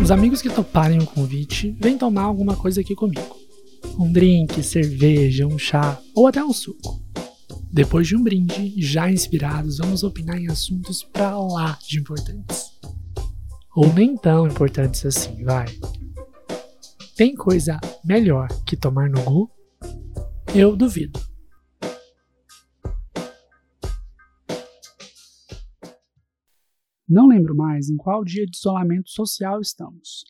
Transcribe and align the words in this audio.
Os 0.00 0.10
amigos 0.10 0.40
que 0.40 0.48
toparem 0.48 0.98
o 0.98 1.06
convite 1.06 1.76
vêm 1.78 1.98
tomar 1.98 2.22
alguma 2.22 2.56
coisa 2.56 2.80
aqui 2.80 2.94
comigo. 2.94 3.36
Um 3.98 4.10
drink, 4.10 4.62
cerveja, 4.62 5.46
um 5.46 5.58
chá 5.58 6.00
ou 6.14 6.26
até 6.26 6.42
um 6.42 6.52
suco. 6.52 7.00
Depois 7.70 8.08
de 8.08 8.16
um 8.16 8.22
brinde, 8.22 8.74
já 8.78 9.10
inspirados, 9.10 9.78
vamos 9.78 10.02
opinar 10.02 10.38
em 10.38 10.48
assuntos 10.48 11.02
pra 11.02 11.38
lá 11.38 11.78
de 11.86 12.00
importantes. 12.00 12.72
Ou 13.76 13.92
nem 13.92 14.16
tão 14.16 14.46
importantes 14.46 15.04
assim, 15.04 15.44
vai. 15.44 15.66
Tem 17.14 17.34
coisa 17.34 17.78
melhor 18.02 18.48
que 18.64 18.76
tomar 18.76 19.08
no 19.10 19.20
Gu? 19.22 19.50
Eu 20.54 20.74
duvido. 20.74 21.19
Não 27.10 27.26
lembro 27.26 27.56
mais 27.56 27.90
em 27.90 27.96
qual 27.96 28.24
dia 28.24 28.46
de 28.46 28.56
isolamento 28.56 29.10
social 29.10 29.60
estamos. 29.60 30.22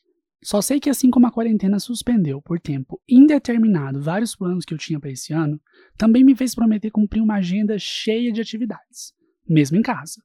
Só 0.43 0.63
sei 0.63 0.81
que 0.81 0.89
assim 0.89 1.11
como 1.11 1.27
a 1.27 1.31
quarentena 1.31 1.79
suspendeu 1.79 2.41
por 2.41 2.59
tempo 2.59 2.99
indeterminado 3.07 4.01
vários 4.01 4.35
planos 4.35 4.65
que 4.65 4.73
eu 4.73 4.79
tinha 4.79 4.99
para 4.99 5.11
esse 5.11 5.31
ano, 5.35 5.61
também 5.99 6.25
me 6.25 6.35
fez 6.35 6.55
prometer 6.55 6.91
cumprir 6.91 7.21
uma 7.21 7.35
agenda 7.35 7.77
cheia 7.79 8.33
de 8.33 8.41
atividades, 8.41 9.13
mesmo 9.47 9.77
em 9.77 9.83
casa. 9.83 10.23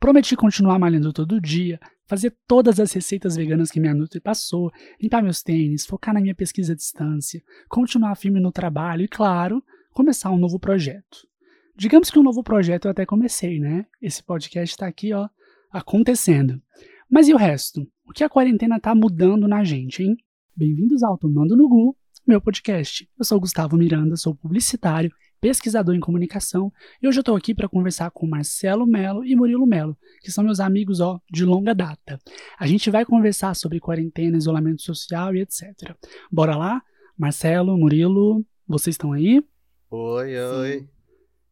Prometi 0.00 0.34
continuar 0.34 0.78
malhando 0.78 1.12
todo 1.12 1.38
dia, 1.38 1.78
fazer 2.06 2.34
todas 2.46 2.80
as 2.80 2.90
receitas 2.92 3.36
veganas 3.36 3.70
que 3.70 3.78
minha 3.78 3.92
Nutri 3.92 4.18
passou, 4.18 4.70
limpar 4.98 5.22
meus 5.22 5.42
tênis, 5.42 5.84
focar 5.84 6.14
na 6.14 6.22
minha 6.22 6.34
pesquisa 6.34 6.72
à 6.72 6.76
distância, 6.76 7.42
continuar 7.68 8.14
firme 8.14 8.40
no 8.40 8.50
trabalho 8.50 9.02
e, 9.02 9.08
claro, 9.08 9.62
começar 9.92 10.30
um 10.30 10.38
novo 10.38 10.58
projeto. 10.58 11.28
Digamos 11.76 12.10
que 12.10 12.18
um 12.18 12.22
novo 12.22 12.42
projeto 12.42 12.86
eu 12.86 12.92
até 12.92 13.04
comecei, 13.04 13.58
né? 13.60 13.84
Esse 14.00 14.22
podcast 14.22 14.74
está 14.74 14.86
aqui, 14.86 15.12
ó, 15.12 15.28
acontecendo. 15.76 16.60
Mas 17.08 17.28
e 17.28 17.34
o 17.34 17.36
resto? 17.36 17.86
O 18.06 18.12
que 18.12 18.24
a 18.24 18.30
quarentena 18.30 18.80
tá 18.80 18.94
mudando 18.94 19.46
na 19.46 19.62
gente, 19.62 20.02
hein? 20.02 20.16
Bem-vindos 20.56 21.02
ao 21.02 21.18
Tomando 21.18 21.54
no 21.54 21.68
Gu, 21.68 21.94
meu 22.26 22.40
podcast. 22.40 23.06
Eu 23.18 23.24
sou 23.26 23.38
Gustavo 23.38 23.76
Miranda, 23.76 24.16
sou 24.16 24.34
publicitário, 24.34 25.12
pesquisador 25.38 25.94
em 25.94 26.00
comunicação, 26.00 26.72
e 27.02 27.06
hoje 27.06 27.18
eu 27.18 27.20
estou 27.20 27.36
aqui 27.36 27.54
para 27.54 27.68
conversar 27.68 28.10
com 28.10 28.26
Marcelo 28.26 28.86
Melo 28.86 29.22
e 29.22 29.36
Murilo 29.36 29.66
Melo, 29.66 29.96
que 30.22 30.32
são 30.32 30.42
meus 30.42 30.60
amigos 30.60 31.00
ó, 31.00 31.20
de 31.30 31.44
longa 31.44 31.74
data. 31.74 32.18
A 32.58 32.66
gente 32.66 32.90
vai 32.90 33.04
conversar 33.04 33.54
sobre 33.54 33.78
quarentena, 33.78 34.38
isolamento 34.38 34.80
social 34.80 35.34
e 35.34 35.42
etc. 35.42 35.94
Bora 36.32 36.56
lá? 36.56 36.82
Marcelo, 37.18 37.76
Murilo, 37.76 38.42
vocês 38.66 38.94
estão 38.94 39.12
aí? 39.12 39.44
Oi, 39.90 40.38
oi. 40.38 40.88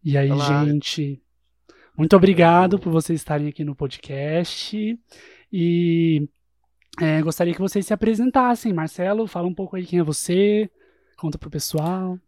E 0.03 0.17
aí, 0.17 0.31
Olá. 0.31 0.65
gente? 0.65 1.23
Muito 1.97 2.17
obrigado 2.17 2.77
por 2.77 2.91
vocês 2.91 3.21
estarem 3.21 3.47
aqui 3.47 3.63
no 3.63 3.77
podcast. 3.77 4.99
E 5.53 6.29
é, 7.01 7.23
gostaria 7.23 7.55
que 7.55 7.61
vocês 7.61 7.87
se 7.87 7.95
apresentassem. 7.95 8.73
Marcelo, 8.73 9.29
fala 9.29 9.47
um 9.47 9.55
pouco 9.55 9.77
aí 9.77 9.87
quem 9.87 10.01
é 10.01 10.03
você, 10.03 10.69
conta 11.17 11.39
pro 11.39 11.49
pessoal. 11.49 12.19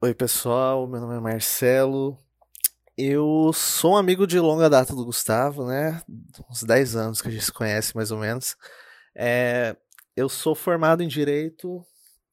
Oi, 0.00 0.12
pessoal. 0.12 0.88
Meu 0.88 1.00
nome 1.00 1.18
é 1.18 1.20
Marcelo. 1.20 2.18
Eu 2.98 3.52
sou 3.54 3.92
um 3.92 3.96
amigo 3.96 4.26
de 4.26 4.40
longa 4.40 4.68
data 4.68 4.92
do 4.92 5.04
Gustavo, 5.04 5.64
né? 5.64 6.02
Uns 6.50 6.64
10 6.64 6.96
anos 6.96 7.22
que 7.22 7.28
a 7.28 7.30
gente 7.30 7.44
se 7.44 7.52
conhece, 7.52 7.94
mais 7.94 8.10
ou 8.10 8.18
menos. 8.18 8.56
É, 9.14 9.76
eu 10.16 10.28
sou 10.28 10.56
formado 10.56 11.00
em 11.00 11.08
Direito, 11.08 11.80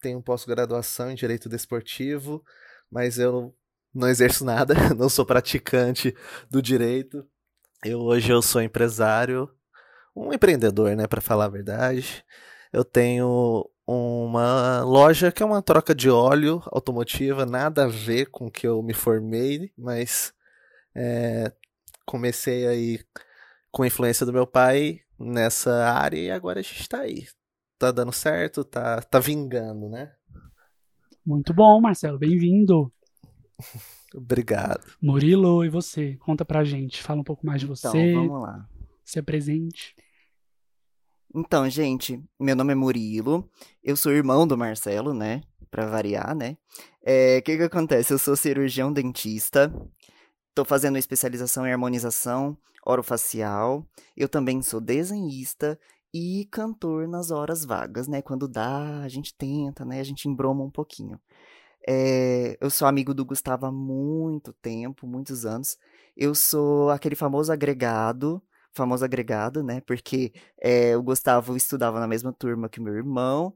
tenho 0.02 0.24
pós-graduação 0.24 1.12
em 1.12 1.16
Direito 1.16 1.48
Desportivo, 1.48 2.44
mas 2.92 3.20
eu 3.20 3.54
não 3.98 4.08
exerço 4.08 4.46
nada, 4.46 4.76
não 4.96 5.10
sou 5.10 5.26
praticante 5.26 6.16
do 6.50 6.62
direito. 6.62 7.26
Eu 7.84 8.00
hoje 8.00 8.32
eu 8.32 8.42
sou 8.42 8.62
empresário, 8.62 9.50
um 10.16 10.34
empreendedor, 10.34 10.96
né, 10.96 11.08
para 11.08 11.22
falar 11.22 11.46
a 11.46 11.50
verdade. 11.50 12.24
Eu 12.72 12.84
tenho 12.84 13.70
uma 13.86 14.84
loja 14.84 15.32
que 15.32 15.42
é 15.42 15.46
uma 15.46 15.62
troca 15.62 15.96
de 15.96 16.10
óleo 16.10 16.62
automotiva, 16.68 17.46
nada 17.46 17.86
a 17.86 17.88
ver 17.88 18.28
com 18.28 18.48
o 18.48 18.52
que 18.52 18.68
eu 18.68 18.84
me 18.84 18.94
formei, 18.94 19.72
mas 19.78 20.34
é, 20.96 21.52
comecei 22.06 22.68
aí 22.68 23.00
com 23.72 23.84
a 23.84 23.88
influência 23.88 24.26
do 24.26 24.34
meu 24.34 24.46
pai 24.46 25.02
nessa 25.20 25.90
área 25.90 26.18
e 26.18 26.32
agora 26.32 26.60
a 26.60 26.64
gente 26.64 26.88
tá 26.88 27.00
aí. 27.00 27.28
Tá 27.80 27.92
dando 27.92 28.12
certo, 28.12 28.64
tá, 28.64 29.02
tá 29.02 29.20
vingando, 29.20 29.88
né? 29.88 30.12
Muito 31.26 31.54
bom, 31.54 31.80
Marcelo, 31.80 32.18
bem-vindo. 32.18 32.92
Obrigado. 34.14 34.86
Murilo, 35.02 35.64
e 35.66 35.70
você? 35.70 36.16
Conta 36.18 36.46
pra 36.46 36.64
gente, 36.64 37.02
fala 37.02 37.22
um 37.22 37.24
pouco 37.24 37.46
mais 37.46 37.60
de 37.62 37.66
Então, 37.66 37.76
você, 37.76 38.14
vamos 38.14 38.42
lá. 38.42 38.68
se 39.04 39.20
apresente. 39.20 39.96
Então, 41.36 41.70
gente, 41.70 42.24
meu 42.40 42.56
nome 42.56 42.72
é 42.72 42.76
Murilo, 42.76 43.50
eu 43.84 43.96
sou 43.98 44.12
irmão 44.14 44.48
do 44.48 44.58
Marcelo, 44.58 45.14
né? 45.14 45.42
Pra 45.70 45.86
variar, 45.86 46.34
né? 46.36 46.58
É, 47.04 47.40
O 47.40 47.42
que 47.44 47.58
que 47.58 47.64
acontece? 47.64 48.14
Eu 48.14 48.18
sou 48.18 48.36
cirurgião 48.36 48.92
dentista, 48.94 49.72
tô 50.56 50.64
fazendo 50.64 50.98
especialização 50.98 51.68
em 51.68 51.72
harmonização 51.72 52.58
orofacial, 52.86 53.86
eu 54.16 54.30
também 54.30 54.62
sou 54.62 54.80
desenhista 54.80 55.78
e 56.14 56.48
cantor 56.50 57.08
nas 57.08 57.30
horas 57.32 57.66
vagas, 57.66 58.08
né? 58.08 58.22
Quando 58.22 58.48
dá, 58.48 59.02
a 59.02 59.10
gente 59.10 59.36
tenta, 59.36 59.84
né? 59.84 60.00
A 60.00 60.04
gente 60.04 60.30
embroma 60.30 60.64
um 60.64 60.72
pouquinho. 60.72 61.20
É, 61.88 62.58
eu 62.60 62.70
sou 62.70 62.86
amigo 62.88 63.14
do 63.14 63.24
Gustavo 63.24 63.66
há 63.66 63.72
muito 63.72 64.52
tempo, 64.54 65.08
muitos 65.08 65.46
anos. 65.46 65.78
Eu 66.16 66.36
sou 66.36 66.90
aquele 66.90 67.16
famoso 67.16 67.52
agregado, 67.52 68.44
famoso 68.74 69.06
agregado, 69.06 69.64
né? 69.64 69.82
Porque 69.82 70.34
é, 70.62 70.98
o 70.98 71.02
Gustavo 71.02 71.56
estudava 71.56 72.00
na 72.00 72.08
mesma 72.08 72.34
turma 72.34 72.68
que 72.68 72.80
o 72.80 72.84
meu 72.84 72.94
irmão, 72.94 73.54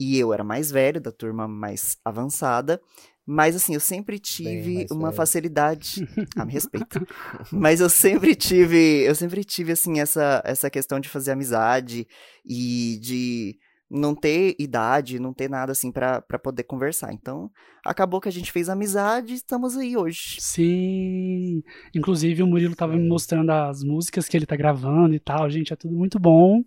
e 0.00 0.18
eu 0.18 0.32
era 0.32 0.42
mais 0.42 0.70
velho, 0.70 1.00
da 1.00 1.12
turma 1.12 1.46
mais 1.46 1.98
avançada. 2.02 2.80
Mas 3.26 3.56
assim, 3.56 3.74
eu 3.74 3.80
sempre 3.80 4.18
tive 4.18 4.86
uma 4.90 5.08
velho. 5.08 5.16
facilidade. 5.16 6.06
Ah, 6.36 6.44
me 6.44 6.52
respeita. 6.52 7.06
Mas 7.52 7.80
eu 7.80 7.88
sempre 7.88 8.34
tive, 8.34 9.02
eu 9.02 9.14
sempre 9.14 9.44
tive 9.44 9.72
assim 9.72 10.00
essa 10.00 10.42
essa 10.44 10.68
questão 10.70 10.98
de 11.00 11.08
fazer 11.08 11.32
amizade 11.32 12.06
e 12.44 12.98
de 13.00 13.58
não 13.94 14.14
ter 14.14 14.56
idade, 14.58 15.20
não 15.20 15.32
ter 15.32 15.48
nada 15.48 15.70
assim 15.70 15.92
pra 15.92 16.20
poder 16.42 16.64
conversar. 16.64 17.12
Então, 17.12 17.48
acabou 17.84 18.20
que 18.20 18.28
a 18.28 18.32
gente 18.32 18.50
fez 18.50 18.68
amizade 18.68 19.32
e 19.32 19.36
estamos 19.36 19.76
aí 19.76 19.96
hoje. 19.96 20.36
Sim, 20.40 21.62
inclusive 21.94 22.42
o 22.42 22.46
Murilo 22.46 22.74
tava 22.74 22.96
me 22.96 23.08
mostrando 23.08 23.50
as 23.50 23.84
músicas 23.84 24.28
que 24.28 24.36
ele 24.36 24.46
tá 24.46 24.56
gravando 24.56 25.14
e 25.14 25.20
tal, 25.20 25.48
gente, 25.48 25.72
é 25.72 25.76
tudo 25.76 25.94
muito 25.94 26.18
bom. 26.18 26.62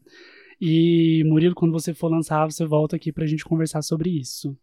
E 0.60 1.22
Murilo, 1.26 1.54
quando 1.54 1.74
você 1.74 1.94
for 1.94 2.10
lançar, 2.10 2.46
você 2.46 2.66
volta 2.66 2.96
aqui 2.96 3.12
pra 3.12 3.28
gente 3.28 3.44
conversar 3.44 3.82
sobre 3.82 4.10
isso. 4.10 4.58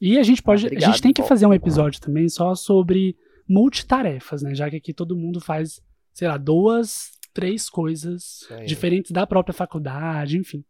E 0.00 0.16
a 0.16 0.22
gente 0.22 0.40
pode, 0.40 0.64
a 0.64 0.68
obrigado, 0.68 0.90
gente 0.92 1.02
tem 1.02 1.12
que 1.12 1.22
fazer 1.24 1.46
um 1.46 1.52
episódio 1.52 2.00
também 2.00 2.28
só 2.28 2.54
sobre 2.54 3.16
multitarefas, 3.48 4.42
né? 4.42 4.54
Já 4.54 4.70
que 4.70 4.76
aqui 4.76 4.94
todo 4.94 5.16
mundo 5.16 5.40
faz, 5.40 5.82
sei 6.14 6.28
lá, 6.28 6.36
duas, 6.36 7.10
três 7.34 7.68
coisas 7.68 8.48
diferentes 8.64 9.10
da 9.10 9.26
própria 9.26 9.52
faculdade, 9.52 10.38
enfim. 10.38 10.64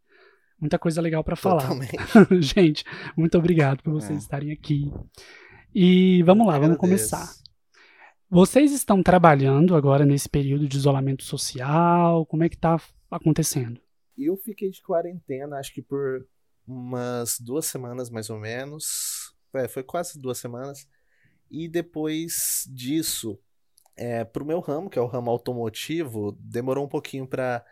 Muita 0.60 0.78
coisa 0.78 1.00
legal 1.00 1.22
pra 1.22 1.36
falar. 1.36 1.68
Gente, 2.40 2.84
muito 3.16 3.38
obrigado 3.38 3.82
por 3.82 3.92
vocês 3.92 4.18
É. 4.18 4.20
estarem 4.22 4.52
aqui. 4.52 4.90
E 5.74 6.22
vamos 6.24 6.46
lá, 6.46 6.58
vamos 6.58 6.76
começar. 6.78 7.28
Vocês 8.30 8.72
estão 8.72 9.02
trabalhando 9.02 9.74
agora 9.74 10.04
nesse 10.04 10.28
período 10.28 10.66
de 10.68 10.76
isolamento 10.76 11.22
social? 11.22 12.26
Como 12.26 12.44
é 12.44 12.48
que 12.48 12.56
tá 12.56 12.78
acontecendo? 13.10 13.80
Eu 14.16 14.36
fiquei 14.36 14.70
de 14.70 14.82
quarentena, 14.82 15.58
acho 15.58 15.72
que 15.72 15.80
por 15.80 16.26
umas 16.66 17.38
duas 17.40 17.64
semanas 17.66 18.10
mais 18.10 18.28
ou 18.28 18.38
menos. 18.38 19.32
É, 19.54 19.66
foi 19.68 19.82
quase 19.82 20.18
duas 20.20 20.36
semanas. 20.38 20.86
E 21.50 21.68
depois 21.68 22.68
disso, 22.70 23.38
é, 23.96 24.24
pro 24.24 24.44
meu 24.44 24.60
ramo, 24.60 24.90
que 24.90 24.98
é 24.98 25.02
o 25.02 25.06
ramo 25.06 25.30
automotivo, 25.30 26.36
demorou 26.38 26.84
um 26.84 26.88
pouquinho 26.88 27.26
para 27.26 27.64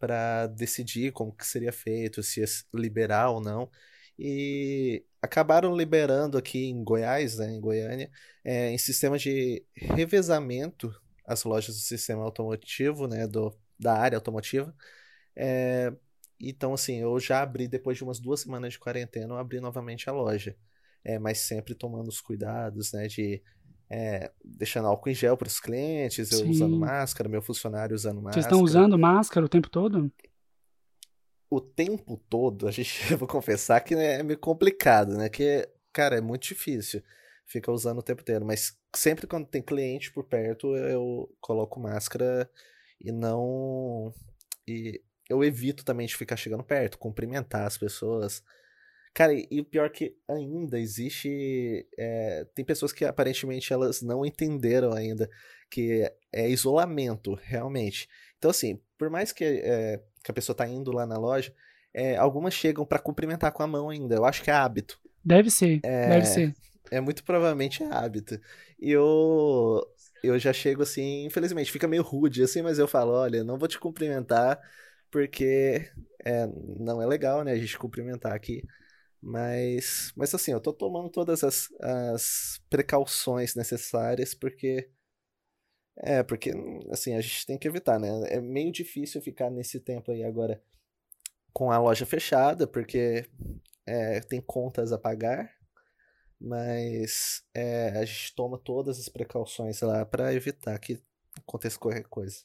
para 0.00 0.46
decidir 0.48 1.12
como 1.12 1.32
que 1.32 1.46
seria 1.46 1.72
feito, 1.72 2.22
se 2.22 2.40
ia 2.40 2.46
liberar 2.74 3.30
ou 3.30 3.40
não. 3.40 3.70
E 4.18 5.04
acabaram 5.22 5.76
liberando 5.76 6.38
aqui 6.38 6.66
em 6.66 6.82
Goiás, 6.84 7.38
né, 7.38 7.52
em 7.52 7.60
Goiânia, 7.60 8.10
é, 8.44 8.70
em 8.70 8.78
sistema 8.78 9.18
de 9.18 9.64
revezamento 9.74 10.94
as 11.26 11.44
lojas 11.44 11.76
do 11.76 11.80
sistema 11.82 12.24
automotivo, 12.24 13.06
né, 13.06 13.26
do, 13.26 13.56
da 13.78 13.94
área 13.94 14.16
automotiva. 14.18 14.74
É, 15.36 15.92
então, 16.40 16.74
assim, 16.74 16.96
eu 16.96 17.18
já 17.20 17.42
abri, 17.42 17.68
depois 17.68 17.96
de 17.98 18.04
umas 18.04 18.18
duas 18.18 18.40
semanas 18.40 18.72
de 18.72 18.78
quarentena, 18.78 19.34
eu 19.34 19.38
abri 19.38 19.60
novamente 19.60 20.08
a 20.10 20.12
loja. 20.12 20.56
É, 21.04 21.18
mas 21.18 21.38
sempre 21.38 21.74
tomando 21.74 22.08
os 22.08 22.20
cuidados, 22.20 22.92
né, 22.92 23.06
de 23.08 23.42
é, 23.90 24.30
deixando 24.44 24.86
álcool 24.86 25.10
em 25.10 25.14
gel 25.14 25.36
para 25.36 25.48
os 25.48 25.58
clientes, 25.58 26.30
eu 26.30 26.38
Sim. 26.38 26.50
usando 26.50 26.76
máscara, 26.78 27.28
meu 27.28 27.42
funcionário 27.42 27.94
usando 27.94 28.22
máscara. 28.22 28.34
Vocês 28.34 28.46
estão 28.46 28.62
usando 28.62 28.96
máscara 28.96 29.44
o 29.44 29.48
tempo 29.48 29.68
todo? 29.68 30.10
O 31.50 31.60
tempo 31.60 32.16
todo, 32.30 32.68
a 32.68 32.70
gente, 32.70 32.90
eu 33.10 33.18
vou 33.18 33.26
confessar 33.26 33.80
que 33.80 33.94
é 33.94 34.22
meio 34.22 34.38
complicado, 34.38 35.16
né? 35.16 35.28
Que, 35.28 35.68
cara, 35.92 36.16
é 36.16 36.20
muito 36.20 36.46
difícil. 36.46 37.02
Fica 37.44 37.72
usando 37.72 37.98
o 37.98 38.02
tempo 38.02 38.22
inteiro, 38.22 38.46
mas 38.46 38.78
sempre 38.94 39.26
quando 39.26 39.48
tem 39.48 39.60
cliente 39.60 40.12
por 40.12 40.22
perto, 40.22 40.76
eu 40.76 41.28
coloco 41.40 41.80
máscara 41.80 42.48
e 43.00 43.10
não. 43.10 44.14
E 44.68 45.02
eu 45.28 45.42
evito 45.42 45.84
também 45.84 46.06
de 46.06 46.14
ficar 46.14 46.36
chegando 46.36 46.62
perto, 46.62 46.96
cumprimentar 46.96 47.66
as 47.66 47.76
pessoas. 47.76 48.44
Cara, 49.12 49.34
e, 49.34 49.46
e 49.50 49.60
o 49.60 49.64
pior 49.64 49.86
é 49.86 49.90
que 49.90 50.16
ainda 50.28 50.78
existe. 50.78 51.86
É, 51.98 52.46
tem 52.54 52.64
pessoas 52.64 52.92
que 52.92 53.04
aparentemente 53.04 53.72
elas 53.72 54.02
não 54.02 54.24
entenderam 54.24 54.92
ainda 54.92 55.28
que 55.70 56.10
é 56.32 56.48
isolamento, 56.48 57.34
realmente. 57.42 58.08
Então, 58.38 58.50
assim, 58.50 58.80
por 58.98 59.08
mais 59.08 59.32
que, 59.32 59.44
é, 59.44 60.00
que 60.24 60.30
a 60.30 60.34
pessoa 60.34 60.56
tá 60.56 60.66
indo 60.66 60.92
lá 60.92 61.06
na 61.06 61.16
loja, 61.16 61.54
é, 61.94 62.16
algumas 62.16 62.54
chegam 62.54 62.84
para 62.84 62.98
cumprimentar 62.98 63.52
com 63.52 63.62
a 63.62 63.66
mão 63.66 63.88
ainda. 63.88 64.16
Eu 64.16 64.24
acho 64.24 64.42
que 64.42 64.50
é 64.50 64.54
hábito. 64.54 65.00
Deve 65.24 65.50
ser, 65.50 65.80
é, 65.82 66.08
deve 66.08 66.26
ser. 66.26 66.54
É 66.90 67.00
muito 67.00 67.22
provavelmente 67.22 67.82
é 67.82 67.86
hábito. 67.86 68.40
E 68.80 68.90
eu, 68.90 69.80
eu 70.22 70.38
já 70.38 70.52
chego 70.52 70.82
assim, 70.82 71.24
infelizmente, 71.24 71.70
fica 71.70 71.86
meio 71.86 72.02
rude 72.02 72.42
assim, 72.42 72.62
mas 72.62 72.78
eu 72.78 72.88
falo, 72.88 73.12
olha, 73.12 73.44
não 73.44 73.58
vou 73.58 73.68
te 73.68 73.78
cumprimentar 73.78 74.58
porque 75.10 75.90
é, 76.24 76.46
não 76.78 77.02
é 77.02 77.06
legal, 77.06 77.44
né, 77.44 77.52
a 77.52 77.56
gente 77.56 77.78
cumprimentar 77.78 78.32
aqui. 78.32 78.62
Mas, 79.22 80.12
mas 80.16 80.34
assim, 80.34 80.52
eu 80.52 80.60
tô 80.60 80.72
tomando 80.72 81.10
todas 81.10 81.44
as, 81.44 81.68
as 81.80 82.60
precauções 82.70 83.54
necessárias 83.54 84.32
porque 84.32 84.90
é, 85.98 86.22
porque 86.22 86.52
assim, 86.90 87.14
a 87.14 87.20
gente 87.20 87.46
tem 87.46 87.58
que 87.58 87.68
evitar, 87.68 87.98
né? 87.98 88.08
É 88.28 88.40
meio 88.40 88.72
difícil 88.72 89.20
ficar 89.20 89.50
nesse 89.50 89.78
tempo 89.78 90.10
aí 90.10 90.24
agora 90.24 90.62
com 91.52 91.70
a 91.70 91.78
loja 91.78 92.06
fechada, 92.06 92.66
porque 92.66 93.26
é, 93.86 94.20
tem 94.20 94.40
contas 94.40 94.92
a 94.92 94.98
pagar, 94.98 95.50
mas 96.40 97.44
é, 97.54 97.90
a 97.90 98.04
gente 98.04 98.34
toma 98.34 98.56
todas 98.56 98.98
as 98.98 99.08
precauções 99.08 99.82
lá 99.82 100.06
para 100.06 100.32
evitar 100.32 100.78
que 100.78 101.02
aconteça 101.36 101.78
qualquer 101.78 102.04
coisa. 102.04 102.38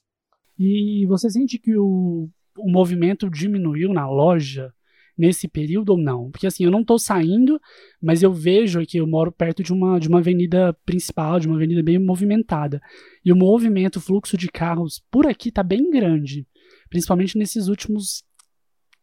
E 0.60 1.06
você 1.08 1.30
sente 1.30 1.58
que 1.58 1.78
o, 1.78 2.30
o 2.58 2.70
movimento 2.70 3.30
diminuiu 3.30 3.94
na 3.94 4.10
loja 4.10 4.74
nesse 5.18 5.48
período 5.48 5.92
ou 5.92 5.98
não? 5.98 6.30
Porque 6.30 6.48
assim, 6.48 6.64
eu 6.64 6.72
não 6.72 6.82
estou 6.82 7.00
saindo, 7.00 7.60
mas 8.02 8.22
eu 8.22 8.34
vejo 8.34 8.86
que 8.86 8.98
eu 8.98 9.08
moro 9.08 9.32
perto 9.32 9.64
de 9.64 9.74
uma, 9.74 10.00
de 10.00 10.08
uma 10.08 10.20
avenida 10.20 10.74
principal, 10.86 11.40
de 11.40 11.48
uma 11.48 11.56
avenida 11.56 11.82
bem 11.82 11.98
movimentada. 12.00 12.82
E 13.24 13.32
o 13.32 13.36
movimento, 13.36 13.98
o 13.98 14.02
fluxo 14.02 14.38
de 14.38 14.50
carros 14.50 15.04
por 15.10 15.26
aqui 15.28 15.50
está 15.50 15.64
bem 15.64 15.90
grande, 15.90 16.48
principalmente 16.90 17.38
nesses 17.38 17.68
últimos 17.68 18.24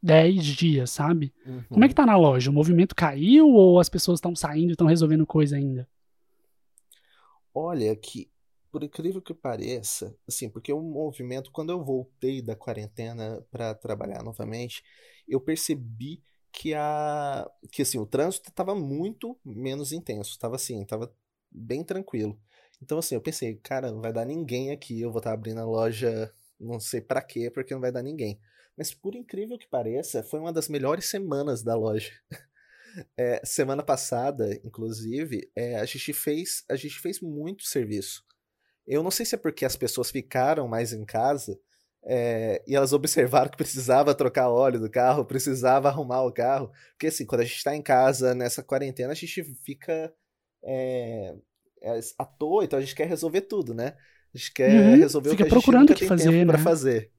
10 0.03 0.45
dias, 0.45 0.91
sabe? 0.91 1.33
Uhum. 1.47 1.63
Como 1.69 1.85
é 1.85 1.89
que 1.89 1.95
tá 1.95 2.05
na 2.05 2.17
loja? 2.17 2.51
O 2.51 2.55
movimento 2.55 2.95
caiu 2.95 3.49
ou 3.49 3.79
as 3.79 3.89
pessoas 3.89 4.19
estão 4.19 4.35
saindo 4.35 4.71
e 4.71 4.73
estão 4.73 4.87
resolvendo 4.87 5.27
coisa 5.27 5.57
ainda? 5.57 5.89
Olha, 7.55 7.95
que 7.95 8.33
por 8.73 8.83
incrível 8.83 9.21
que 9.21 9.35
pareça, 9.35 10.17
assim, 10.27 10.49
porque 10.49 10.73
o 10.73 10.81
movimento, 10.81 11.53
quando 11.53 11.71
eu 11.71 11.85
voltei 11.85 12.41
da 12.41 12.57
quarentena 12.57 13.45
para 13.51 13.75
trabalhar 13.75 14.23
novamente, 14.25 14.83
eu 15.29 15.41
percebi 15.41 16.23
que 16.53 16.75
a 16.75 17.51
que 17.71 17.83
assim, 17.83 17.99
o 17.99 18.07
trânsito 18.07 18.51
estava 18.51 18.75
muito 18.75 19.39
menos 19.45 19.93
intenso, 19.93 20.31
estava 20.31 20.57
assim, 20.57 20.83
estava 20.83 21.13
bem 21.51 21.83
tranquilo. 21.85 22.39
Então 22.83 22.99
assim, 22.99 23.15
eu 23.15 23.21
pensei, 23.21 23.57
cara, 23.57 23.91
não 23.91 24.01
vai 24.01 24.13
dar 24.13 24.27
ninguém 24.27 24.71
aqui, 24.71 25.01
eu 25.01 25.11
vou 25.11 25.19
estar 25.19 25.31
tá 25.31 25.35
abrindo 25.35 25.61
a 25.61 25.65
loja, 25.65 26.33
não 26.61 26.79
sei 26.79 27.01
para 27.01 27.23
quê, 27.23 27.51
porque 27.51 27.75
não 27.75 27.81
vai 27.81 27.93
dar 27.93 28.03
ninguém. 28.03 28.39
Mas 28.77 28.93
por 28.95 29.15
incrível 29.15 29.59
que 29.59 29.69
pareça, 29.69 30.23
foi 30.23 30.41
uma 30.41 30.53
das 30.53 30.69
melhores 30.69 31.07
semanas 31.07 31.63
da 31.63 31.75
loja. 31.75 32.13
É, 33.17 33.41
semana 33.43 33.83
passada, 33.83 34.53
inclusive, 34.63 35.51
é, 35.57 35.77
a 35.77 35.85
gente 35.87 36.13
fez 36.13 36.63
a 36.69 36.77
gente 36.77 37.01
fez 37.01 37.21
muito 37.21 37.65
serviço. 37.65 38.23
Eu 38.87 39.03
não 39.03 39.11
sei 39.11 39.25
se 39.25 39.35
é 39.35 39.39
porque 39.39 39.65
as 39.65 39.77
pessoas 39.77 40.11
ficaram 40.11 40.69
mais 40.69 40.93
em 40.93 41.03
casa 41.05 41.59
é, 42.05 42.63
e 42.67 42.75
elas 42.75 42.93
observaram 42.93 43.51
que 43.51 43.57
precisava 43.57 44.15
trocar 44.15 44.49
óleo 44.49 44.81
do 44.81 44.91
carro, 44.91 45.25
precisava 45.25 45.89
arrumar 45.89 46.23
o 46.23 46.33
carro. 46.33 46.71
Porque 46.93 47.07
assim, 47.07 47.25
quando 47.25 47.43
a 47.43 47.45
gente 47.45 47.57
está 47.57 47.77
em 47.77 47.83
casa 47.83 48.35
nessa 48.35 48.63
quarentena, 48.63 49.13
a 49.13 49.15
gente 49.15 49.43
fica 49.63 50.13
é, 50.65 51.35
à 52.19 52.25
toa, 52.25 52.65
então 52.65 52.79
a 52.79 52.83
gente 52.83 52.95
quer 52.95 53.07
resolver 53.07 53.43
tudo, 53.43 53.73
né? 53.73 53.97
A 54.35 54.39
gente 54.39 54.53
quer 54.53 54.71
uhum, 54.71 54.97
resolver 54.97 55.31
fica 55.31 55.45
o 55.45 55.47
que 55.47 55.55
a 55.55 55.59
gente 55.59 55.71
nunca 55.71 55.95
tem 55.95 56.09
fazer, 56.09 56.31
tempo 56.31 56.39
né? 56.39 56.53
para 56.53 56.59
fazer. 56.59 57.11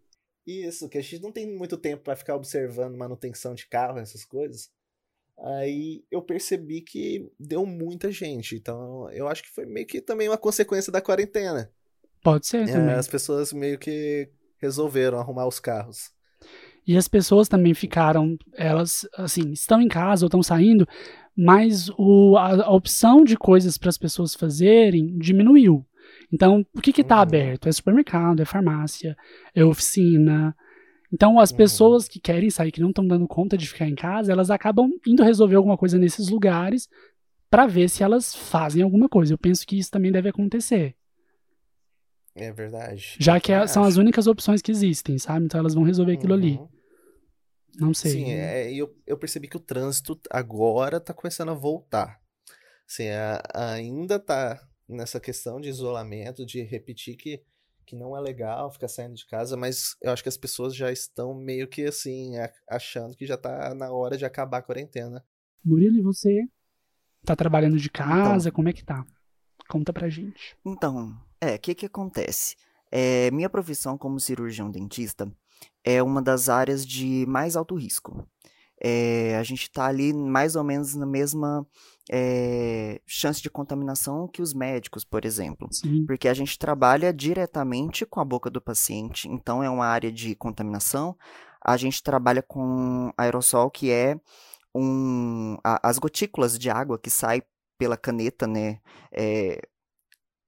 Isso, 0.45 0.89
que 0.89 0.97
a 0.97 1.01
gente 1.01 1.21
não 1.21 1.31
tem 1.31 1.55
muito 1.55 1.77
tempo 1.77 2.03
para 2.03 2.15
ficar 2.15 2.35
observando 2.35 2.97
manutenção 2.97 3.53
de 3.53 3.67
carro, 3.67 3.99
essas 3.99 4.25
coisas. 4.25 4.69
Aí 5.39 6.03
eu 6.11 6.21
percebi 6.21 6.81
que 6.81 7.31
deu 7.39 7.65
muita 7.65 8.11
gente. 8.11 8.55
Então 8.55 9.09
eu 9.11 9.27
acho 9.27 9.43
que 9.43 9.49
foi 9.49 9.65
meio 9.65 9.87
que 9.87 10.01
também 10.01 10.27
uma 10.27 10.37
consequência 10.37 10.91
da 10.91 11.01
quarentena. 11.01 11.71
Pode 12.21 12.47
ser 12.47 12.65
também. 12.67 12.93
É, 12.93 12.97
as 12.97 13.07
pessoas 13.07 13.53
meio 13.53 13.77
que 13.77 14.29
resolveram 14.63 15.19
arrumar 15.19 15.47
os 15.47 15.59
carros. 15.59 16.11
E 16.85 16.97
as 16.97 17.07
pessoas 17.07 17.47
também 17.47 17.73
ficaram, 17.73 18.37
elas, 18.53 19.07
assim, 19.17 19.51
estão 19.51 19.81
em 19.81 19.87
casa 19.87 20.25
ou 20.25 20.27
estão 20.27 20.43
saindo, 20.43 20.87
mas 21.35 21.89
o, 21.97 22.35
a, 22.37 22.65
a 22.65 22.71
opção 22.71 23.23
de 23.23 23.37
coisas 23.37 23.77
para 23.77 23.89
as 23.89 23.97
pessoas 23.97 24.35
fazerem 24.35 25.17
diminuiu. 25.17 25.85
Então, 26.31 26.65
o 26.75 26.81
que 26.81 26.99
está 26.99 27.15
uhum. 27.15 27.21
aberto? 27.21 27.69
É 27.69 27.71
supermercado, 27.71 28.41
é 28.41 28.45
farmácia, 28.45 29.15
é 29.55 29.63
oficina. 29.63 30.55
Então, 31.11 31.39
as 31.39 31.51
uhum. 31.51 31.57
pessoas 31.57 32.07
que 32.07 32.19
querem 32.19 32.49
sair, 32.49 32.71
que 32.71 32.81
não 32.81 32.89
estão 32.89 33.07
dando 33.07 33.27
conta 33.27 33.57
de 33.57 33.67
ficar 33.67 33.87
em 33.87 33.95
casa, 33.95 34.31
elas 34.31 34.49
acabam 34.49 34.89
indo 35.07 35.23
resolver 35.23 35.55
alguma 35.55 35.77
coisa 35.77 35.97
nesses 35.97 36.29
lugares 36.29 36.89
para 37.49 37.67
ver 37.67 37.87
se 37.87 38.03
elas 38.03 38.35
fazem 38.35 38.81
alguma 38.81 39.07
coisa. 39.07 39.33
Eu 39.33 39.37
penso 39.37 39.65
que 39.65 39.77
isso 39.77 39.91
também 39.91 40.11
deve 40.11 40.29
acontecer. 40.29 40.95
É 42.35 42.51
verdade. 42.51 43.15
Já 43.19 43.39
que 43.39 43.51
é, 43.51 43.67
são 43.67 43.83
as 43.83 43.97
únicas 43.97 44.25
opções 44.27 44.61
que 44.61 44.71
existem, 44.71 45.17
sabe? 45.19 45.45
Então 45.45 45.59
elas 45.59 45.73
vão 45.73 45.83
resolver 45.83 46.13
aquilo 46.13 46.33
uhum. 46.33 46.39
ali. 46.39 46.59
Não 47.75 47.93
sei. 47.93 48.11
Sim, 48.11 48.31
é, 48.31 48.71
eu, 48.71 48.95
eu 49.05 49.17
percebi 49.17 49.47
que 49.47 49.57
o 49.57 49.59
trânsito 49.59 50.19
agora 50.29 50.99
tá 50.99 51.13
começando 51.13 51.49
a 51.49 51.55
voltar. 51.55 52.19
Assim, 52.87 53.09
a, 53.09 53.41
ainda 53.73 54.19
tá 54.19 54.59
nessa 54.87 55.19
questão 55.19 55.59
de 55.59 55.69
isolamento, 55.69 56.45
de 56.45 56.61
repetir 56.61 57.15
que, 57.15 57.41
que 57.85 57.95
não 57.95 58.15
é 58.15 58.21
legal 58.21 58.71
ficar 58.71 58.87
saindo 58.87 59.15
de 59.15 59.25
casa, 59.25 59.57
mas 59.57 59.95
eu 60.01 60.11
acho 60.11 60.21
que 60.21 60.29
as 60.29 60.37
pessoas 60.37 60.75
já 60.75 60.91
estão 60.91 61.33
meio 61.33 61.67
que 61.67 61.85
assim, 61.85 62.33
achando 62.69 63.15
que 63.15 63.25
já 63.25 63.37
tá 63.37 63.73
na 63.73 63.91
hora 63.91 64.17
de 64.17 64.25
acabar 64.25 64.59
a 64.59 64.63
quarentena. 64.63 65.23
Murilo, 65.63 65.97
e 65.97 66.01
você? 66.01 66.43
Tá 67.25 67.35
trabalhando 67.35 67.77
de 67.77 67.89
casa? 67.89 68.49
Então, 68.49 68.51
como 68.51 68.69
é 68.69 68.73
que 68.73 68.83
tá? 68.83 69.05
Conta 69.69 69.93
pra 69.93 70.09
gente. 70.09 70.57
Então, 70.65 71.17
é, 71.43 71.55
o 71.55 71.59
que 71.59 71.75
que 71.75 71.85
acontece? 71.85 72.55
É, 72.91 73.31
minha 73.31 73.49
profissão 73.49 73.97
como 73.97 74.19
cirurgião 74.19 74.69
dentista 74.69 75.31
é 75.83 76.01
uma 76.01 76.21
das 76.21 76.49
áreas 76.49 76.85
de 76.85 77.25
mais 77.27 77.55
alto 77.55 77.75
risco. 77.75 78.27
É, 78.81 79.37
a 79.37 79.43
gente 79.43 79.63
está 79.63 79.85
ali 79.85 80.13
mais 80.13 80.55
ou 80.55 80.63
menos 80.63 80.93
na 80.93 81.05
mesma 81.05 81.65
é, 82.11 83.01
chance 83.05 83.41
de 83.41 83.49
contaminação 83.49 84.27
que 84.27 84.41
os 84.41 84.53
médicos, 84.53 85.05
por 85.05 85.25
exemplo. 85.25 85.67
Sim. 85.71 86.05
Porque 86.05 86.27
a 86.27 86.33
gente 86.33 86.59
trabalha 86.59 87.13
diretamente 87.13 88.05
com 88.05 88.19
a 88.19 88.25
boca 88.25 88.49
do 88.49 88.61
paciente, 88.61 89.27
então 89.29 89.63
é 89.63 89.69
uma 89.69 89.85
área 89.85 90.11
de 90.11 90.35
contaminação. 90.35 91.15
A 91.65 91.77
gente 91.77 92.03
trabalha 92.03 92.41
com 92.41 93.11
aerossol, 93.17 93.71
que 93.71 93.89
é 93.89 94.19
um, 94.75 95.57
a, 95.63 95.89
as 95.89 95.97
gotículas 95.97 96.59
de 96.59 96.69
água 96.69 96.99
que 96.99 97.09
sai 97.09 97.41
pela 97.77 97.95
caneta, 97.95 98.45
né? 98.45 98.79
É, 99.11 99.61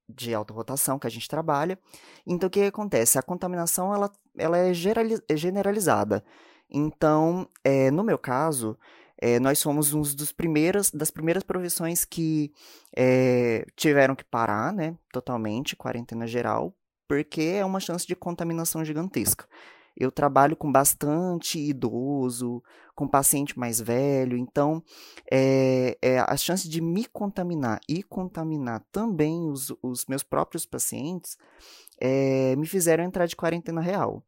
de 0.08 0.34
alta 0.34 0.54
rotação 0.54 1.00
que 1.00 1.08
a 1.08 1.10
gente 1.10 1.28
trabalha. 1.28 1.80
Então, 2.26 2.48
o 2.48 2.50
que 2.50 2.62
acontece? 2.62 3.18
A 3.18 3.24
contaminação 3.24 3.94
ela, 3.94 4.12
ela 4.38 4.58
é 4.58 4.74
generalizada. 4.74 6.24
Então, 6.70 7.48
é, 7.64 7.92
no 7.92 8.04
meu 8.04 8.18
caso, 8.18 8.78
é, 9.18 9.40
nós 9.40 9.60
somos 9.60 9.94
um 9.94 10.02
dos 10.02 10.32
primeiros, 10.32 10.92
das 10.92 11.12
primeiras 11.12 11.44
profissões 11.44 12.04
que 12.04 12.52
é, 12.96 13.66
tiveram 13.76 14.16
que 14.16 14.24
parar, 14.24 14.74
né, 14.74 14.98
totalmente, 15.12 15.76
quarentena 15.76 16.28
geral, 16.28 16.74
porque 17.08 17.42
é 17.42 17.66
uma 17.66 17.80
chance 17.80 18.06
de 18.06 18.16
contaminação 18.16 18.84
gigantesca. 18.84 19.48
Eu 19.96 20.12
trabalho 20.12 20.58
com 20.58 20.70
bastante 20.70 21.58
idoso, 21.58 22.62
com 22.96 23.08
paciente 23.08 23.60
mais 23.60 23.80
velho, 23.82 24.38
então 24.38 24.82
é, 25.30 25.98
é, 26.02 26.20
a 26.20 26.38
chance 26.38 26.68
de 26.68 26.82
me 26.82 27.06
contaminar 27.06 27.80
e 27.90 28.02
contaminar 28.02 28.84
também 28.92 29.50
os, 29.50 29.74
os 29.84 30.06
meus 30.06 30.24
próprios 30.24 30.66
pacientes 30.66 31.38
é, 32.00 32.56
me 32.56 32.66
fizeram 32.66 33.04
entrar 33.04 33.26
de 33.26 33.36
quarentena 33.36 33.82
real. 33.82 34.24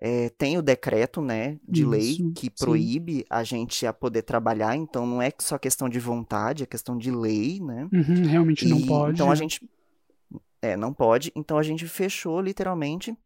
É, 0.00 0.28
tem 0.30 0.58
o 0.58 0.62
decreto, 0.62 1.20
né, 1.20 1.58
de 1.68 1.82
Isso, 1.82 1.90
lei 1.90 2.18
que 2.34 2.50
proíbe 2.50 3.18
sim. 3.18 3.24
a 3.30 3.44
gente 3.44 3.86
a 3.86 3.92
poder 3.92 4.22
trabalhar, 4.22 4.76
então 4.76 5.06
não 5.06 5.22
é 5.22 5.32
só 5.38 5.56
questão 5.56 5.88
de 5.88 5.98
vontade, 5.98 6.62
é 6.62 6.66
questão 6.66 6.96
de 6.96 7.10
lei, 7.10 7.60
né? 7.60 7.88
Uhum, 7.92 8.26
realmente 8.26 8.66
e, 8.66 8.68
não 8.68 8.84
pode. 8.84 9.14
Então 9.14 9.30
a 9.30 9.34
gente 9.34 9.68
é, 10.60 10.76
não 10.76 10.92
pode. 10.92 11.30
Então 11.36 11.58
a 11.58 11.62
gente 11.62 11.86
fechou 11.86 12.40
literalmente. 12.40 13.16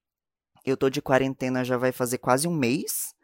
Eu 0.64 0.76
tô 0.76 0.90
de 0.90 1.00
quarentena 1.00 1.64
já 1.64 1.76
vai 1.76 1.92
fazer 1.92 2.18
quase 2.18 2.46
um 2.46 2.54
mês. 2.54 3.14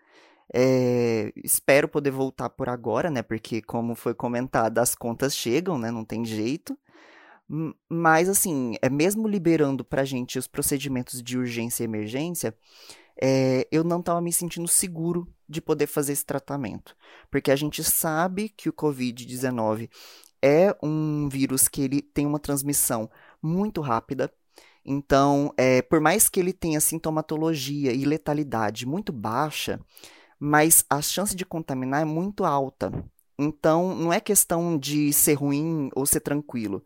É, 0.56 1.32
espero 1.42 1.88
poder 1.88 2.12
voltar 2.12 2.48
por 2.48 2.68
agora, 2.68 3.10
né? 3.10 3.22
Porque, 3.22 3.60
como 3.60 3.96
foi 3.96 4.14
comentado, 4.14 4.78
as 4.78 4.94
contas 4.94 5.34
chegam, 5.34 5.76
né? 5.76 5.90
Não 5.90 6.04
tem 6.04 6.24
jeito. 6.24 6.78
Mas, 7.88 8.28
assim, 8.28 8.76
é 8.80 8.88
mesmo 8.88 9.26
liberando 9.26 9.84
pra 9.84 10.04
gente 10.04 10.38
os 10.38 10.46
procedimentos 10.46 11.20
de 11.20 11.36
urgência 11.36 11.82
e 11.82 11.86
emergência, 11.86 12.56
é, 13.20 13.66
eu 13.72 13.82
não 13.82 13.98
estava 13.98 14.20
me 14.20 14.32
sentindo 14.32 14.68
seguro 14.68 15.26
de 15.48 15.60
poder 15.60 15.88
fazer 15.88 16.12
esse 16.12 16.24
tratamento. 16.24 16.96
Porque 17.32 17.50
a 17.50 17.56
gente 17.56 17.82
sabe 17.82 18.48
que 18.48 18.68
o 18.68 18.72
Covid-19 18.72 19.90
é 20.40 20.76
um 20.80 21.28
vírus 21.28 21.66
que 21.66 21.82
ele 21.82 22.00
tem 22.00 22.26
uma 22.26 22.38
transmissão 22.38 23.10
muito 23.42 23.80
rápida. 23.80 24.32
Então, 24.84 25.52
é, 25.56 25.82
por 25.82 26.00
mais 26.00 26.28
que 26.28 26.38
ele 26.38 26.52
tenha 26.52 26.80
sintomatologia 26.80 27.92
e 27.92 28.04
letalidade 28.04 28.86
muito 28.86 29.12
baixa, 29.12 29.80
mas 30.38 30.84
a 30.88 31.00
chance 31.02 31.34
de 31.34 31.44
contaminar 31.44 32.02
é 32.02 32.04
muito 32.04 32.44
alta. 32.44 32.92
Então, 33.38 33.94
não 33.94 34.12
é 34.12 34.20
questão 34.20 34.78
de 34.78 35.12
ser 35.12 35.34
ruim 35.34 35.90
ou 35.94 36.06
ser 36.06 36.20
tranquilo, 36.20 36.84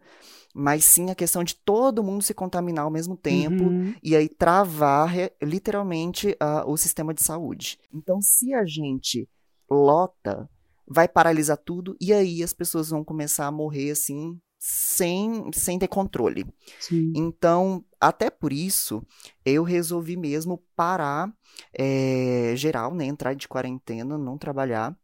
mas 0.54 0.84
sim 0.84 1.10
a 1.10 1.14
questão 1.14 1.44
de 1.44 1.54
todo 1.54 2.02
mundo 2.02 2.22
se 2.22 2.32
contaminar 2.32 2.84
ao 2.84 2.90
mesmo 2.90 3.16
tempo 3.16 3.64
Uhum. 3.64 3.94
e 4.02 4.16
aí 4.16 4.28
travar 4.28 5.12
literalmente 5.42 6.34
ah, 6.40 6.64
o 6.66 6.76
sistema 6.76 7.12
de 7.12 7.22
saúde. 7.22 7.78
Então, 7.92 8.20
se 8.22 8.54
a 8.54 8.64
gente 8.64 9.28
lota, 9.70 10.48
vai 10.86 11.06
paralisar 11.06 11.58
tudo 11.58 11.94
e 12.00 12.12
aí 12.12 12.42
as 12.42 12.54
pessoas 12.54 12.88
vão 12.88 13.04
começar 13.04 13.46
a 13.46 13.52
morrer 13.52 13.90
assim, 13.90 14.40
sem, 14.58 15.50
sem 15.52 15.78
ter 15.78 15.88
controle. 15.88 16.44
Sim. 16.80 17.12
Então, 17.14 17.84
até 18.00 18.30
por 18.30 18.52
isso, 18.52 19.02
eu 19.44 19.62
resolvi 19.62 20.16
mesmo 20.16 20.62
parar 20.76 21.32
eh, 21.72 22.52
geral, 22.56 22.94
né? 22.94 23.04
Entrar 23.06 23.34
de 23.34 23.48
quarentena, 23.48 24.18
não 24.18 24.38
trabalhar, 24.38 24.96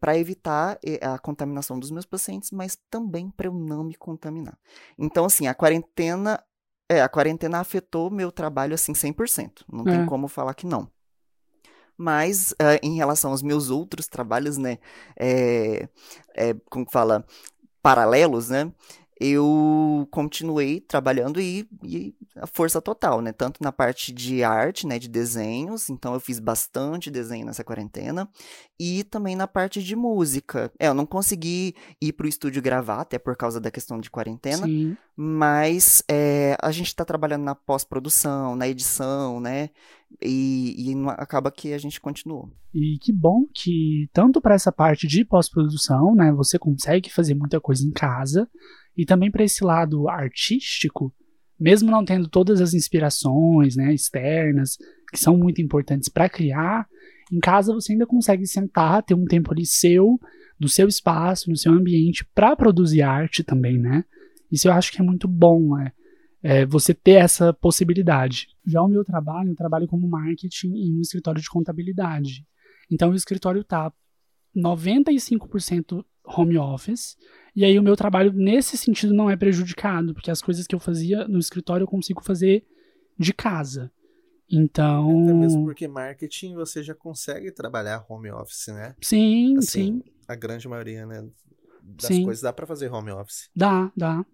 para 0.00 0.16
evitar 0.18 0.78
eh, 0.84 0.98
a 1.04 1.18
contaminação 1.18 1.78
dos 1.78 1.90
meus 1.90 2.06
pacientes, 2.06 2.50
mas 2.50 2.78
também 2.90 3.30
para 3.30 3.48
eu 3.48 3.52
não 3.52 3.84
me 3.84 3.94
contaminar. 3.94 4.58
Então, 4.98 5.24
assim, 5.26 5.46
a 5.46 5.54
quarentena, 5.54 6.42
é, 6.88 7.02
a 7.02 7.08
quarentena 7.08 7.58
afetou 7.60 8.10
meu 8.10 8.32
trabalho 8.32 8.74
assim 8.74 8.94
100%. 8.94 9.64
Não 9.70 9.84
tem 9.84 10.02
É. 10.02 10.06
como 10.06 10.28
falar 10.28 10.54
que 10.54 10.66
não. 10.66 10.90
Mas 11.96 12.54
ah, 12.60 12.78
em 12.82 12.94
relação 12.96 13.32
aos 13.32 13.42
meus 13.42 13.70
outros 13.70 14.06
trabalhos, 14.06 14.56
né? 14.56 14.78
É, 15.18 15.88
é, 16.34 16.54
como 16.70 16.86
que 16.86 16.92
fala? 16.92 17.26
Paralelos, 17.82 18.50
né? 18.50 18.70
Eu 19.20 20.06
continuei 20.10 20.80
trabalhando 20.80 21.40
e, 21.40 21.68
e 21.82 22.14
a 22.36 22.46
força 22.46 22.80
total, 22.80 23.20
né? 23.20 23.32
Tanto 23.32 23.62
na 23.62 23.72
parte 23.72 24.12
de 24.12 24.44
arte, 24.44 24.86
né? 24.86 24.98
De 24.98 25.08
desenhos, 25.08 25.90
então 25.90 26.14
eu 26.14 26.20
fiz 26.20 26.38
bastante 26.38 27.10
desenho 27.10 27.46
nessa 27.46 27.64
quarentena. 27.64 28.28
E 28.78 29.02
também 29.04 29.34
na 29.34 29.48
parte 29.48 29.82
de 29.82 29.96
música. 29.96 30.70
É, 30.78 30.86
eu 30.86 30.94
não 30.94 31.04
consegui 31.04 31.74
ir 32.00 32.12
pro 32.12 32.28
estúdio 32.28 32.62
gravar, 32.62 33.00
até 33.00 33.18
por 33.18 33.36
causa 33.36 33.60
da 33.60 33.70
questão 33.70 33.98
de 33.98 34.08
quarentena. 34.08 34.66
Sim. 34.66 34.96
Mas 35.16 36.04
é, 36.08 36.56
a 36.62 36.70
gente 36.70 36.86
está 36.86 37.04
trabalhando 37.04 37.42
na 37.42 37.56
pós-produção, 37.56 38.54
na 38.54 38.68
edição, 38.68 39.40
né? 39.40 39.70
E, 40.22 40.92
e 40.92 40.94
acaba 41.16 41.50
que 41.50 41.72
a 41.72 41.78
gente 41.78 42.00
continuou. 42.00 42.50
E 42.72 42.98
que 43.00 43.12
bom 43.12 43.44
que, 43.52 44.08
tanto 44.12 44.40
para 44.40 44.54
essa 44.54 44.70
parte 44.70 45.06
de 45.06 45.24
pós-produção, 45.24 46.14
né, 46.14 46.32
você 46.32 46.58
consegue 46.58 47.10
fazer 47.10 47.34
muita 47.34 47.60
coisa 47.60 47.84
em 47.84 47.90
casa, 47.90 48.48
e 48.98 49.06
também 49.06 49.30
para 49.30 49.44
esse 49.44 49.64
lado 49.64 50.08
artístico, 50.08 51.14
mesmo 51.58 51.90
não 51.90 52.04
tendo 52.04 52.28
todas 52.28 52.60
as 52.60 52.74
inspirações 52.74 53.76
né, 53.76 53.94
externas, 53.94 54.76
que 55.12 55.18
são 55.18 55.38
muito 55.38 55.62
importantes 55.62 56.08
para 56.08 56.28
criar, 56.28 56.86
em 57.32 57.38
casa 57.38 57.72
você 57.72 57.92
ainda 57.92 58.06
consegue 58.06 58.46
sentar, 58.46 59.02
ter 59.04 59.14
um 59.14 59.24
tempo 59.24 59.52
ali 59.52 59.64
seu, 59.64 60.18
no 60.58 60.68
seu 60.68 60.88
espaço, 60.88 61.48
no 61.48 61.56
seu 61.56 61.72
ambiente, 61.72 62.26
para 62.34 62.56
produzir 62.56 63.02
arte 63.02 63.44
também, 63.44 63.78
né? 63.78 64.04
Isso 64.50 64.66
eu 64.66 64.72
acho 64.72 64.90
que 64.90 65.00
é 65.00 65.04
muito 65.04 65.28
bom, 65.28 65.76
né? 65.76 65.92
é, 66.42 66.64
você 66.64 66.94
ter 66.94 67.12
essa 67.12 67.52
possibilidade. 67.52 68.48
Já 68.66 68.82
o 68.82 68.88
meu 68.88 69.04
trabalho, 69.04 69.50
eu 69.50 69.56
trabalho 69.56 69.86
como 69.86 70.08
marketing 70.08 70.74
em 70.74 70.96
um 70.96 71.00
escritório 71.00 71.40
de 71.40 71.48
contabilidade. 71.48 72.46
Então 72.90 73.10
o 73.10 73.14
escritório 73.14 73.64
tá 73.64 73.92
95% 74.56 76.04
home 76.24 76.58
office, 76.58 77.16
e 77.58 77.64
aí 77.64 77.76
o 77.76 77.82
meu 77.82 77.96
trabalho 77.96 78.32
nesse 78.32 78.76
sentido 78.78 79.12
não 79.12 79.28
é 79.28 79.36
prejudicado, 79.36 80.14
porque 80.14 80.30
as 80.30 80.40
coisas 80.40 80.64
que 80.64 80.76
eu 80.76 80.78
fazia 80.78 81.26
no 81.26 81.40
escritório 81.40 81.82
eu 81.82 81.88
consigo 81.88 82.22
fazer 82.22 82.64
de 83.18 83.32
casa. 83.32 83.90
Então, 84.48 85.24
Até 85.24 85.34
mesmo 85.34 85.64
porque 85.64 85.88
marketing 85.88 86.54
você 86.54 86.84
já 86.84 86.94
consegue 86.94 87.50
trabalhar 87.50 88.04
home 88.08 88.30
office, 88.30 88.68
né? 88.68 88.94
sim, 89.00 89.56
Assim, 89.58 89.68
sim, 89.68 90.02
A 90.28 90.36
grande 90.36 90.68
maioria, 90.68 91.04
né? 91.04 91.28
Das 91.82 92.14
Sim. 92.14 92.22
coisas 92.22 92.42
dá 92.42 92.52
pra 92.52 92.64
fazer 92.66 92.92
home 92.92 93.10
office. 93.10 93.50
dá, 93.56 93.90
dá. 93.96 94.24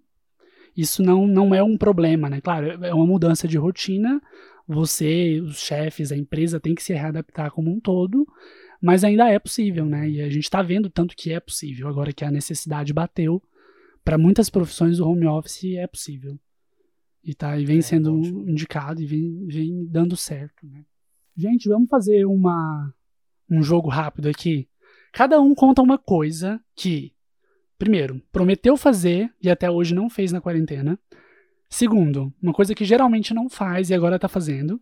Isso 0.76 1.02
não, 1.02 1.26
não 1.26 1.54
é 1.54 1.62
um 1.62 1.78
problema, 1.78 2.28
né? 2.28 2.40
Claro, 2.42 2.84
é 2.84 2.92
uma 2.92 3.06
mudança 3.06 3.48
de 3.48 3.56
rotina. 3.56 4.20
Você, 4.68 5.40
os 5.40 5.58
chefes, 5.60 6.12
a 6.12 6.16
empresa 6.16 6.60
tem 6.60 6.74
que 6.74 6.82
se 6.82 6.92
readaptar 6.92 7.50
como 7.52 7.70
um 7.70 7.80
todo, 7.80 8.26
mas 8.84 9.02
ainda 9.02 9.26
é 9.30 9.38
possível, 9.38 9.86
né? 9.86 10.10
E 10.10 10.20
a 10.20 10.28
gente 10.28 10.44
está 10.44 10.60
vendo 10.60 10.90
tanto 10.90 11.16
que 11.16 11.32
é 11.32 11.40
possível, 11.40 11.88
agora 11.88 12.12
que 12.12 12.22
a 12.22 12.30
necessidade 12.30 12.92
bateu. 12.92 13.42
Para 14.04 14.18
muitas 14.18 14.50
profissões, 14.50 15.00
o 15.00 15.08
home 15.08 15.26
office 15.26 15.76
é 15.76 15.86
possível. 15.86 16.38
E, 17.24 17.34
tá, 17.34 17.58
e 17.58 17.64
vem 17.64 17.78
É, 17.78 17.80
sendo 17.80 18.20
indicado 18.46 19.00
e 19.00 19.06
vem, 19.06 19.46
vem 19.46 19.86
dando 19.86 20.18
certo, 20.18 20.66
né? 20.66 20.84
Gente, 21.34 21.66
vamos 21.66 21.88
fazer 21.88 22.26
uma, 22.26 22.92
um 23.50 23.62
jogo 23.62 23.88
rápido 23.88 24.28
aqui. 24.28 24.68
Cada 25.14 25.40
um 25.40 25.54
conta 25.54 25.80
uma 25.80 25.96
coisa 25.96 26.60
que, 26.76 27.14
primeiro, 27.78 28.20
prometeu 28.30 28.76
fazer 28.76 29.32
e 29.40 29.48
até 29.48 29.70
hoje 29.70 29.94
não 29.94 30.10
fez 30.10 30.30
na 30.30 30.42
quarentena. 30.42 30.98
Segundo, 31.70 32.30
uma 32.42 32.52
coisa 32.52 32.74
que 32.74 32.84
geralmente 32.84 33.32
não 33.32 33.48
faz 33.48 33.88
e 33.88 33.94
agora 33.94 34.18
tá 34.18 34.28
fazendo. 34.28 34.78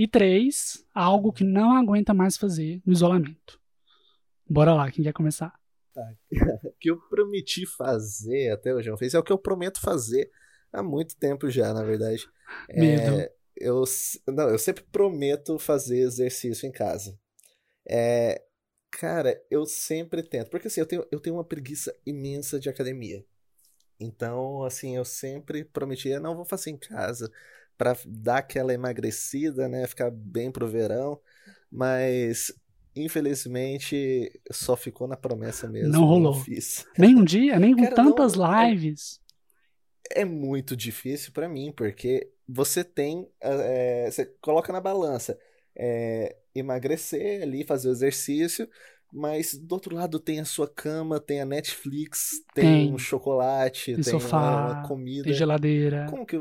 E 0.00 0.08
três, 0.08 0.82
algo 0.94 1.30
que 1.30 1.44
não 1.44 1.76
aguenta 1.76 2.14
mais 2.14 2.34
fazer 2.34 2.80
no 2.86 2.92
isolamento. 2.94 3.60
Bora 4.48 4.72
lá, 4.72 4.90
quem 4.90 5.04
quer 5.04 5.12
começar? 5.12 5.52
O 6.64 6.72
que 6.80 6.90
eu 6.90 6.96
prometi 7.10 7.66
fazer 7.66 8.50
até 8.50 8.74
hoje 8.74 8.88
não 8.88 8.96
fez 8.96 9.12
é 9.12 9.18
o 9.18 9.22
que 9.22 9.30
eu 9.30 9.36
prometo 9.36 9.78
fazer 9.78 10.30
há 10.72 10.82
muito 10.82 11.14
tempo 11.18 11.50
já, 11.50 11.74
na 11.74 11.84
verdade. 11.84 12.26
É, 12.70 12.80
Medo. 12.80 13.30
eu, 13.56 13.82
s- 13.82 14.18
não, 14.26 14.48
eu 14.48 14.58
sempre 14.58 14.82
prometo 14.84 15.58
fazer 15.58 15.98
exercício 15.98 16.66
em 16.66 16.72
casa. 16.72 17.14
É, 17.86 18.42
cara, 18.90 19.38
eu 19.50 19.66
sempre 19.66 20.22
tento. 20.22 20.48
Porque 20.50 20.68
assim, 20.68 20.80
eu 20.80 20.86
tenho, 20.86 21.06
eu 21.12 21.20
tenho 21.20 21.36
uma 21.36 21.44
preguiça 21.44 21.94
imensa 22.06 22.58
de 22.58 22.70
academia. 22.70 23.22
Então, 24.00 24.64
assim, 24.64 24.96
eu 24.96 25.04
sempre 25.04 25.64
prometia, 25.64 26.18
não 26.18 26.34
vou 26.34 26.44
fazer 26.46 26.70
em 26.70 26.78
casa 26.78 27.30
pra 27.80 27.96
dar 28.06 28.36
aquela 28.36 28.74
emagrecida, 28.74 29.66
né? 29.66 29.86
Ficar 29.86 30.10
bem 30.10 30.52
pro 30.52 30.68
verão. 30.68 31.18
Mas, 31.72 32.52
infelizmente, 32.94 34.30
só 34.52 34.76
ficou 34.76 35.08
na 35.08 35.16
promessa 35.16 35.66
mesmo. 35.66 35.90
Não 35.94 36.04
rolou. 36.04 36.34
fiz. 36.34 36.84
Nem 36.98 37.14
um 37.16 37.24
dia, 37.24 37.58
nem 37.58 37.74
com 37.74 37.82
Cara, 37.84 37.94
tantas 37.96 38.34
não, 38.34 38.54
é- 38.54 38.70
lives. 38.70 39.18
É 40.10 40.26
muito 40.26 40.76
difícil 40.76 41.32
pra 41.32 41.48
mim, 41.48 41.72
porque 41.74 42.30
você 42.46 42.84
tem. 42.84 43.26
é, 43.40 44.10
você 44.10 44.26
coloca 44.42 44.70
na 44.74 44.80
balança 44.80 45.38
é, 45.74 46.36
emagrecer 46.54 47.42
ali, 47.42 47.64
fazer 47.64 47.88
o 47.88 47.92
exercício, 47.92 48.68
mas 49.10 49.54
do 49.56 49.72
outro 49.72 49.94
lado 49.94 50.20
tem 50.20 50.38
a 50.38 50.44
sua 50.44 50.68
cama, 50.68 51.18
tem 51.18 51.40
a 51.40 51.46
Netflix, 51.46 52.42
tem, 52.54 52.88
Tem. 52.88 52.92
um 52.92 52.98
chocolate, 52.98 53.94
Tem 53.94 54.04
tem 54.04 54.12
uma, 54.14 54.20
sofá, 54.20 54.66
uma 54.66 54.88
comida. 54.88 55.24
Tem 55.24 55.32
geladeira. 55.32 56.06
Como 56.10 56.26
que, 56.26 56.36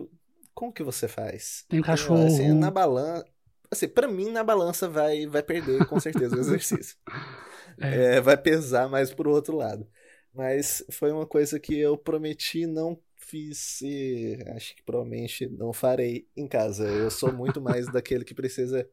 como 0.59 0.73
que 0.73 0.83
você 0.83 1.07
faz? 1.07 1.65
Tem 1.69 1.79
um 1.79 1.83
Assim, 2.25 2.53
cachorro. 2.53 2.53
na 2.53 2.69
balança. 2.71 3.25
Assim, 3.71 3.87
pra 3.87 4.07
mim, 4.07 4.29
na 4.31 4.43
balança 4.43 4.89
vai, 4.89 5.25
vai 5.27 5.43
perder 5.43 5.85
com 5.87 5.99
certeza 5.99 6.35
o 6.35 6.39
exercício. 6.39 6.97
É. 7.81 8.09
É, 8.17 8.21
vai 8.21 8.37
pesar 8.37 8.89
mais 8.89 9.13
pro 9.13 9.31
outro 9.31 9.55
lado. 9.55 9.87
Mas 10.33 10.83
foi 10.91 11.11
uma 11.11 11.25
coisa 11.25 11.59
que 11.59 11.77
eu 11.77 11.97
prometi 11.97 12.65
não 12.67 13.01
fiz 13.17 13.81
e 13.81 14.37
acho 14.55 14.75
que 14.75 14.83
provavelmente 14.83 15.47
não 15.47 15.71
farei 15.73 16.27
em 16.35 16.47
casa. 16.47 16.85
Eu 16.87 17.09
sou 17.09 17.31
muito 17.31 17.61
mais 17.61 17.87
daquele 17.91 18.25
que 18.25 18.33
precisa 18.33 18.89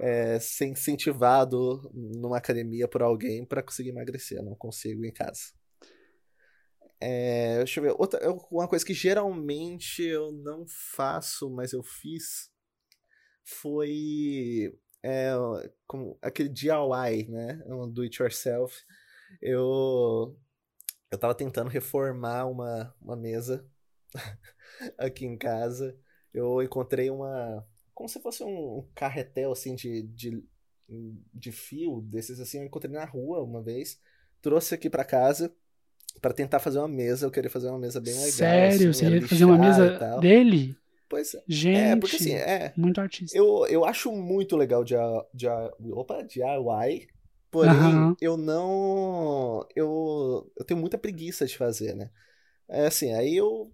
é, 0.00 0.38
ser 0.40 0.66
incentivado 0.66 1.90
numa 1.94 2.38
academia 2.38 2.88
por 2.88 3.02
alguém 3.02 3.44
para 3.44 3.62
conseguir 3.62 3.90
emagrecer. 3.90 4.38
Eu 4.38 4.44
não 4.44 4.54
consigo 4.56 5.04
em 5.04 5.12
casa. 5.12 5.52
É, 7.00 7.58
deixa 7.58 7.80
eu 7.80 7.84
ver. 7.84 7.94
Outra, 7.98 8.20
uma 8.50 8.68
coisa 8.68 8.84
que 8.84 8.94
geralmente 8.94 10.02
eu 10.02 10.32
não 10.32 10.64
faço, 10.66 11.50
mas 11.50 11.72
eu 11.72 11.82
fiz 11.82 12.50
foi 13.44 14.74
é, 15.02 15.32
como 15.86 16.18
aquele 16.22 16.48
DIY, 16.48 17.28
né? 17.28 17.62
Um 17.66 17.88
do 17.90 18.02
it 18.02 18.20
yourself. 18.20 18.84
Eu 19.40 20.36
eu 21.10 21.18
tava 21.18 21.34
tentando 21.34 21.70
reformar 21.70 22.46
uma, 22.46 22.94
uma 23.00 23.16
mesa 23.16 23.66
aqui 24.98 25.26
em 25.26 25.36
casa. 25.38 25.98
Eu 26.34 26.62
encontrei 26.62 27.10
uma 27.10 27.66
como 27.94 28.08
se 28.08 28.20
fosse 28.20 28.44
um 28.44 28.86
carretel 28.94 29.52
assim 29.52 29.74
de, 29.74 30.02
de, 30.02 30.44
de 31.32 31.50
fio 31.52 32.02
desses 32.02 32.38
assim, 32.40 32.58
eu 32.58 32.66
encontrei 32.66 32.92
na 32.92 33.06
rua 33.06 33.42
uma 33.42 33.62
vez, 33.62 33.98
trouxe 34.42 34.74
aqui 34.74 34.90
pra 34.90 35.04
casa 35.04 35.54
pra 36.20 36.32
tentar 36.32 36.58
fazer 36.58 36.78
uma 36.78 36.88
mesa. 36.88 37.26
Eu 37.26 37.30
queria 37.30 37.50
fazer 37.50 37.68
uma 37.68 37.78
mesa 37.78 38.00
bem 38.00 38.14
legal, 38.14 38.32
Sério? 38.32 38.90
assim, 38.90 38.92
Você 38.92 39.04
era 39.06 39.14
ia 39.16 39.28
fazer 39.28 39.44
uma 39.44 39.58
mesa 39.58 40.18
dele? 40.20 40.76
Pois 41.08 41.34
é. 41.34 41.42
Gente, 41.46 41.78
É, 41.78 41.96
porque 41.96 42.16
assim, 42.16 42.32
é. 42.34 42.72
muito 42.76 43.00
artista. 43.00 43.36
Eu, 43.36 43.66
eu 43.68 43.84
acho 43.84 44.10
muito 44.10 44.56
legal 44.56 44.82
de, 44.82 44.94
de, 45.32 45.46
opa, 45.92 46.22
DIY, 46.22 47.06
porém 47.50 48.16
eu 48.20 48.36
não. 48.36 49.66
Eu, 49.74 50.50
eu 50.56 50.64
tenho 50.64 50.80
muita 50.80 50.98
preguiça 50.98 51.46
de 51.46 51.56
fazer, 51.56 51.94
né? 51.94 52.10
É 52.68 52.86
assim, 52.86 53.12
aí 53.14 53.36
eu. 53.36 53.72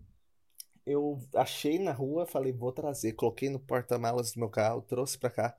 Eu 0.84 1.16
achei 1.36 1.78
na 1.78 1.92
rua, 1.92 2.26
falei, 2.26 2.52
vou 2.52 2.72
trazer. 2.72 3.12
Coloquei 3.12 3.48
no 3.48 3.60
porta-malas 3.60 4.32
do 4.32 4.40
meu 4.40 4.50
carro, 4.50 4.82
trouxe 4.82 5.16
pra 5.16 5.30
cá. 5.30 5.56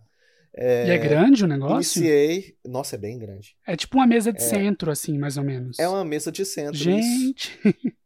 E 0.56 0.92
é 0.92 0.98
grande 0.98 1.44
o 1.44 1.48
negócio? 1.48 2.00
Iniciei. 2.00 2.56
Nossa, 2.64 2.96
é 2.96 3.00
bem 3.00 3.18
grande. 3.18 3.56
É 3.66 3.76
tipo 3.76 3.98
uma 3.98 4.06
mesa 4.06 4.32
de 4.32 4.44
centro, 4.44 4.92
assim, 4.92 5.18
mais 5.18 5.38
ou 5.38 5.44
menos. 5.44 5.80
É 5.80 5.88
uma 5.88 6.06
mesa 6.06 6.32
de 6.32 6.46
centro. 6.46 6.76
isso. 6.76 6.84
Gente, 6.84 7.60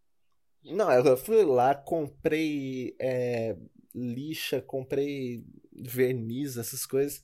Não, 0.70 0.92
eu 0.92 1.16
fui 1.16 1.44
lá, 1.46 1.74
comprei 1.74 2.96
é, 3.00 3.56
lixa, 3.96 4.62
comprei 4.62 5.44
verniz, 5.74 6.58
essas 6.58 6.86
coisas. 6.86 7.24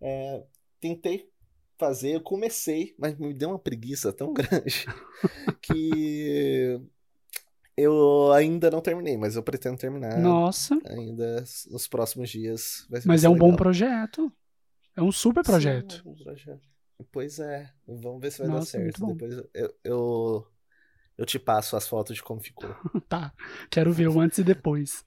É, 0.00 0.42
tentei 0.80 1.28
fazer, 1.76 2.14
eu 2.14 2.20
comecei, 2.20 2.94
mas 2.98 3.18
me 3.18 3.34
deu 3.34 3.50
uma 3.50 3.58
preguiça 3.58 4.12
tão 4.12 4.32
grande 4.32 4.86
que 5.60 6.80
eu 7.76 8.32
ainda 8.32 8.70
não 8.70 8.80
terminei, 8.80 9.16
mas 9.16 9.34
eu 9.34 9.42
pretendo 9.42 9.76
terminar 9.76 10.20
nossa. 10.20 10.78
ainda 10.86 11.44
nos 11.70 11.88
próximos 11.88 12.30
dias. 12.30 12.86
Mas 13.04 13.24
é 13.24 13.28
um 13.28 13.36
bom 13.36 13.46
legal. 13.46 13.58
projeto. 13.58 14.32
É 14.96 15.02
um 15.02 15.12
super 15.12 15.42
projeto. 15.42 15.94
Sim, 15.94 16.02
é 16.04 16.10
um 16.10 16.14
projeto. 16.14 16.68
Pois 17.10 17.38
é, 17.38 17.70
vamos 17.86 18.20
ver 18.20 18.30
se 18.30 18.38
vai 18.38 18.48
Nossa, 18.48 18.78
dar 18.78 18.84
muito 18.84 18.98
certo. 18.98 19.12
Depois 19.12 19.50
eu, 19.52 19.74
eu, 19.82 20.46
eu 21.18 21.26
te 21.26 21.38
passo 21.38 21.76
as 21.76 21.88
fotos 21.88 22.16
de 22.16 22.22
como 22.22 22.40
ficou. 22.40 22.70
Tá. 23.08 23.32
Quero 23.70 23.92
ver 23.92 24.08
o 24.08 24.20
antes 24.20 24.38
e 24.38 24.44
depois. 24.44 25.04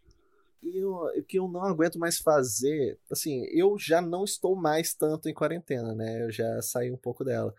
E 0.62 0.84
o 0.84 1.24
que 1.24 1.40
eu 1.40 1.48
não 1.48 1.64
aguento 1.64 1.98
mais 1.98 2.18
fazer, 2.18 3.00
assim, 3.12 3.46
eu 3.52 3.78
já 3.80 4.02
não 4.02 4.24
estou 4.24 4.56
mais 4.56 4.94
tanto 4.94 5.30
em 5.30 5.34
quarentena, 5.34 5.94
né? 5.94 6.24
Eu 6.24 6.32
já 6.32 6.62
saí 6.62 6.92
um 6.92 6.98
pouco 6.98 7.24
dela. 7.24 7.54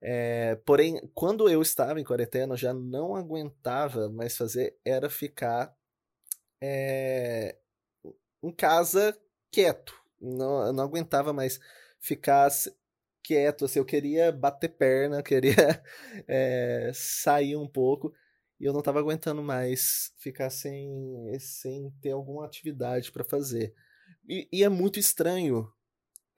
É, 0.00 0.56
porém, 0.66 1.00
quando 1.14 1.48
eu 1.48 1.62
estava 1.62 1.98
em 1.98 2.04
quarentena, 2.04 2.52
eu 2.52 2.58
já 2.58 2.74
não 2.74 3.16
aguentava 3.16 4.08
mais 4.10 4.36
fazer, 4.36 4.76
era 4.84 5.08
ficar 5.08 5.74
é, 6.60 7.56
em 8.42 8.52
casa 8.52 9.18
quieto. 9.50 10.03
Não, 10.24 10.66
eu 10.66 10.72
não 10.72 10.84
aguentava 10.84 11.32
mais 11.32 11.60
ficar 12.00 12.50
quieto, 13.22 13.64
assim, 13.64 13.78
eu 13.78 13.84
queria 13.84 14.30
bater 14.32 14.68
perna, 14.68 15.22
queria 15.22 15.82
é, 16.28 16.90
sair 16.94 17.56
um 17.56 17.66
pouco. 17.66 18.12
E 18.60 18.64
eu 18.64 18.72
não 18.72 18.82
tava 18.82 19.00
aguentando 19.00 19.42
mais 19.42 20.12
ficar 20.18 20.48
sem, 20.50 20.88
sem 21.40 21.90
ter 22.00 22.12
alguma 22.12 22.46
atividade 22.46 23.10
pra 23.10 23.24
fazer. 23.24 23.74
E, 24.28 24.48
e 24.52 24.62
é 24.62 24.68
muito 24.68 24.98
estranho. 24.98 25.68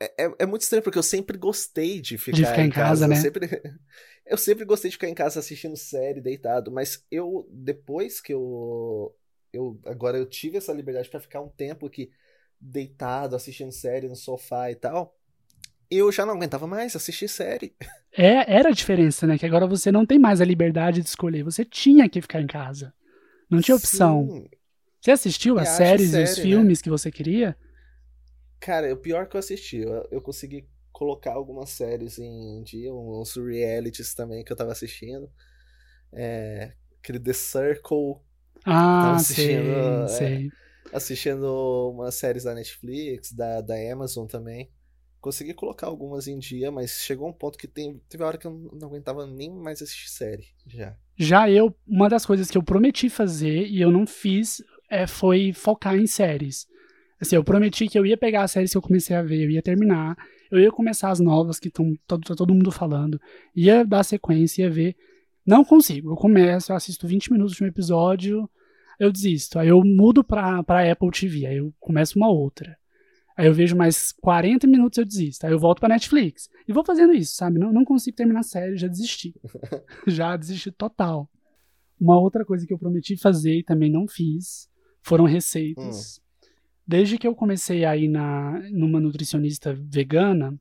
É, 0.00 0.25
é, 0.25 0.35
é 0.40 0.47
muito 0.47 0.62
estranho 0.62 0.83
porque 0.83 0.99
eu 0.99 1.02
sempre 1.02 1.38
gostei 1.38 2.00
de 2.00 2.19
ficar, 2.19 2.38
ficar 2.38 2.64
em 2.64 2.71
casa, 2.71 3.07
Eu 3.07 3.11
né? 3.11 3.16
sempre, 3.16 3.49
eu 4.26 4.38
sempre 4.38 4.64
gostei 4.64 4.90
de 4.90 4.97
ficar 4.97 5.09
em 5.09 5.14
casa 5.14 5.40
assistindo 5.40 5.76
série, 5.76 6.21
deitado. 6.21 6.71
Mas 6.71 7.05
eu, 7.11 7.47
depois 7.50 8.21
que 8.21 8.33
eu. 8.33 9.14
eu 9.52 9.78
agora 9.85 10.19
eu 10.19 10.26
tive 10.26 10.57
essa 10.57 10.73
liberdade 10.73 11.09
pra 11.09 11.21
ficar 11.21 11.40
um 11.40 11.49
tempo 11.49 11.87
aqui 11.87 12.11
deitado, 12.61 13.37
assistindo 13.37 13.73
série 13.73 14.09
no 14.09 14.17
sofá 14.17 14.71
e 14.71 14.77
tal. 14.77 15.17
Eu 15.91 16.13
já 16.13 16.27
não 16.27 16.35
aguentava 16.35 16.67
mais 16.67 16.97
assistir 16.97 17.29
série. 17.29 17.77
É, 18.13 18.57
era 18.59 18.71
a 18.71 18.73
diferença, 18.73 19.27
né? 19.27 19.39
Que 19.39 19.45
agora 19.47 19.67
você 19.67 19.93
não 19.93 20.07
tem 20.07 20.19
mais 20.19 20.41
a 20.41 20.45
liberdade 20.45 21.03
de 21.03 21.09
escolher. 21.09 21.43
Você 21.45 21.65
tinha 21.65 22.09
que 22.09 22.21
ficar 22.23 22.41
em 22.41 22.47
casa. 22.47 22.93
Não 23.51 23.61
tinha 23.63 23.77
opção. 23.77 24.33
Sim. 24.33 24.49
Você 25.01 25.13
assistiu 25.13 25.59
as 25.59 25.71
séries 25.71 26.17
e 26.17 26.23
os 26.23 26.37
série, 26.37 26.47
né? 26.47 26.67
filmes 26.67 26.83
que 26.83 26.91
você 26.91 27.11
queria? 27.13 27.57
Cara, 28.61 28.93
o 28.93 28.97
pior 28.97 29.29
que 29.29 29.37
eu 29.37 29.39
assisti, 29.41 29.79
eu, 29.79 30.09
eu 30.11 30.21
consegui 30.23 30.69
colocar 30.93 31.33
algumas 31.35 31.71
séries 31.71 32.19
em 32.19 32.63
dia, 32.63 32.93
uns 32.93 33.37
realities 33.37 34.15
também 34.15 34.45
que 34.45 34.52
eu 34.52 34.57
tava 34.57 34.73
assistindo. 34.73 35.30
É, 36.13 36.75
aquele 37.02 37.21
The 37.21 37.33
Circle, 37.33 38.17
Ah, 38.65 39.23
sei, 39.25 39.57
assistindo, 39.57 40.07
é. 40.09 40.09
sei. 40.09 40.52
Assistindo 40.93 41.91
umas 41.91 42.15
séries 42.15 42.45
da 42.45 42.55
Netflix, 42.55 43.33
da, 43.33 43.61
da 43.61 43.75
Amazon 43.93 44.27
também. 44.27 44.71
Consegui 45.21 45.55
colocar 45.55 45.87
algumas 45.87 46.29
em 46.29 46.39
dia, 46.39 46.71
mas 46.71 47.03
chegou 47.03 47.29
um 47.29 47.33
ponto 47.33 47.59
que 47.59 47.67
tem, 47.67 48.01
teve 48.09 48.23
a 48.23 48.27
hora 48.27 48.39
que 48.39 48.47
eu 48.47 48.71
não 48.73 48.89
aguentava 48.89 49.27
nem 49.27 49.51
mais 49.51 49.83
assistir 49.83 50.11
série, 50.11 50.47
já. 50.67 50.97
Já 51.17 51.51
eu, 51.51 51.75
uma 51.87 52.09
das 52.09 52.25
coisas 52.25 52.51
que 52.51 52.57
eu 52.57 52.63
prometi 52.63 53.09
fazer 53.09 53.67
e 53.67 53.81
eu 53.81 53.91
não 53.91 54.07
fiz 54.07 54.63
é, 54.91 55.07
foi 55.07 55.53
focar 55.53 55.97
em 55.97 56.07
séries. 56.07 56.67
Assim, 57.21 57.35
eu 57.35 57.43
prometi 57.43 57.89
que 57.89 57.99
eu 57.99 58.05
ia 58.05 58.17
pegar 58.17 58.43
as 58.43 58.51
séries 58.51 58.71
que 58.71 58.77
eu 58.77 58.83
comecei 58.83 59.17
a 59.17 59.23
ver, 59.23 59.45
eu 59.45 59.51
ia 59.51 59.63
terminar, 59.63 60.17
eu 60.51 60.61
ia 60.61 60.71
começar 60.71 61.11
as 61.11 61.19
novas 61.19 61.59
que 61.59 61.69
estão 61.69 61.97
todo, 62.07 62.23
tá 62.23 62.35
todo 62.35 62.55
mundo 62.55 62.71
falando, 62.71 63.21
ia 63.55 63.85
dar 63.85 64.05
sequência, 64.05 64.63
ia 64.63 64.71
ver. 64.71 64.97
Não 65.45 65.65
consigo. 65.65 66.13
Eu 66.13 66.17
começo, 66.17 66.73
eu 66.73 66.77
assisto 66.77 67.07
20 67.07 67.33
minutos 67.33 67.57
de 67.57 67.65
um 67.65 67.67
episódio, 67.67 68.49
eu 68.99 69.13
desisto. 69.13 69.59
Aí 69.59 69.69
eu 69.69 69.82
mudo 69.85 70.25
pra, 70.25 70.63
pra 70.63 70.91
Apple 70.91 71.11
TV, 71.11 71.47
aí 71.47 71.56
eu 71.59 71.73
começo 71.78 72.19
uma 72.19 72.28
outra. 72.28 72.76
Aí 73.37 73.47
eu 73.47 73.52
vejo 73.52 73.76
mais 73.76 74.13
40 74.13 74.67
minutos 74.67 74.99
eu 74.99 75.04
desisto. 75.04 75.45
Aí 75.45 75.52
eu 75.52 75.59
volto 75.59 75.80
pra 75.80 75.91
Netflix. 75.91 76.49
E 76.67 76.73
vou 76.73 76.85
fazendo 76.85 77.13
isso, 77.13 77.35
sabe? 77.35 77.59
Não, 77.59 77.73
não 77.73 77.85
consigo 77.85 78.17
terminar 78.17 78.41
a 78.41 78.45
série, 78.45 78.76
já 78.76 78.89
desisti. 78.89 79.35
já 80.06 80.37
desisti 80.37 80.71
total. 80.71 81.30
Uma 82.00 82.19
outra 82.19 82.45
coisa 82.45 82.67
que 82.67 82.73
eu 82.73 82.78
prometi 82.78 83.17
fazer 83.17 83.59
e 83.59 83.63
também 83.63 83.91
não 83.91 84.09
fiz 84.09 84.69
foram 85.02 85.25
receitas. 85.25 86.21
Desde 86.87 87.19
que 87.19 87.26
eu 87.26 87.35
comecei 87.35 87.85
a 87.85 87.97
ir 87.97 88.09
na, 88.09 88.61
numa 88.71 89.00
nutricionista 89.00 89.75
vegana, 89.75 90.59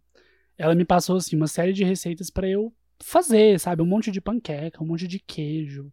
ela 0.58 0.76
me 0.76 0.84
passou 0.84 1.18
assim 1.18 1.36
uma 1.36 1.48
série 1.48 1.74
de 1.74 1.84
receitas 1.84 2.30
pra 2.30 2.48
eu 2.48 2.74
fazer, 3.00 3.60
sabe? 3.60 3.82
Um 3.82 3.88
monte 3.88 4.12
de 4.12 4.22
panqueca, 4.22 4.84
um 4.84 4.88
monte 4.88 5.08
de 5.08 5.20
queijo, 5.20 5.92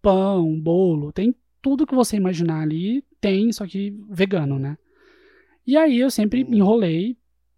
pão, 0.00 0.58
bolo, 0.60 1.12
tem 1.12 1.34
tudo 1.62 1.86
que 1.86 1.94
você 1.94 2.16
imaginar 2.16 2.60
ali, 2.60 3.04
tem, 3.20 3.52
só 3.52 3.66
que 3.66 3.96
vegano, 4.10 4.58
né? 4.58 4.76
E 5.66 5.76
aí 5.76 5.98
eu 5.98 6.10
sempre 6.10 6.44
Hum. 6.44 6.54
enrolei 6.54 7.16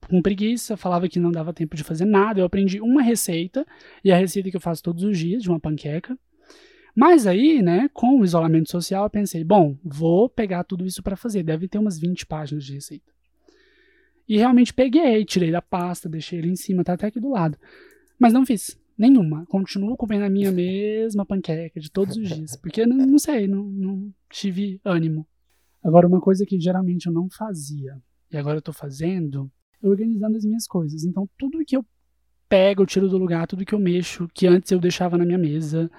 com 0.09 0.21
preguiça, 0.21 0.77
falava 0.77 1.09
que 1.09 1.19
não 1.19 1.33
dava 1.33 1.55
tempo 1.55 1.75
de 1.75 1.83
fazer 1.83 2.05
nada. 2.05 2.39
Eu 2.39 2.45
aprendi 2.45 2.81
uma 2.81 3.01
receita, 3.03 3.67
e 4.05 4.13
a 4.13 4.17
receita 4.17 4.51
que 4.51 4.57
eu 4.57 4.61
faço 4.61 4.83
todos 4.83 5.03
os 5.03 5.19
dias, 5.19 5.43
de 5.43 5.49
uma 5.49 5.59
panqueca. 5.59 6.17
Mas 6.95 7.27
aí, 7.27 7.61
né, 7.63 7.89
com 7.93 8.21
o 8.21 8.25
isolamento 8.25 8.71
social, 8.71 9.05
eu 9.05 9.11
pensei, 9.11 9.43
bom, 9.43 9.77
vou 9.83 10.29
pegar 10.29 10.63
tudo 10.63 10.87
isso 10.87 11.03
pra 11.03 11.17
fazer. 11.17 11.43
Deve 11.43 11.67
ter 11.67 11.79
umas 11.79 11.99
20 11.99 12.25
páginas 12.27 12.65
de 12.65 12.75
receita. 12.75 13.13
E 14.29 14.37
realmente 14.37 14.73
peguei, 14.73 15.25
tirei 15.25 15.51
da 15.51 15.61
pasta, 15.61 16.09
deixei 16.09 16.39
ele 16.39 16.51
em 16.51 16.57
cima, 16.57 16.85
tá 16.85 16.93
até 16.93 17.07
aqui 17.07 17.19
do 17.19 17.31
lado. 17.31 17.59
Mas 18.19 18.33
não 18.33 18.47
fiz 18.47 18.79
nenhuma. 18.97 19.45
Continuo 19.47 19.97
comendo 19.97 20.25
a 20.25 20.31
minha 20.31 20.51
mesma 20.51 21.25
panqueca 21.25 21.81
de 21.81 21.91
todos 21.91 22.17
os 22.17 22.29
dias. 22.29 22.57
Porque 22.57 22.87
não, 22.87 22.97
não 22.97 23.19
sei, 23.19 23.47
não, 23.47 23.65
não 23.65 24.13
tive 24.31 24.81
ânimo. 24.85 25.27
Agora, 25.83 26.07
uma 26.07 26.21
coisa 26.21 26.47
que 26.47 26.59
geralmente 26.59 27.07
eu 27.07 27.13
não 27.13 27.29
fazia, 27.29 28.01
e 28.31 28.37
agora 28.37 28.57
eu 28.59 28.63
tô 28.63 28.73
fazendo, 28.73 29.51
é 29.83 29.87
organizando 29.87 30.37
as 30.37 30.45
minhas 30.45 30.67
coisas. 30.67 31.05
Então, 31.05 31.29
tudo 31.39 31.65
que 31.65 31.77
eu 31.77 31.85
pego, 32.49 32.83
eu 32.83 32.87
tiro 32.87 33.09
do 33.09 33.19
lugar, 33.19 33.47
tudo 33.47 33.65
que 33.65 33.75
eu 33.75 33.79
mexo, 33.79 34.29
que 34.33 34.47
antes 34.47 34.71
eu 34.71 34.79
deixava 34.79 35.19
na 35.19 35.27
minha 35.27 35.39
mesa, 35.39 35.91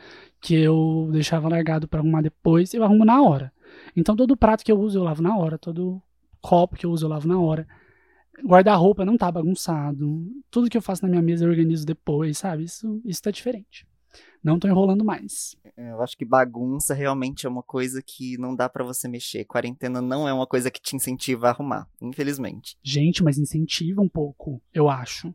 que 0.41 0.55
eu 0.55 1.09
deixava 1.11 1.47
largado 1.47 1.87
pra 1.87 1.99
arrumar 1.99 2.21
depois, 2.21 2.73
eu 2.73 2.83
arrumo 2.83 3.05
na 3.05 3.21
hora. 3.21 3.53
Então, 3.95 4.15
todo 4.15 4.37
prato 4.37 4.63
que 4.63 4.71
eu 4.71 4.79
uso, 4.79 4.97
eu 4.97 5.03
lavo 5.03 5.21
na 5.21 5.37
hora. 5.37 5.57
Todo 5.57 6.01
copo 6.41 6.75
que 6.75 6.85
eu 6.85 6.91
uso, 6.91 7.05
eu 7.05 7.09
lavo 7.09 7.27
na 7.27 7.39
hora. 7.39 7.67
Guarda-roupa 8.43 9.05
não 9.05 9.17
tá 9.17 9.31
bagunçado. 9.31 10.27
Tudo 10.51 10.69
que 10.69 10.77
eu 10.77 10.81
faço 10.81 11.03
na 11.03 11.09
minha 11.09 11.21
mesa 11.21 11.45
eu 11.45 11.49
organizo 11.49 11.85
depois, 11.85 12.37
sabe? 12.37 12.63
Isso, 12.63 13.01
isso 13.05 13.21
tá 13.21 13.31
diferente. 13.31 13.87
Não 14.43 14.59
tô 14.59 14.67
enrolando 14.67 15.03
mais. 15.03 15.55
Eu 15.75 16.01
acho 16.01 16.15
que 16.17 16.23
bagunça 16.23 16.93
realmente 16.93 17.45
é 17.45 17.49
uma 17.49 17.63
coisa 17.63 18.01
que 18.05 18.37
não 18.37 18.55
dá 18.55 18.69
pra 18.69 18.83
você 18.83 19.07
mexer. 19.07 19.43
Quarentena 19.45 20.01
não 20.01 20.27
é 20.27 20.33
uma 20.33 20.45
coisa 20.47 20.69
que 20.69 20.79
te 20.81 20.95
incentiva 20.95 21.47
a 21.47 21.49
arrumar, 21.49 21.87
infelizmente. 22.01 22.77
Gente, 22.83 23.23
mas 23.23 23.37
incentiva 23.37 24.01
um 24.01 24.07
pouco, 24.09 24.61
eu 24.73 24.87
acho. 24.89 25.33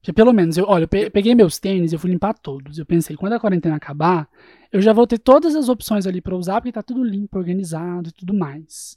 Porque 0.00 0.12
pelo 0.12 0.32
menos, 0.32 0.56
eu, 0.56 0.64
olha, 0.68 0.84
eu 0.84 0.88
pe- 0.88 1.10
peguei 1.10 1.34
meus 1.34 1.58
tênis, 1.58 1.92
eu 1.92 1.98
fui 1.98 2.10
limpar 2.10 2.34
todos. 2.34 2.78
Eu 2.78 2.86
pensei, 2.86 3.16
quando 3.16 3.32
a 3.32 3.40
quarentena 3.40 3.76
acabar, 3.76 4.28
eu 4.70 4.80
já 4.80 4.92
vou 4.92 5.06
ter 5.06 5.18
todas 5.18 5.56
as 5.56 5.68
opções 5.68 6.06
ali 6.06 6.20
pra 6.20 6.36
usar, 6.36 6.60
porque 6.60 6.72
tá 6.72 6.82
tudo 6.82 7.02
limpo, 7.02 7.36
organizado 7.38 8.08
e 8.10 8.12
tudo 8.12 8.32
mais. 8.32 8.96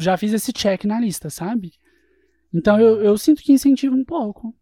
Já 0.00 0.16
fiz 0.16 0.32
esse 0.32 0.52
check 0.52 0.84
na 0.84 0.98
lista, 0.98 1.28
sabe? 1.28 1.72
Então 2.54 2.80
eu, 2.80 3.02
eu 3.02 3.18
sinto 3.18 3.42
que 3.42 3.52
incentiva 3.52 3.94
um 3.94 4.04
pouco. 4.04 4.54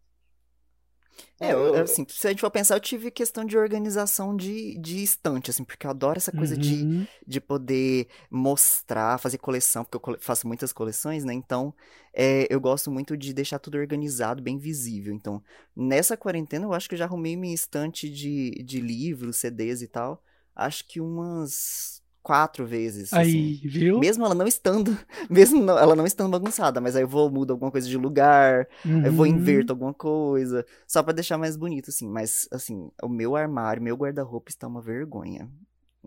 É, 1.40 1.52
eu, 1.52 1.74
assim, 1.82 2.06
se 2.08 2.26
a 2.26 2.30
gente 2.30 2.40
for 2.40 2.50
pensar, 2.50 2.76
eu 2.76 2.80
tive 2.80 3.10
questão 3.10 3.44
de 3.44 3.56
organização 3.58 4.36
de, 4.36 4.78
de 4.78 5.02
estante, 5.02 5.50
assim, 5.50 5.64
porque 5.64 5.86
eu 5.86 5.90
adoro 5.90 6.16
essa 6.16 6.30
coisa 6.32 6.56
de, 6.56 6.88
Uhum. 6.88 7.06
de 7.26 7.40
poder 7.40 8.08
mostrar, 8.30 9.18
fazer 9.18 9.38
coleção, 9.38 9.84
porque 9.84 10.10
eu 10.12 10.18
faço 10.20 10.46
muitas 10.46 10.72
coleções, 10.72 11.24
né? 11.24 11.34
Então, 11.34 11.74
é, 12.14 12.46
eu 12.48 12.60
gosto 12.60 12.90
muito 12.90 13.16
de 13.16 13.32
deixar 13.32 13.58
tudo 13.58 13.76
organizado, 13.78 14.42
bem 14.42 14.56
visível. 14.58 15.12
Então, 15.12 15.42
nessa 15.74 16.16
quarentena, 16.16 16.64
eu 16.64 16.72
acho 16.72 16.88
que 16.88 16.94
eu 16.94 16.98
já 16.98 17.04
arrumei 17.06 17.36
minha 17.36 17.54
estante 17.54 18.08
de, 18.08 18.50
de 18.64 18.80
livros, 18.80 19.36
CDs 19.38 19.82
e 19.82 19.88
tal. 19.88 20.22
Acho 20.54 20.86
que 20.86 21.00
umas 21.00 22.01
quatro 22.22 22.64
vezes. 22.66 23.12
Aí, 23.12 23.58
assim. 23.58 23.68
viu? 23.68 23.98
Mesmo 23.98 24.24
ela 24.24 24.34
não 24.34 24.46
estando, 24.46 24.96
mesmo 25.30 25.62
não- 25.62 25.78
ela 25.78 25.96
não 25.96 26.06
estando 26.06 26.30
bagunçada, 26.30 26.80
mas 26.80 26.94
aí 26.96 27.02
eu 27.02 27.08
vou, 27.08 27.30
mudo 27.30 27.52
alguma 27.52 27.70
coisa 27.70 27.88
de 27.88 27.96
lugar, 27.98 28.66
aí 28.84 29.06
eu 29.06 29.12
vou, 29.12 29.26
Uhum. 29.26 29.32
inverto 29.32 29.72
alguma 29.72 29.92
coisa, 29.92 30.64
só 30.86 31.02
pra 31.02 31.12
deixar 31.12 31.36
mais 31.38 31.56
bonito, 31.56 31.88
assim. 31.90 32.08
Mas, 32.08 32.48
assim, 32.52 32.88
o 33.02 33.08
meu 33.08 33.34
armário, 33.36 33.82
meu 33.82 33.96
guarda-roupa 33.96 34.50
está 34.50 34.66
uma 34.68 34.80
vergonha. 34.80 35.48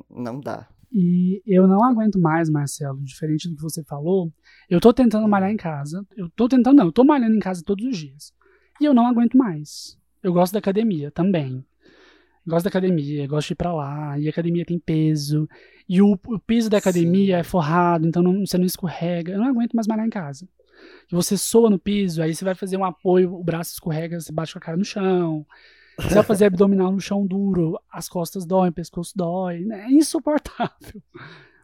Não 0.10 0.39
dá. 0.39 0.67
E 0.91 1.41
eu 1.45 1.67
não 1.67 1.84
aguento 1.84 2.17
mais, 2.19 2.49
Marcelo, 2.49 3.01
diferente 3.01 3.49
do 3.49 3.56
que 3.56 3.62
você 3.62 3.84
falou. 3.84 4.32
Eu 4.69 4.80
tô 4.80 4.93
tentando 4.93 5.28
malhar 5.28 5.51
em 5.51 5.58
casa. 5.58 6.06
Eu 6.15 6.30
tô 6.30 6.47
tentando, 6.47 6.78
não, 6.78 6.86
eu 6.86 6.91
tô 6.91 7.04
malhando 7.04 7.36
em 7.36 7.39
casa 7.39 7.62
todos 7.65 7.86
os 7.86 7.97
dias. 7.97 8.32
E 8.80 8.86
eu 8.86 8.93
não 8.93 9.06
aguento 9.08 9.38
mais. 9.38 9.97
Eu 10.23 10.32
gosto 10.32 10.54
da 10.54 10.60
academia 10.60 11.12
também. 11.12 11.65
Gosto 12.47 12.65
da 12.65 12.69
academia, 12.69 13.28
gosto 13.28 13.47
de 13.47 13.54
ir 13.54 13.56
pra 13.56 13.73
lá. 13.73 14.17
E 14.19 14.28
a 14.28 14.30
academia 14.30 14.65
tem 14.65 14.80
peso. 14.80 15.49
E 15.88 16.02
o, 16.02 16.13
o 16.28 16.39
piso 16.39 16.69
da 16.69 16.78
academia 16.80 17.36
Sim. 17.36 17.39
é 17.39 17.43
forrado, 17.43 18.08
então 18.08 18.24
não- 18.24 18.45
você 18.45 18.58
não 18.58 18.65
escorrega. 18.65 19.34
Eu 19.34 19.39
não 19.39 19.48
aguento 19.50 19.74
mais 19.74 19.88
malhar 19.88 20.06
em 20.06 20.10
casa. 20.10 20.48
E 21.12 21.15
você 21.15 21.38
soa 21.38 21.69
no 21.69 21.80
piso, 21.80 22.21
aí 22.21 22.34
você 22.36 22.43
vai 22.43 22.56
fazer 22.56 22.78
um 22.78 22.86
apoio, 22.86 23.34
o 23.34 23.43
braço 23.43 23.74
escorrega, 23.74 24.19
você 24.19 24.32
bate 24.32 24.52
com 24.54 24.60
a 24.60 24.62
cara 24.62 24.78
no 24.78 24.84
chão. 24.86 25.45
Você 25.98 26.15
vai 26.15 26.24
fazer 26.24 26.45
abdominal 26.48 26.91
no 26.91 27.00
chão 27.00 27.26
duro, 27.26 27.80
as 27.91 28.10
costas 28.10 28.45
doem, 28.45 28.69
o 28.69 28.74
pescoço 28.74 29.13
dói. 29.15 29.60
né? 29.60 29.86
É 29.86 29.91
insuportável. 29.91 31.02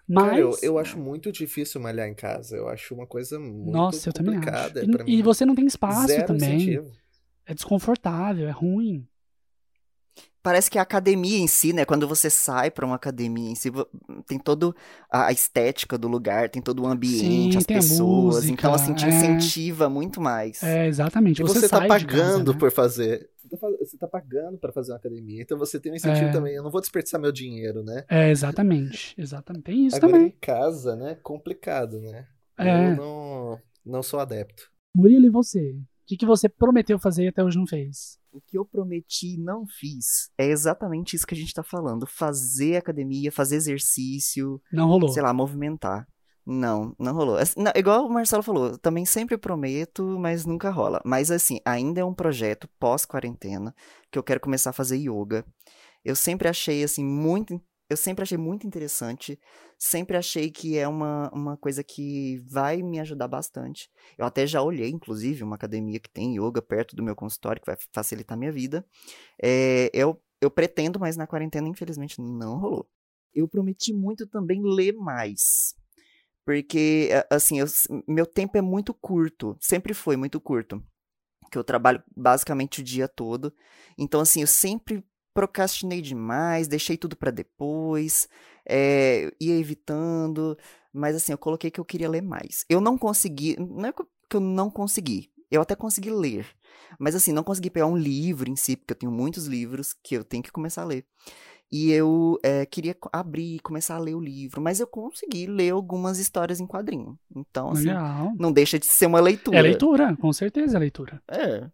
Mas. 0.07 0.25
Cara, 0.29 0.39
eu, 0.39 0.51
eu 0.62 0.77
acho 0.77 0.97
muito 0.99 1.31
difícil 1.31 1.81
malhar 1.81 2.07
em 2.07 2.13
casa. 2.13 2.55
Eu 2.55 2.67
acho 2.69 2.93
uma 2.93 3.07
coisa 3.07 3.39
muito 3.39 3.71
Nossa, 3.71 4.10
eu 4.10 4.13
também 4.13 4.36
acho. 4.38 4.45
complicada. 4.45 4.84
E, 5.07 5.15
e 5.19 5.21
você 5.21 5.45
não 5.45 5.55
tem 5.55 5.65
espaço 5.65 6.07
também. 6.25 6.55
incentivo. 6.55 6.91
É 7.45 7.53
desconfortável, 7.53 8.47
é 8.47 8.51
ruim. 8.51 9.05
Parece 10.43 10.71
que 10.71 10.80
a 10.80 10.82
academia 10.82 11.38
em 11.38 11.47
si, 11.47 11.71
né? 11.71 11.86
Quando 11.86 12.08
você 12.08 12.30
sai 12.30 12.71
pra 12.71 12.86
uma 12.86 12.95
academia 12.95 13.51
em 13.51 13.56
si, 13.56 13.71
tem 14.25 14.39
toda 14.39 14.73
a 15.10 15.32
estética 15.32 15.97
do 15.97 16.08
lugar, 16.08 16.49
tem 16.49 16.62
todo 16.62 16.82
o 16.82 16.88
ambiente, 16.88 17.54
Sim, 17.54 17.58
as 17.58 17.65
pessoas. 17.65 18.36
música, 18.36 18.54
então, 18.54 18.73
assim, 18.73 18.93
te 18.93 19.06
é. 19.06 19.10
incentiva 19.10 19.88
muito 19.88 20.19
mais. 20.19 20.63
É, 20.63 20.88
exatamente. 20.88 21.41
E 21.41 21.45
você, 21.45 21.69
tá 21.69 21.77
sai 21.77 21.99
de 21.99 22.06
casa, 22.06 22.21
pagando 22.23 22.54
né? 22.54 22.60
por 22.60 22.71
fazer. 22.71 23.30
Você 23.80 23.97
tá 23.97 24.08
tá 24.08 24.08
pagando 24.08 24.58
pra 24.58 24.71
fazer 24.71 24.91
uma 24.93 24.97
academia. 24.97 25.41
Então 25.41 25.58
você 25.58 25.80
tem 25.80 25.91
um 25.91 25.95
incentivo 25.95 26.30
É. 26.30 26.32
também. 26.32 26.56
Eu 26.56 26.63
não 26.63 26.71
vou 26.71 26.80
desperdiçar 26.82 27.19
meu 27.19 27.32
dinheiro, 27.32 27.84
né? 27.84 28.06
É, 28.10 28.30
exatamente. 28.30 29.13
Exatamente. 29.17 29.63
Tem 29.63 29.86
isso 29.86 29.97
Agora 29.97 30.13
também. 30.13 30.27
em 30.30 30.36
casa, 30.39 30.95
né? 30.95 31.17
Complicado, 31.21 31.99
né? 31.99 32.27
É. 32.58 32.88
Eu 32.91 32.95
não, 32.95 33.60
não 33.86 34.01
sou 34.04 34.19
adepto. 34.19 34.71
Murilo, 34.95 35.25
e 35.25 35.30
você? 35.30 35.75
O 36.12 36.13
que, 36.13 36.17
que 36.17 36.26
você 36.26 36.50
prometeu 36.50 37.00
fazer 37.00 37.24
e 37.24 37.28
até 37.30 37.41
hoje 37.41 37.58
não 37.58 37.65
fez? 37.65 38.19
O 38.34 38.41
que 38.41 38.58
eu 38.58 38.65
prometi 38.65 39.36
e 39.36 39.38
não 39.38 39.65
fiz 39.65 40.30
é 40.38 40.45
exatamente 40.45 41.15
isso 41.15 41.26
que 41.26 41.34
a 41.34 41.38
gente 41.38 41.54
tá 41.54 41.63
falando. 41.63 42.06
Fazer 42.06 42.76
academia, 42.76 43.32
fazer 43.32 43.56
exercício, 43.56 44.62
Não 44.74 44.89
rolou. 44.89 45.08
sei 45.08 45.24
lá, 45.24 45.34
movimentar. 45.34 46.06
Não, 46.45 46.93
não 47.00 47.13
rolou. 47.13 47.38
Não, 47.56 47.71
igual 47.74 48.06
o 48.06 48.10
Marcelo 48.12 48.43
falou, 48.43 48.78
também 48.78 49.06
sempre 49.06 49.38
prometo, 49.38 50.04
mas 50.19 50.45
nunca 50.45 50.69
rola. 50.69 51.00
Mas 51.06 51.32
assim, 51.32 51.60
ainda 51.63 52.02
é 52.02 52.04
um 52.04 52.13
projeto 52.13 52.67
pós-quarentena 52.78 53.74
que 54.12 54.19
eu 54.19 54.24
quero 54.24 54.41
começar 54.41 54.71
a 54.71 54.74
fazer 54.74 54.97
yoga. 54.97 55.45
Eu 56.04 56.15
sempre 56.17 56.50
achei 56.50 56.84
assim 56.84 57.06
muito, 57.06 57.62
eu 57.91 57.97
sempre 57.97 58.23
achei 58.23 58.38
muito 58.38 58.65
interessante, 58.65 59.38
sempre 59.77 60.15
achei 60.15 60.49
que 60.49 60.77
é 60.77 60.88
uma, 60.88 61.30
uma 61.34 61.58
coisa 61.58 61.84
que 61.84 62.38
vai 62.49 62.82
me 62.82 63.01
ajudar 63.01 63.27
bastante. 63.27 63.89
Eu 64.17 64.25
até 64.25 64.47
já 64.47 64.62
olhei, 64.62 64.89
inclusive, 64.89 65.43
uma 65.43 65.58
academia 65.58 65.99
que 65.99 66.10
tem 66.10 66.38
yoga 66.38 66.62
perto 66.62 66.95
do 66.95 67.04
meu 67.04 67.17
consultório, 67.17 67.62
que 67.62 67.67
vai 67.67 67.75
facilitar 67.93 68.38
minha 68.38 68.51
vida. 68.51 68.86
É, 69.43 69.89
eu, 69.93 70.17
eu 70.39 70.49
pretendo, 70.49 71.01
mas 71.01 71.17
na 71.17 71.27
quarentena, 71.27 71.67
infelizmente, 71.67 72.21
não 72.21 72.58
rolou. 72.58 72.89
Eu 73.34 73.45
prometi 73.45 73.93
muito 73.93 74.25
também 74.25 74.62
ler 74.63 74.93
mais. 74.93 75.75
Porque, 76.45 77.10
assim, 77.30 77.60
eu 77.60 77.65
meu 78.08 78.25
tempo 78.25 78.58
é 78.58 78.62
muito 78.62 78.93
curto. 78.93 79.58
Sempre 79.60 79.93
foi 79.93 80.15
muito 80.15 80.39
curto. 80.39 80.82
Que 81.51 81.58
eu 81.58 81.63
trabalho 81.63 82.01
basicamente 82.15 82.80
o 82.80 82.84
dia 82.84 83.10
todo. 83.10 83.54
Então, 83.97 84.21
assim, 84.21 84.39
eu 84.39 84.47
sempre 84.47 85.04
procrastinei 85.33 86.01
demais, 86.01 86.67
deixei 86.67 86.97
tudo 86.97 87.15
pra 87.15 87.31
depois, 87.31 88.27
é, 88.67 89.31
ia 89.39 89.57
evitando. 89.57 90.57
Mas, 90.93 91.15
assim, 91.15 91.31
eu 91.31 91.37
coloquei 91.37 91.71
que 91.71 91.79
eu 91.79 91.85
queria 91.85 92.09
ler 92.09 92.21
mais. 92.21 92.65
Eu 92.69 92.81
não 92.81 92.97
consegui. 92.97 93.55
Não 93.59 93.85
é 93.85 93.93
que 93.93 94.01
eu- 94.01 94.39
não 94.41 94.69
consegui. 94.69 95.29
Eu 95.49 95.61
até 95.61 95.75
consegui 95.75 96.09
ler. 96.09 96.45
Mas, 96.97 97.15
assim, 97.15 97.31
não 97.33 97.43
consegui 97.43 97.69
pegar 97.69 97.85
um 97.85 97.97
livro 97.97 98.49
em 98.49 98.55
si, 98.55 98.75
porque 98.75 98.93
eu 98.93 98.97
tenho 98.97 99.11
muitos 99.11 99.45
livros 99.45 99.93
que 100.03 100.15
eu 100.15 100.23
tenho 100.23 100.43
que 100.43 100.51
começar 100.51 100.81
a 100.83 100.85
ler. 100.85 101.05
E 101.71 101.89
eu 101.91 102.37
é, 102.43 102.65
queria 102.65 102.95
abrir 103.13 103.55
e 103.55 103.59
começar 103.59 103.95
a 103.95 103.99
ler 103.99 104.13
o 104.13 104.19
livro, 104.19 104.61
mas 104.61 104.81
eu 104.81 104.87
consegui 104.87 105.47
ler 105.47 105.71
algumas 105.71 106.19
histórias 106.19 106.59
em 106.59 106.67
quadrinho. 106.67 107.17
Então, 107.33 107.71
assim, 107.71 107.85
Legal. 107.87 108.33
não 108.37 108.51
deixa 108.51 108.77
de 108.77 108.85
ser 108.85 109.05
uma 109.05 109.21
leitura. 109.21 109.57
É 109.57 109.61
leitura, 109.61 110.15
com 110.17 110.33
certeza 110.33 110.75
é 110.75 110.79
leitura. 110.79 111.21
É. 111.29 111.69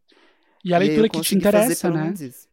E 0.63 0.71
a 0.73 0.77
leitura 0.77 1.07
eu 1.07 1.09
que 1.09 1.21
te 1.21 1.35
interessa, 1.35 1.89
né? 1.89 2.13
isso. 2.19 2.47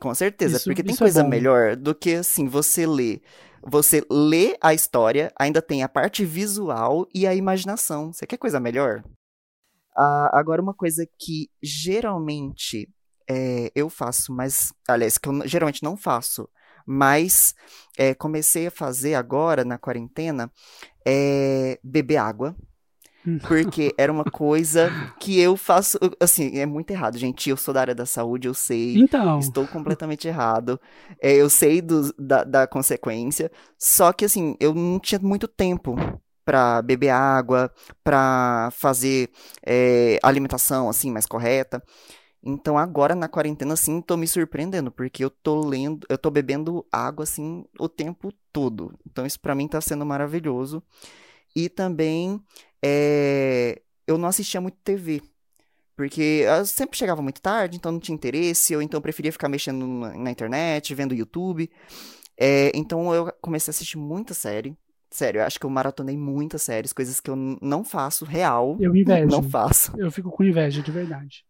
Com 0.00 0.14
certeza, 0.14 0.56
Isso- 0.56 0.64
porque 0.64 0.82
tem 0.82 0.94
é 0.94 0.98
coisa 0.98 1.22
bom. 1.22 1.28
melhor 1.28 1.76
do 1.76 1.94
que, 1.94 2.14
assim, 2.14 2.46
você 2.46 2.86
ler. 2.86 3.20
Você 3.62 4.04
lê 4.08 4.56
a 4.60 4.72
história, 4.72 5.32
ainda 5.38 5.60
tem 5.60 5.82
a 5.82 5.88
parte 5.88 6.24
visual 6.24 7.06
e 7.12 7.26
a 7.26 7.34
imaginação. 7.34 8.12
Você 8.12 8.26
quer 8.26 8.36
coisa 8.36 8.60
melhor? 8.60 9.02
Ah, 9.96 10.30
agora, 10.38 10.62
uma 10.62 10.74
coisa 10.74 11.04
que 11.18 11.50
geralmente 11.60 12.88
é, 13.28 13.70
eu 13.74 13.90
faço, 13.90 14.32
mas. 14.32 14.72
Aliás, 14.88 15.18
que 15.18 15.28
eu 15.28 15.46
geralmente 15.46 15.82
não 15.82 15.96
faço, 15.96 16.48
mas 16.86 17.54
é, 17.98 18.14
comecei 18.14 18.68
a 18.68 18.70
fazer 18.70 19.14
agora 19.14 19.64
na 19.64 19.76
quarentena 19.76 20.50
é 21.06 21.78
beber 21.82 22.18
água. 22.18 22.54
Porque 23.46 23.94
era 23.98 24.12
uma 24.12 24.24
coisa 24.24 24.92
que 25.18 25.38
eu 25.40 25.56
faço. 25.56 25.98
Assim, 26.20 26.58
é 26.58 26.66
muito 26.66 26.90
errado, 26.90 27.16
gente. 27.18 27.48
Eu 27.50 27.56
sou 27.56 27.72
da 27.74 27.80
área 27.80 27.94
da 27.94 28.06
saúde, 28.06 28.48
eu 28.48 28.54
sei. 28.54 28.96
Então, 28.96 29.38
Estou 29.38 29.66
completamente 29.66 30.26
errado. 30.28 30.80
É, 31.22 31.32
eu 31.34 31.48
sei 31.48 31.80
dos- 31.80 32.12
da, 32.18 32.44
da 32.44 32.66
consequência. 32.66 33.50
Só 33.78 34.12
que, 34.12 34.24
assim, 34.24 34.56
eu 34.60 34.74
não 34.74 34.98
tinha 34.98 35.18
muito 35.20 35.46
tempo 35.48 35.96
pra 36.44 36.80
beber 36.82 37.10
água, 37.10 37.70
pra 38.02 38.70
fazer 38.72 39.30
é, 39.66 40.18
alimentação, 40.22 40.88
assim, 40.88 41.10
mais 41.10 41.26
correta. 41.26 41.82
Então, 42.42 42.78
agora 42.78 43.14
na 43.14 43.28
quarentena, 43.28 43.74
assim, 43.74 44.00
tô 44.00 44.16
me 44.16 44.26
surpreendendo, 44.26 44.90
porque 44.92 45.24
eu 45.24 45.30
tô 45.30 45.60
lendo, 45.66 46.06
eu 46.08 46.16
tô 46.16 46.30
bebendo 46.30 46.86
água, 46.92 47.24
assim, 47.24 47.64
o 47.78 47.88
tempo 47.88 48.32
todo. 48.52 48.94
Então, 49.06 49.26
isso 49.26 49.40
pra 49.40 49.54
mim 49.54 49.66
tá 49.68 49.80
sendo 49.80 50.06
maravilhoso. 50.06 50.82
E 51.54 51.68
também, 51.68 52.40
é, 52.84 53.80
eu 54.06 54.18
não 54.18 54.28
assistia 54.28 54.60
muito 54.60 54.78
TV. 54.84 55.22
Porque 55.96 56.44
eu 56.46 56.64
sempre 56.64 56.96
chegava 56.96 57.20
muito 57.20 57.42
tarde, 57.42 57.76
então 57.76 57.90
não 57.90 57.98
tinha 57.98 58.14
interesse, 58.14 58.74
ou 58.74 58.80
então 58.80 58.98
eu 58.98 59.02
preferia 59.02 59.32
ficar 59.32 59.48
mexendo 59.48 59.84
na, 59.84 60.16
na 60.16 60.30
internet, 60.30 60.94
vendo 60.94 61.12
YouTube. 61.12 61.68
É, 62.38 62.70
então 62.72 63.12
eu 63.12 63.32
comecei 63.40 63.70
a 63.70 63.72
assistir 63.72 63.98
muita 63.98 64.32
série. 64.32 64.76
Sério, 65.10 65.40
eu 65.40 65.44
acho 65.44 65.58
que 65.58 65.66
eu 65.66 65.70
maratonei 65.70 66.16
muitas 66.16 66.62
séries, 66.62 66.92
coisas 66.92 67.18
que 67.18 67.28
eu 67.28 67.34
não 67.60 67.82
faço 67.82 68.24
real. 68.24 68.76
eu 68.78 68.94
invejo. 68.94 69.26
Não 69.26 69.42
faço. 69.42 69.92
Eu 69.98 70.10
fico 70.12 70.30
com 70.30 70.44
inveja, 70.44 70.82
de 70.82 70.92
verdade. 70.92 71.44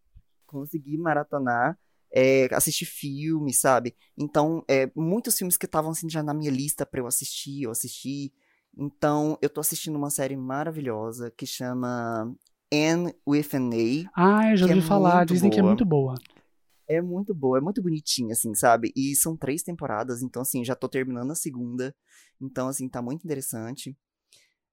Consegui 0.47 0.97
maratonar, 0.97 1.77
é, 2.11 2.49
assistir 2.53 2.87
filmes, 2.87 3.61
sabe? 3.61 3.95
Então, 4.17 4.65
é, 4.67 4.91
muitos 4.97 5.37
filmes 5.37 5.59
que 5.59 5.67
estavam 5.67 5.91
assim, 5.91 6.09
já 6.09 6.23
na 6.23 6.33
minha 6.33 6.51
lista 6.51 6.87
pra 6.87 7.01
eu 7.01 7.07
assistir, 7.07 7.65
eu 7.65 7.71
assisti. 7.71 8.33
Então, 8.79 9.37
eu 9.43 9.51
tô 9.51 9.61
assistindo 9.61 9.97
uma 9.97 10.09
série 10.09 10.37
maravilhosa 10.37 11.33
que 11.37 11.45
chama 11.45 12.33
Anne 12.73 13.13
with 13.27 13.49
an 13.55 13.71
A. 13.73 14.11
Ah, 14.15 14.51
eu 14.53 14.57
já 14.57 14.67
Que 14.67 14.73
é 14.73 14.75
ouvi 14.77 14.87
falar, 14.87 15.27
dizem 15.27 15.51
que 15.51 15.59
é 15.59 15.63
boa. 15.63 15.71
muito 15.71 15.85
boa. 15.85 16.15
É 16.87 17.03
muito 17.03 17.35
boa, 17.35 17.59
é 17.59 17.61
muito 17.61 17.83
bonitinha, 17.83 18.33
assim, 18.33 18.55
sabe? 18.55 18.93
E 18.97 19.15
são 19.17 19.37
três 19.37 19.63
temporadas, 19.63 20.23
então, 20.23 20.41
assim, 20.41 20.65
já 20.65 20.75
tô 20.77 20.89
terminando 20.89 21.31
a 21.33 21.35
segunda. 21.35 21.95
Então, 22.41 22.69
assim, 22.69 22.89
tá 22.89 23.03
muito 23.03 23.25
interessante. 23.25 23.97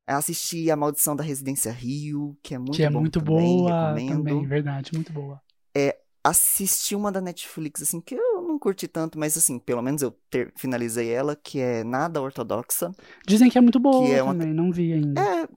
Assisti 0.07 0.69
A 0.69 0.75
Maldição 0.75 1.15
da 1.15 1.23
Residência 1.23 1.71
Rio, 1.71 2.37
que 2.43 2.53
é 2.53 2.59
muito 2.59 2.73
que 2.73 2.83
é 2.83 2.89
muito 2.91 3.19
também, 3.19 3.57
boa 3.57 3.95
recomendo. 3.95 4.17
também, 4.17 4.47
verdade, 4.47 4.91
muito 4.93 5.11
boa. 5.11 5.41
Assisti 6.23 6.95
uma 6.95 7.11
da 7.11 7.21
Netflix, 7.21 7.83
assim, 7.83 8.01
que 8.01 8.15
eu 8.15 8.34
não 8.55 8.59
curti 8.59 8.87
tanto, 8.87 9.19
mas, 9.19 9.37
assim, 9.37 9.59
pelo 9.59 9.81
menos 9.81 10.01
eu 10.01 10.11
ter- 10.29 10.51
finalizei 10.55 11.09
ela, 11.09 11.35
que 11.35 11.59
é 11.59 11.83
Nada 11.83 12.21
Ortodoxa. 12.21 12.91
Dizem 13.27 13.49
que 13.49 13.57
é 13.57 13.61
muito 13.61 13.79
boa 13.79 14.05
Que 14.05 14.13
é 14.13 14.23
uma- 14.23 14.33
também, 14.33 14.53
não 14.53 14.71
vi 14.71 14.93
ainda. 14.93 15.21
É, 15.21 15.47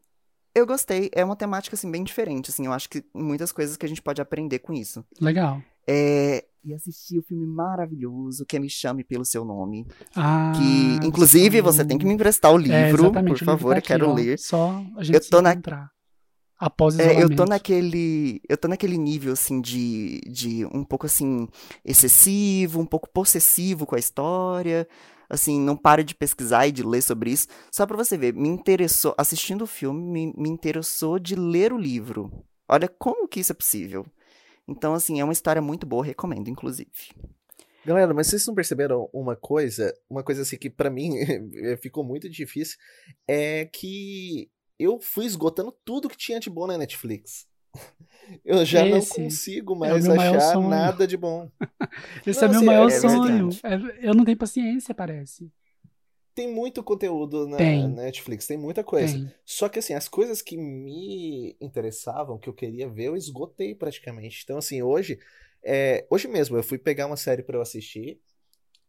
eu 0.55 0.67
gostei. 0.67 1.09
É 1.15 1.25
uma 1.25 1.37
temática, 1.37 1.75
assim, 1.77 1.91
bem 1.91 2.03
diferente, 2.05 2.51
assim. 2.51 2.67
Eu 2.67 2.73
acho 2.73 2.89
que 2.89 3.05
muitas 3.15 3.53
coisas 3.53 3.77
que 3.77 3.87
a 3.87 3.89
gente 3.89 4.03
pode 4.03 4.21
aprender 4.21 4.59
com 4.59 4.73
isso. 4.73 5.05
Legal. 5.21 5.63
É, 5.87 6.45
e 6.65 6.75
assisti 6.75 7.19
o 7.19 7.23
filme 7.23 7.47
maravilhoso, 7.47 8.45
que 8.45 8.57
é 8.57 8.61
Me 8.61 8.69
Chame 8.69 9.03
Pelo 9.05 9.25
Seu 9.25 9.45
Nome. 9.45 9.87
Ah, 10.15 10.53
Que, 10.55 10.97
você 11.01 11.07
inclusive, 11.07 11.59
falou. 11.59 11.73
você 11.73 11.85
tem 11.85 11.97
que 11.97 12.05
me 12.05 12.13
emprestar 12.13 12.53
o 12.53 12.59
livro, 12.59 12.75
É, 12.77 12.91
por 12.91 13.23
livro 13.25 13.45
favor, 13.45 13.73
tá 13.73 13.79
eu 13.79 13.83
quero 13.83 14.05
aqui, 14.05 14.13
ó, 14.13 14.15
ler. 14.15 14.39
Só 14.39 14.85
a 14.97 15.03
gente 15.03 15.15
Eu 15.15 15.31
tô 15.31 15.41
na- 15.41 15.53
encontrar. 15.53 15.91
Após 16.59 16.95
É, 16.97 17.03
isolamento. 17.03 17.23
eu 17.23 17.37
tô 17.37 17.45
naquele, 17.47 18.41
eu 18.49 18.57
tô 18.57 18.67
naquele 18.67 18.99
nível, 18.99 19.33
assim, 19.33 19.61
de, 19.61 20.21
de 20.29 20.67
um 20.67 20.83
pouco, 20.85 21.07
assim, 21.07 21.47
excessivo, 21.85 22.81
um 22.81 22.87
pouco 22.87 23.09
possessivo 23.09 23.87
com 23.87 23.95
a 23.95 23.99
história, 23.99 24.89
assim, 25.31 25.61
não 25.61 25.77
paro 25.77 26.03
de 26.03 26.15
pesquisar 26.15 26.67
e 26.67 26.73
de 26.73 26.83
ler 26.83 27.03
sobre 27.03 27.31
isso. 27.31 27.47
Só 27.71 27.87
pra 27.87 27.97
você 27.97 28.19
ver, 28.19 28.35
me 28.35 28.49
interessou, 28.49 29.15
assistindo 29.17 29.63
o 29.63 29.67
filme, 29.67 30.01
me, 30.03 30.35
me 30.37 30.49
interessou 30.49 31.19
de 31.21 31.37
ler 31.37 31.73
o 31.73 31.79
livro. 31.79 32.33
Olha 32.69 32.89
como 32.89 33.29
que 33.29 33.41
isso 33.41 33.53
é 33.53 33.55
possível. 33.55 34.05
Então, 34.67 34.95
assim, 34.95 35.21
é 35.21 35.25
uma 35.25 35.33
história 35.33 35.63
muito 35.63 35.87
boa, 35.87 36.05
recomendo, 36.05 36.49
inclusive. 36.51 36.91
Galera, 37.85 38.13
mas 38.13 38.27
vocês 38.27 38.47
não 38.47 38.55
perceberam 38.55 39.09
uma 39.13 39.35
coisa? 39.35 39.95
Uma 40.11 40.23
coisa 40.23 40.43
assim 40.43 40.59
que 40.59 40.69
para 40.69 40.91
mim 40.91 41.13
ficou 41.81 42.05
muito 42.05 42.29
difícil. 42.29 42.77
É 43.27 43.65
que 43.67 44.51
eu 44.79 45.01
fui 45.01 45.27
esgotando 45.27 45.73
tudo 45.85 46.09
que 46.09 46.17
tinha 46.17 46.41
de 46.41 46.51
bom 46.51 46.67
na 46.67 46.79
Netflix. 46.79 47.47
Eu 48.45 48.65
já 48.65 48.85
Esse 48.85 48.87
não 48.87 49.05
consigo 49.07 49.75
é 49.83 49.95
mais 49.95 50.09
maior 50.09 50.37
achar 50.37 50.59
nada 50.59 51.07
de 51.07 51.17
bom. 51.17 51.51
Esse 52.27 52.41
Não, 52.41 52.47
é 52.47 52.49
meu 52.49 52.63
assim, 52.63 52.67
maior 52.67 52.91
é 52.91 53.01
sonho. 53.01 53.49
verdade. 53.49 53.65
É- 53.65 54.09
eu 54.09 54.15
não 54.15 54.25
tenho 54.25 54.37
paciência, 54.39 54.95
parece. 54.95 55.51
Tem 56.35 56.53
muito 56.53 56.85
conteúdo 56.85 57.49
na 57.49 57.59
Tem. 57.59 57.89
Netflix, 57.89 58.47
tem 58.47 58.57
muita 58.57 58.85
coisa. 58.85 59.21
Tem. 59.21 59.33
Só 59.45 59.69
que 59.69 59.81
assim, 59.81 59.95
as 59.95 60.09
coisas 60.09 60.41
que 60.41 60.57
me 60.57 61.57
interessavam, 61.61 62.39
que 62.39 62.49
eu 62.49 62.55
queria 62.55 62.89
ver, 62.89 63.07
eu 63.07 63.17
esgotei 63.17 63.75
praticamente. 63.75 64.43
Então, 64.45 64.59
assim, 64.59 64.81
hoje, 64.81 65.19
é, 65.65 66.07
hoje 66.09 66.29
mesmo, 66.29 66.57
eu 66.57 66.63
fui 66.63 66.79
pegar 66.79 67.07
uma 67.07 67.17
série 67.17 67.43
pra 67.43 67.57
eu 67.57 67.63
assistir. 67.63 68.21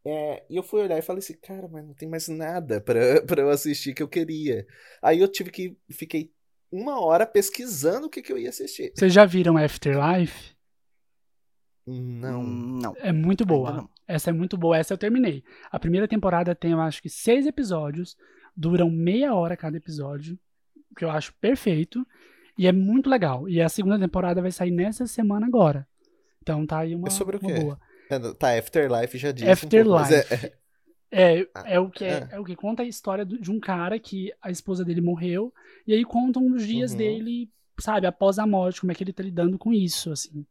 É, 0.05 0.43
e 0.49 0.55
eu 0.55 0.63
fui 0.63 0.81
olhar 0.81 0.97
e 0.97 1.01
falei 1.01 1.19
assim, 1.19 1.33
cara, 1.33 1.67
mas 1.67 1.85
não 1.85 1.93
tem 1.93 2.07
mais 2.07 2.27
nada 2.27 2.79
pra, 2.81 2.99
pra 3.25 3.41
eu 3.41 3.49
assistir 3.49 3.93
que 3.93 4.01
eu 4.03 4.07
queria. 4.07 4.65
Aí 5.01 5.19
eu 5.19 5.27
tive 5.27 5.51
que. 5.51 5.77
Fiquei 5.91 6.31
uma 6.71 7.03
hora 7.03 7.25
pesquisando 7.25 8.07
o 8.07 8.09
que, 8.09 8.21
que 8.21 8.31
eu 8.31 8.37
ia 8.37 8.49
assistir. 8.49 8.91
Vocês 8.95 9.11
já 9.13 9.25
viram 9.25 9.57
Afterlife? 9.57 10.55
Não. 11.85 12.43
Não. 12.43 12.95
É 12.99 13.11
muito 13.11 13.45
boa. 13.45 13.89
Essa 14.07 14.29
é 14.29 14.33
muito 14.33 14.57
boa. 14.57 14.77
Essa 14.77 14.93
eu 14.93 14.97
terminei. 14.97 15.43
A 15.71 15.79
primeira 15.79 16.07
temporada 16.07 16.53
tem, 16.53 16.71
eu 16.71 16.79
acho 16.81 17.01
que, 17.01 17.09
seis 17.09 17.45
episódios. 17.45 18.15
Duram 18.55 18.89
meia 18.89 19.33
hora 19.33 19.55
cada 19.57 19.77
episódio. 19.77 20.37
Que 20.95 21.05
eu 21.05 21.09
acho 21.09 21.33
perfeito. 21.35 22.05
E 22.57 22.67
é 22.67 22.71
muito 22.71 23.09
legal. 23.09 23.47
E 23.49 23.61
a 23.61 23.69
segunda 23.69 23.97
temporada 23.97 24.41
vai 24.41 24.51
sair 24.51 24.71
nessa 24.71 25.07
semana 25.07 25.47
agora. 25.47 25.87
Então 26.41 26.65
tá 26.65 26.79
aí 26.79 26.93
uma, 26.93 27.07
É 27.07 27.11
sobre 27.11 27.37
o 27.37 27.39
uma 27.39 27.51
quê? 27.51 27.59
boa. 27.59 27.79
É, 28.09 28.19
Tá, 28.33 28.57
Afterlife 28.57 29.17
já 29.17 29.31
disse. 29.31 29.65
um 29.65 29.69
pouco, 29.69 29.89
mas 29.91 30.11
é- 30.11 30.19
Afterlife. 30.19 30.59
É, 31.11 31.47
é 31.65 31.79
o 31.79 31.89
que 31.89 32.05
é, 32.05 32.23
Ah. 32.23 32.29
é 32.33 32.39
o 32.39 32.43
que 32.43 32.55
conta 32.55 32.83
a 32.83 32.85
história 32.85 33.25
de 33.25 33.49
um 33.51 33.59
cara 33.59 33.97
que 33.99 34.31
a 34.41 34.51
esposa 34.51 34.85
dele 34.85 35.01
morreu 35.01 35.51
e 35.87 35.93
aí 35.93 36.03
contam 36.05 36.45
os 36.53 36.65
dias 36.65 36.91
Uhum. 36.91 36.97
dele, 36.97 37.49
sabe, 37.79 38.05
após 38.05 38.37
a 38.37 38.45
morte, 38.45 38.79
como 38.81 38.91
é 38.91 38.95
que 38.95 39.03
ele 39.03 39.13
tá 39.13 39.23
lidando 39.23 39.57
com 39.57 39.73
isso, 39.73 40.11
assim. 40.11 40.45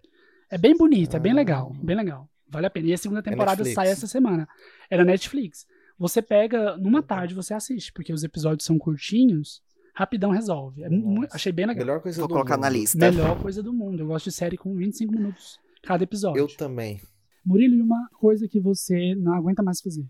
É 0.50 0.58
bem 0.58 0.76
bonito, 0.76 1.16
é 1.16 1.20
bem 1.20 1.32
Ah. 1.32 1.36
legal, 1.36 1.72
bem 1.80 1.94
legal. 1.96 2.28
Vale 2.48 2.66
a 2.66 2.70
pena. 2.70 2.88
E 2.88 2.92
a 2.94 2.98
segunda 2.98 3.22
temporada 3.22 3.58
Netflix. 3.62 3.74
sai 3.74 3.88
essa 3.88 4.06
semana. 4.06 4.48
É 4.90 4.96
na 4.96 5.04
Netflix. 5.04 5.66
Você 5.98 6.22
pega 6.22 6.76
numa 6.78 7.02
tarde, 7.02 7.34
você 7.34 7.52
assiste, 7.54 7.92
porque 7.92 8.12
os 8.12 8.24
episódios 8.24 8.64
são 8.64 8.78
curtinhos, 8.78 9.60
rapidão 9.94 10.30
resolve. 10.30 10.82
É 10.82 10.88
achei 11.30 11.52
bem 11.52 11.66
legal. 11.66 11.84
Melhor 11.84 12.00
coisa 12.00 12.18
Vou 12.20 12.26
do 12.28 12.34
colocar 12.34 12.56
na 12.56 12.68
mundo. 12.68 12.78
lista. 12.78 12.98
Melhor 12.98 13.40
coisa 13.42 13.62
do 13.62 13.72
mundo. 13.72 14.00
Eu 14.02 14.06
gosto 14.06 14.24
de 14.24 14.32
série 14.32 14.56
com 14.56 14.74
25 14.74 15.12
minutos 15.12 15.60
cada 15.82 16.02
episódio. 16.02 16.40
Eu 16.40 16.48
também. 16.48 17.00
Murilo, 17.48 17.74
e 17.76 17.82
uma 17.82 18.08
coisa 18.20 18.46
que 18.48 18.60
você 18.60 19.14
não 19.16 19.34
aguenta 19.34 19.62
mais 19.62 19.80
fazer? 19.80 20.06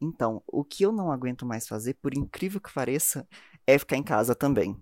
Então, 0.00 0.42
o 0.46 0.64
que 0.64 0.84
eu 0.84 0.92
não 0.92 1.10
aguento 1.10 1.44
mais 1.44 1.66
fazer, 1.66 1.94
por 1.94 2.14
incrível 2.14 2.60
que 2.60 2.72
pareça, 2.72 3.26
é 3.66 3.78
ficar 3.78 3.96
em 3.96 4.02
casa 4.02 4.34
também. 4.34 4.76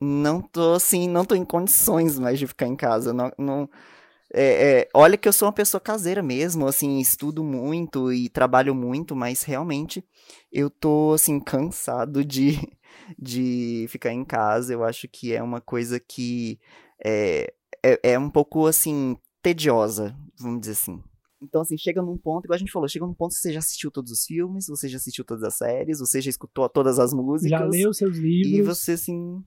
Não 0.00 0.40
tô 0.40 0.74
assim, 0.74 1.08
não 1.08 1.24
tô 1.24 1.34
em 1.34 1.44
condições 1.44 2.18
mais 2.18 2.38
de 2.38 2.46
ficar 2.46 2.66
em 2.66 2.76
casa. 2.76 3.12
Não, 3.12 3.30
não- 3.38 3.68
é, 4.34 4.80
é, 4.82 4.88
olha 4.94 5.18
que 5.18 5.28
eu 5.28 5.32
sou 5.32 5.46
uma 5.48 5.54
pessoa 5.54 5.80
caseira 5.80 6.22
mesmo, 6.22 6.66
assim, 6.68 7.00
estudo 7.00 7.44
muito 7.44 8.12
e 8.12 8.28
trabalho 8.28 8.74
muito, 8.74 9.16
mas 9.16 9.42
realmente 9.42 10.04
eu 10.52 10.70
tô 10.70 11.12
assim 11.14 11.40
cansado 11.40 12.24
de, 12.24 12.58
de 13.18 13.86
ficar 13.90 14.12
em 14.12 14.24
casa. 14.24 14.72
Eu 14.74 14.84
acho 14.84 15.08
que 15.08 15.32
é 15.34 15.42
uma 15.42 15.60
coisa 15.60 16.00
que 16.00 16.60
é, 17.04 17.52
é, 17.84 18.12
é 18.12 18.18
um 18.18 18.30
pouco 18.30 18.66
assim 18.66 19.16
tediosa, 19.42 20.14
vamos 20.38 20.60
dizer 20.60 20.72
assim. 20.72 21.00
Então, 21.42 21.62
assim, 21.62 21.76
chega 21.78 22.02
num 22.02 22.18
ponto, 22.18 22.44
igual 22.44 22.54
a 22.56 22.58
gente 22.58 22.70
falou, 22.70 22.86
chega 22.88 23.06
num 23.06 23.14
ponto 23.14 23.30
que 23.34 23.40
você 23.40 23.52
já 23.52 23.60
assistiu 23.60 23.90
todos 23.90 24.12
os 24.12 24.24
filmes, 24.26 24.66
você 24.68 24.88
já 24.88 24.96
assistiu 24.98 25.24
todas 25.24 25.42
as 25.42 25.54
séries, 25.54 25.98
você 25.98 26.20
já 26.20 26.28
escutou 26.28 26.68
todas 26.68 26.98
as 26.98 27.14
músicas. 27.14 27.50
Já 27.58 27.64
leu 27.64 27.94
seus 27.94 28.16
E 28.18 28.20
livros? 28.20 28.78
você, 28.78 28.92
assim, 28.92 29.42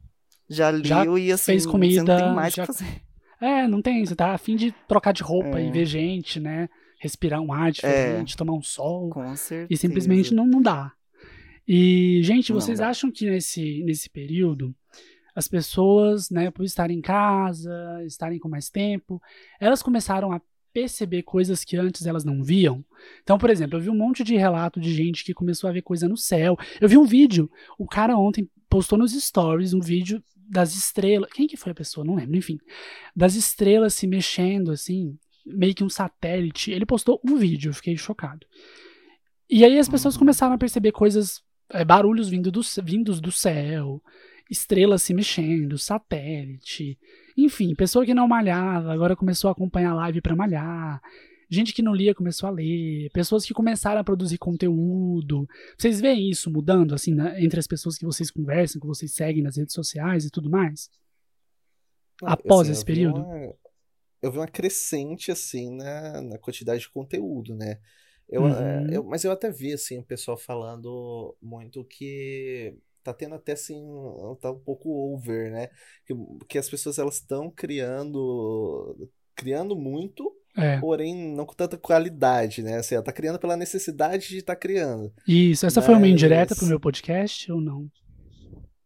já 0.50 0.70
leu 0.72 0.84
Já 0.84 1.06
e, 1.06 1.32
assim, 1.32 1.46
fez 1.46 1.62
você 1.64 1.68
não 1.68 1.72
comida, 1.72 2.18
tem 2.18 2.34
mais 2.34 2.54
o 2.54 2.56
já- 2.58 2.64
que 2.66 2.74
fazer. 2.74 3.02
É, 3.40 3.68
não 3.68 3.82
tem. 3.82 4.04
Você 4.06 4.16
tá 4.16 4.34
afim 4.34 4.56
de 4.56 4.72
trocar 4.88 5.12
de 5.12 5.22
roupa 5.22 5.60
É. 5.60 5.68
e 5.68 5.72
ver 5.72 5.86
gente, 5.86 6.40
né? 6.40 6.68
Respirar 7.00 7.42
um 7.42 7.52
ar 7.54 7.72
diferente, 7.72 8.38
tomar 8.38 8.54
um 8.54 8.62
sol. 8.62 9.10
Com 9.10 9.36
certeza. 9.36 9.68
E 9.70 9.78
simplesmente 9.78 10.34
não, 10.34 10.48
não 10.48 10.62
dá. 10.62 10.94
E, 11.68 12.22
gente, 12.24 12.52
Não 12.52 12.60
vocês 12.60 12.80
dá. 12.80 12.90
acham 12.90 13.12
que 13.12 13.30
nesse, 13.30 13.84
nesse 13.84 14.10
período, 14.10 14.74
as 15.36 15.48
pessoas, 15.48 16.30
né, 16.30 16.52
por 16.52 16.63
estarem 16.63 16.98
em 16.98 17.02
casa, 17.02 17.72
estarem 18.06 18.39
com 18.39 18.48
mais 18.50 18.69
tempo, 18.69 19.22
elas 19.60 19.82
começaram 19.82 20.32
a 20.32 20.41
perceber 20.72 21.22
coisas 21.24 21.63
que 21.63 21.78
antes 21.78 22.06
elas 22.06 22.24
não 22.24 22.43
viam? 22.43 22.84
Então, 23.22 23.38
por 23.38 23.50
exemplo, 23.50 23.78
eu 23.78 23.82
vi 23.82 23.89
um 23.89 23.98
monte 23.98 24.24
de 24.24 24.36
relato 24.36 24.80
de 24.80 24.93
gente 24.93 25.24
que 25.24 25.34
começou 25.34 25.69
a 25.69 25.74
ver 25.74 25.84
coisa 25.84 26.08
no 26.08 26.17
céu. 26.17 26.58
Eu 26.82 26.89
vi 26.89 26.98
um 26.98 27.06
vídeo, 27.06 27.50
o 27.78 27.88
cara 27.88 28.17
ontem 28.17 28.50
postou 28.69 28.98
nos 28.98 29.13
stories 29.13 29.74
um 29.74 29.80
vídeo 29.80 30.24
das 30.36 30.76
estrelas. 30.76 31.32
Quem 31.32 31.48
que 31.48 31.58
foi 31.58 31.72
a 31.72 31.76
pessoa? 31.76 32.06
Não 32.06 32.15
lembro, 32.15 32.36
enfim. 32.36 32.58
Das 33.15 33.36
estrelas 33.36 33.93
se 33.93 34.08
mexendo, 34.08 34.72
assim, 34.72 35.17
meio 35.46 35.76
que 35.76 35.84
um 35.84 35.89
satélite. 35.89 36.72
Ele 36.72 36.86
postou 36.86 37.22
um 37.24 37.36
vídeo, 37.38 37.69
eu 37.69 37.74
fiquei 37.74 37.96
chocado. 37.96 38.46
E 39.50 39.63
aí 39.63 39.78
as 39.78 39.88
pessoas 39.89 40.15
Uhum. 40.15 40.19
começaram 40.19 40.54
a 40.54 40.58
perceber 40.58 40.91
coisas, 40.91 41.43
é, 41.69 41.86
barulhos 41.86 42.30
vindo 42.30 42.52
do, 42.52 42.62
vindos 42.84 43.22
do 43.22 43.32
céu, 43.32 44.02
estrelas 44.50 45.02
se 45.02 45.14
mexendo, 45.14 45.78
satélite. 45.78 46.98
Enfim, 47.38 47.74
pessoa 47.76 48.06
que 48.06 48.14
não 48.14 48.28
malhava 48.28 48.94
agora 48.94 49.16
começou 49.16 49.48
a 49.50 49.52
acompanhar 49.52 49.92
a 49.92 49.96
live 49.96 50.22
pra 50.22 50.36
malhar. 50.36 51.02
Gente 51.50 51.74
que 51.74 51.82
não 51.84 51.94
lia 51.94 52.16
começou 52.16 52.48
a 52.48 52.52
ler. 52.52 53.10
Pessoas 53.12 53.46
que 53.46 53.54
começaram 53.54 54.02
a 54.02 54.04
produzir 54.04 54.38
conteúdo. 54.38 55.48
Vocês 55.78 56.00
veem 56.02 56.30
isso 56.30 56.50
mudando, 56.52 56.94
assim, 56.96 57.14
né, 57.14 57.36
entre 57.44 57.60
as 57.60 57.68
pessoas 57.68 57.98
que 57.98 58.06
vocês 58.06 58.32
conversam, 58.32 58.82
que 58.82 58.88
vocês 58.88 59.14
seguem 59.14 59.44
nas 59.44 59.58
redes 59.58 59.74
sociais 59.74 60.26
e 60.26 60.32
tudo 60.32 60.50
mais? 60.50 60.90
Ah, 62.24 62.34
Após 62.34 62.70
assim, 62.70 62.72
esse 62.72 62.82
eu 62.82 62.86
vi 62.86 62.94
período? 62.94 63.22
uma- 63.22 63.54
eu 64.22 64.32
vi 64.32 64.38
uma 64.38 64.48
crescente, 64.48 65.32
assim, 65.32 65.76
na, 65.76 66.22
na 66.22 66.38
quantidade 66.38 66.82
de 66.82 66.90
conteúdo, 66.90 67.54
né? 67.56 67.80
Eu, 68.30 68.44
Uhum. 68.44 68.54
é, 68.54 68.88
eu- 68.98 69.04
mas 69.04 69.24
eu 69.24 69.32
até 69.32 69.52
vi, 69.52 69.74
assim, 69.74 70.00
o 70.00 70.04
pessoal 70.04 70.38
falando 70.38 71.36
muito 71.42 71.84
que 71.84 72.74
tá 73.04 73.13
tendo 73.13 73.36
até, 73.36 73.52
assim, 73.54 73.84
tá 74.42 74.52
um 74.52 74.60
pouco 74.60 74.89
over, 74.89 75.52
né? 75.52 75.68
Que, 76.06 76.13
que 76.48 76.58
as 76.58 76.70
pessoas, 76.70 76.98
elas 76.98 77.16
estão 77.16 77.50
criando, 77.52 79.10
criando 79.36 79.76
muito, 79.76 80.32
É. 80.58 80.80
porém 80.80 81.34
não 81.36 81.46
com 81.46 81.54
tanta 81.54 81.78
qualidade, 81.78 82.62
né? 82.63 82.78
Assim, 82.78 82.96
ela 82.96 83.04
tá 83.04 83.12
criando 83.12 83.39
pela 83.39 83.58
necessidade 83.58 84.28
de 84.30 84.38
estar 84.38 84.56
criando. 84.56 85.12
Isso. 85.28 85.66
Essa 85.66 85.82
foi 85.82 85.94
uma 85.96 86.02
Mas- 86.02 86.12
indireta 86.12 86.56
pro 86.56 86.66
meu 86.68 86.80
podcast 86.80 87.52
ou 87.52 87.60
não? 87.62 87.88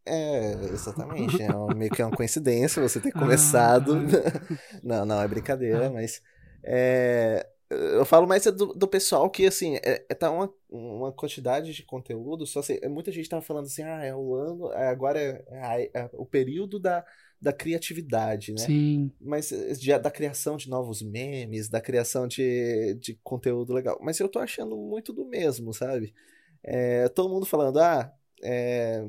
É, 0.06 0.52
exatamente. 0.72 1.42
É 1.42 1.50
uma- 1.54 1.74
meio 1.74 1.90
que 1.90 2.00
é 2.00 2.06
uma 2.06 2.16
coincidência 2.16 2.80
você 2.82 2.98
ter 2.98 3.10
Ah. 3.14 3.18
começado. 3.18 3.94
Não, 4.82 5.04
não, 5.04 5.20
é 5.20 5.28
brincadeira, 5.28 5.88
Ah. 5.88 5.90
mas. 5.90 6.20
é, 6.64 7.46
eu 7.70 8.04
falo 8.06 8.26
mais 8.26 8.46
é 8.46 8.50
do, 8.52 8.66
do 8.74 8.88
pessoal 8.88 9.28
que, 9.30 9.46
assim, 9.46 9.76
é, 9.76 10.04
é- 10.08 10.14
tá 10.14 10.30
uma, 10.30 10.52
uma 10.70 11.12
quantidade 11.12 11.72
de 11.74 11.82
conteúdo, 11.84 12.46
só 12.46 12.60
assim, 12.60 12.78
muita 12.88 13.12
gente 13.12 13.28
tava 13.28 13.42
falando 13.42 13.66
assim, 13.66 13.82
ah, 13.82 14.04
é 14.04 14.14
o 14.14 14.34
ano, 14.34 14.72
é 14.72 14.88
agora 14.88 15.20
é, 15.20 15.62
a- 15.62 15.80
é 16.04 16.10
o 16.14 16.24
período 16.26 16.78
da, 16.80 17.04
da 17.40 17.52
criatividade, 17.52 18.52
né? 18.54 18.64
Sim. 18.66 19.12
Mas 19.20 19.50
eh, 19.52 19.72
de- 19.74 19.98
da 19.98 20.10
criação 20.10 20.56
de 20.56 20.68
novos 20.70 21.02
memes, 21.02 21.68
da 21.68 21.80
criação 21.80 22.26
de, 22.28 22.94
de 22.94 23.14
conteúdo 23.22 23.72
legal. 23.74 23.98
Mas 24.00 24.18
eu 24.20 24.28
tô 24.28 24.38
achando 24.38 24.76
muito 24.76 25.12
do 25.12 25.24
mesmo, 25.26 25.72
sabe? 25.74 26.14
É, 26.62 27.08
todo 27.10 27.28
mundo 27.30 27.46
falando, 27.46 27.78
ah, 27.80 28.12
é, 28.42 29.04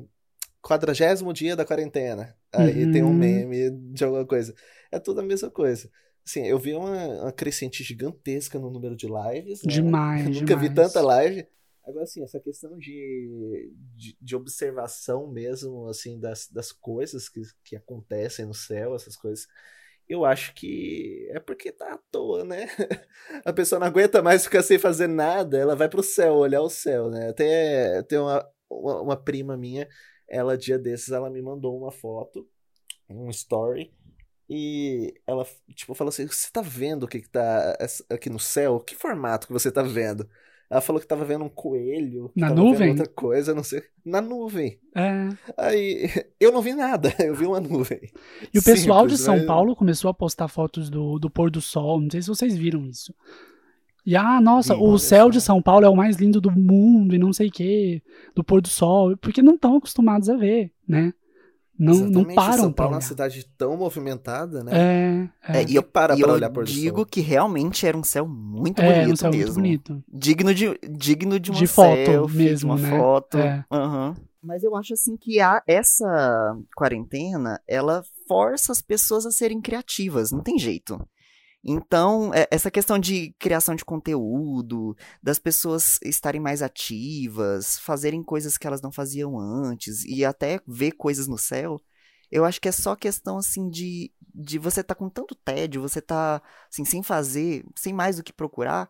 quadragésimo 0.62 1.32
dia 1.32 1.56
da 1.56 1.64
quarentena. 1.64 2.36
Aí 2.52 2.86
tem 2.86 3.02
um 3.04 3.12
Uhum. 3.12 3.14
meme 3.14 3.70
de 3.92 4.04
alguma 4.04 4.26
coisa. 4.26 4.54
É 4.90 4.98
tudo 4.98 5.20
a 5.20 5.22
mesma 5.24 5.50
coisa. 5.50 5.90
Assim, 6.30 6.46
eu 6.46 6.58
vi 6.60 6.74
uma, 6.74 7.22
uma 7.22 7.32
crescente 7.32 7.82
gigantesca 7.82 8.56
no 8.56 8.70
número 8.70 8.94
de 8.94 9.08
lives, 9.08 9.64
né? 9.64 9.72
Demais, 9.72 10.26
nunca 10.40 10.56
vi 10.56 10.68
demais. 10.68 10.92
tanta 10.92 11.04
live. 11.04 11.44
Agora, 11.84 12.04
assim, 12.04 12.22
essa 12.22 12.38
questão 12.38 12.78
de, 12.78 13.72
de, 13.96 14.16
de 14.20 14.36
observação 14.36 15.26
mesmo, 15.26 15.88
assim, 15.88 16.20
das, 16.20 16.46
das 16.48 16.70
coisas 16.70 17.28
que, 17.28 17.42
que 17.64 17.74
acontecem 17.74 18.46
no 18.46 18.54
céu, 18.54 18.94
essas 18.94 19.16
coisas, 19.16 19.48
eu 20.08 20.24
acho 20.24 20.54
que 20.54 21.28
é 21.32 21.40
porque 21.40 21.72
tá 21.72 21.94
à 21.94 21.98
toa, 22.12 22.44
né? 22.44 22.68
A 23.44 23.52
pessoa 23.52 23.80
não 23.80 23.88
aguenta 23.88 24.22
mais 24.22 24.44
ficar 24.44 24.62
sem 24.62 24.78
fazer 24.78 25.08
nada, 25.08 25.58
ela 25.58 25.74
vai 25.74 25.88
pro 25.88 26.02
céu, 26.02 26.34
olhar 26.34 26.62
o 26.62 26.70
céu, 26.70 27.10
né? 27.10 27.30
Até 27.30 28.04
tem 28.04 28.20
uma, 28.20 28.48
uma, 28.70 29.02
uma 29.02 29.16
prima 29.16 29.56
minha, 29.56 29.88
ela, 30.28 30.56
dia 30.56 30.78
desses, 30.78 31.10
ela 31.10 31.28
me 31.28 31.42
mandou 31.42 31.76
uma 31.76 31.90
foto, 31.90 32.48
um 33.08 33.28
story, 33.30 33.92
e 34.52 35.14
ela, 35.24 35.46
tipo, 35.76 35.94
falou 35.94 36.08
assim: 36.08 36.26
Você 36.26 36.48
tá 36.52 36.60
vendo 36.60 37.04
o 37.04 37.08
que, 37.08 37.20
que 37.20 37.28
tá 37.28 37.76
aqui 38.10 38.28
no 38.28 38.40
céu? 38.40 38.80
Que 38.80 38.96
formato 38.96 39.46
que 39.46 39.52
você 39.52 39.70
tá 39.70 39.80
vendo? 39.80 40.28
Ela 40.68 40.80
falou 40.80 41.00
que 41.00 41.06
tava 41.06 41.24
vendo 41.24 41.44
um 41.44 41.48
coelho. 41.48 42.32
Na 42.34 42.50
nuvem? 42.50 42.90
Outra 42.90 43.06
coisa, 43.06 43.54
não 43.54 43.62
sei. 43.62 43.82
Na 44.04 44.20
nuvem. 44.20 44.78
É. 44.96 45.28
Aí, 45.56 46.08
eu 46.40 46.50
não 46.50 46.62
vi 46.62 46.74
nada, 46.74 47.14
eu 47.24 47.34
vi 47.34 47.46
uma 47.46 47.60
nuvem. 47.60 48.00
E 48.52 48.58
o 48.58 48.62
pessoal 48.62 49.06
de 49.06 49.16
Simples, 49.16 49.20
São 49.20 49.36
mas- 49.36 49.46
Paulo 49.46 49.76
começou 49.76 50.10
a 50.10 50.14
postar 50.14 50.48
fotos 50.48 50.90
do, 50.90 51.18
do 51.20 51.30
pôr 51.30 51.48
do 51.48 51.60
sol. 51.60 52.00
Não 52.00 52.10
sei 52.10 52.20
se 52.22 52.28
vocês 52.28 52.56
viram 52.56 52.84
isso. 52.86 53.14
E 54.04 54.16
ah, 54.16 54.40
nossa, 54.40 54.74
Vi, 54.74 54.80
o 54.82 54.98
céu 54.98 55.30
de 55.30 55.40
São 55.40 55.62
Paulo 55.62 55.86
é 55.86 55.88
o 55.88 55.94
mais 55.94 56.16
lindo 56.16 56.40
do 56.40 56.50
mundo 56.50 57.14
e 57.14 57.18
não 57.18 57.32
sei 57.32 57.48
o 57.48 57.52
quê, 57.52 58.02
do 58.34 58.42
pôr 58.42 58.60
do 58.60 58.68
sol, 58.68 59.16
porque 59.16 59.42
não 59.42 59.54
estão 59.54 59.76
acostumados 59.76 60.28
a 60.28 60.36
ver, 60.36 60.72
né? 60.88 61.12
Não, 61.80 61.94
não 61.94 62.04
Exatamente, 62.04 62.34
param 62.34 62.58
São 62.64 62.72
pra 62.72 62.84
Paulo 62.84 62.92
é 62.92 62.94
uma 62.96 62.98
olhar. 62.98 63.08
cidade 63.08 63.46
tão 63.56 63.76
movimentada, 63.76 64.62
né? 64.62 64.70
É, 64.74 65.28
é, 65.48 65.62
É, 65.62 65.64
e 65.66 65.74
eu, 65.76 65.82
para 65.82 66.14
e 66.14 66.20
pra 66.20 66.28
eu 66.28 66.34
olhar 66.34 66.50
do 66.50 66.62
digo 66.62 67.06
que 67.06 67.20
realmente 67.22 67.86
era 67.86 67.96
um 67.96 68.04
céu 68.04 68.28
muito 68.28 68.82
é, 68.82 69.00
bonito 69.00 69.12
um 69.12 69.16
céu 69.16 69.30
mesmo. 69.30 69.44
muito 69.62 69.84
bonito. 69.92 70.04
Digno 70.12 70.54
de, 70.54 70.78
digno 70.90 71.40
de 71.40 71.50
uma 71.50 71.58
De 71.60 71.66
foto 71.66 71.96
selfie, 72.04 72.36
mesmo, 72.36 72.58
de 72.58 72.64
uma 72.66 72.76
né? 72.76 72.90
foto. 72.98 73.38
É. 73.38 73.64
Aham. 73.70 74.14
Mas 74.42 74.62
eu 74.62 74.76
acho 74.76 74.92
assim 74.94 75.16
que 75.16 75.40
a, 75.40 75.62
essa 75.66 76.56
quarentena, 76.76 77.60
ela 77.68 78.02
força 78.28 78.72
as 78.72 78.80
pessoas 78.82 79.26
a 79.26 79.30
serem 79.30 79.60
criativas, 79.60 80.30
não 80.30 80.40
tem 80.42 80.58
jeito. 80.58 80.98
Então, 81.62 82.32
é- 82.32 82.48
essa 82.50 82.70
questão 82.70 82.98
de 82.98 83.32
criação 83.38 83.74
de 83.74 83.84
conteúdo, 83.84 84.96
das 85.22 85.38
pessoas 85.38 85.98
estarem 86.02 86.40
mais 86.40 86.62
ativas, 86.62 87.78
fazerem 87.78 88.22
coisas 88.22 88.56
que 88.56 88.66
elas 88.66 88.80
não 88.80 88.90
faziam 88.90 89.38
antes 89.38 90.02
e 90.04 90.24
até 90.24 90.60
ver 90.66 90.92
coisas 90.92 91.26
no 91.28 91.36
céu, 91.38 91.80
eu 92.30 92.44
acho 92.44 92.60
que 92.60 92.68
é 92.68 92.72
só 92.72 92.96
questão 92.96 93.36
assim 93.38 93.68
de, 93.68 94.10
de 94.34 94.58
você 94.58 94.82
tá 94.82 94.94
com 94.94 95.08
tanto 95.10 95.34
tédio, 95.34 95.82
você 95.82 96.00
tá 96.00 96.40
assim 96.70 96.84
sem 96.84 97.02
fazer, 97.02 97.64
sem 97.76 97.92
mais 97.92 98.16
do 98.16 98.22
que 98.22 98.32
procurar, 98.32 98.88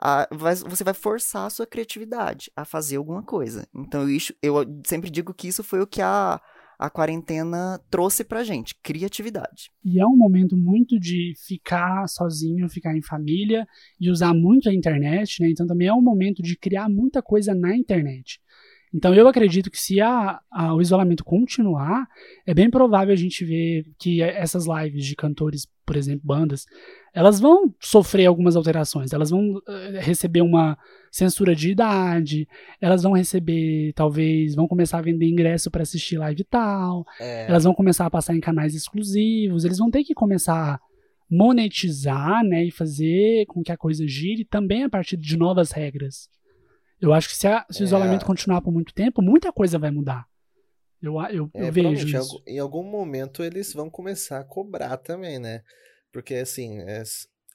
a- 0.00 0.28
você 0.68 0.84
vai 0.84 0.94
forçar 0.94 1.46
a 1.46 1.50
sua 1.50 1.66
criatividade 1.66 2.50
a 2.56 2.64
fazer 2.64 2.96
alguma 2.96 3.22
coisa. 3.22 3.66
Então, 3.74 4.06
eu 4.42 4.64
sempre 4.86 5.10
digo 5.10 5.34
que 5.34 5.48
isso 5.48 5.64
foi 5.64 5.80
o 5.80 5.86
que 5.86 6.02
a, 6.02 6.40
a 6.78 6.90
quarentena 6.90 7.80
trouxe 7.90 8.22
pra 8.24 8.44
gente, 8.44 8.74
criatividade. 8.82 9.70
E 9.84 9.98
é 10.00 10.06
um 10.06 10.16
momento 10.16 10.56
muito 10.56 10.98
de 10.98 11.34
ficar 11.46 12.06
sozinho, 12.08 12.68
ficar 12.68 12.96
em 12.96 13.02
família 13.02 13.66
e 14.00 14.10
usar 14.10 14.34
muito 14.34 14.68
a 14.68 14.74
internet, 14.74 15.40
né? 15.42 15.48
Então 15.50 15.66
também 15.66 15.88
é 15.88 15.92
um 15.94 16.02
momento 16.02 16.42
de 16.42 16.56
criar 16.56 16.88
muita 16.88 17.22
coisa 17.22 17.54
na 17.54 17.76
internet. 17.76 18.40
Então 18.94 19.12
eu 19.14 19.26
acredito 19.28 19.70
que 19.70 19.78
se 19.78 20.00
a, 20.00 20.40
a- 20.50 20.74
o 20.74 20.80
isolamento 20.80 21.24
continuar, 21.24 22.06
é 22.46 22.54
bem 22.54 22.70
provável 22.70 23.12
a 23.12 23.16
gente 23.16 23.44
ver 23.44 23.84
que 23.98 24.22
essas 24.22 24.64
lives 24.66 25.04
de 25.04 25.14
cantores, 25.16 25.66
por 25.84 25.96
exemplo, 25.96 26.22
bandas, 26.24 26.64
elas 27.16 27.40
vão 27.40 27.74
sofrer 27.80 28.26
algumas 28.26 28.54
alterações. 28.56 29.12
Elas 29.12 29.30
vão 29.30 29.60
eh, 29.66 30.00
receber 30.00 30.42
uma 30.42 30.76
censura 31.10 31.54
de 31.56 31.70
idade, 31.70 32.46
elas 32.80 33.02
vão 33.02 33.12
receber, 33.12 33.92
talvez, 33.94 34.54
vão 34.54 34.68
começar 34.68 34.98
a 34.98 35.02
vender 35.02 35.26
ingresso 35.26 35.70
para 35.70 35.82
assistir 35.82 36.18
live 36.18 36.42
e 36.42 36.44
tal. 36.44 37.04
É, 37.18 37.46
Elas 37.48 37.64
vão 37.64 37.74
começar 37.74 38.04
a 38.04 38.10
passar 38.10 38.36
em 38.36 38.40
canais 38.40 38.74
exclusivos, 38.74 39.64
eles 39.64 39.78
vão 39.78 39.90
ter 39.90 40.04
que 40.04 40.12
começar 40.14 40.74
a 40.74 40.80
monetizar, 41.28 42.44
né, 42.44 42.64
e 42.64 42.70
fazer 42.70 43.46
com 43.46 43.62
que 43.62 43.72
a 43.72 43.76
coisa 43.76 44.06
gire 44.06 44.44
também 44.44 44.84
a 44.84 44.90
partir 44.90 45.16
de 45.16 45.36
novas 45.36 45.70
regras. 45.70 46.28
Eu 47.00 47.12
acho 47.12 47.28
que 47.28 47.36
se, 47.36 47.46
a- 47.46 47.64
se 47.70 47.80
o 47.80 47.84
É. 47.84 47.86
isolamento 47.86 48.24
continuar 48.26 48.60
por 48.60 48.72
muito 48.72 48.92
tempo, 48.94 49.22
muita 49.22 49.50
coisa 49.52 49.78
vai 49.78 49.90
mudar. 49.90 50.24
Eu, 51.02 51.14
eu, 51.30 51.50
é, 51.54 51.68
eu 51.68 51.72
vejo 51.72 52.06
isso. 52.08 52.42
Em 52.46 52.58
algum 52.58 52.82
momento 52.82 53.42
eles 53.42 53.72
vão 53.72 53.88
começar 53.90 54.38
a 54.40 54.44
cobrar 54.44 54.96
também, 54.96 55.38
né? 55.38 55.62
Porque 56.16 56.36
assim, 56.36 56.78
é, 56.80 57.02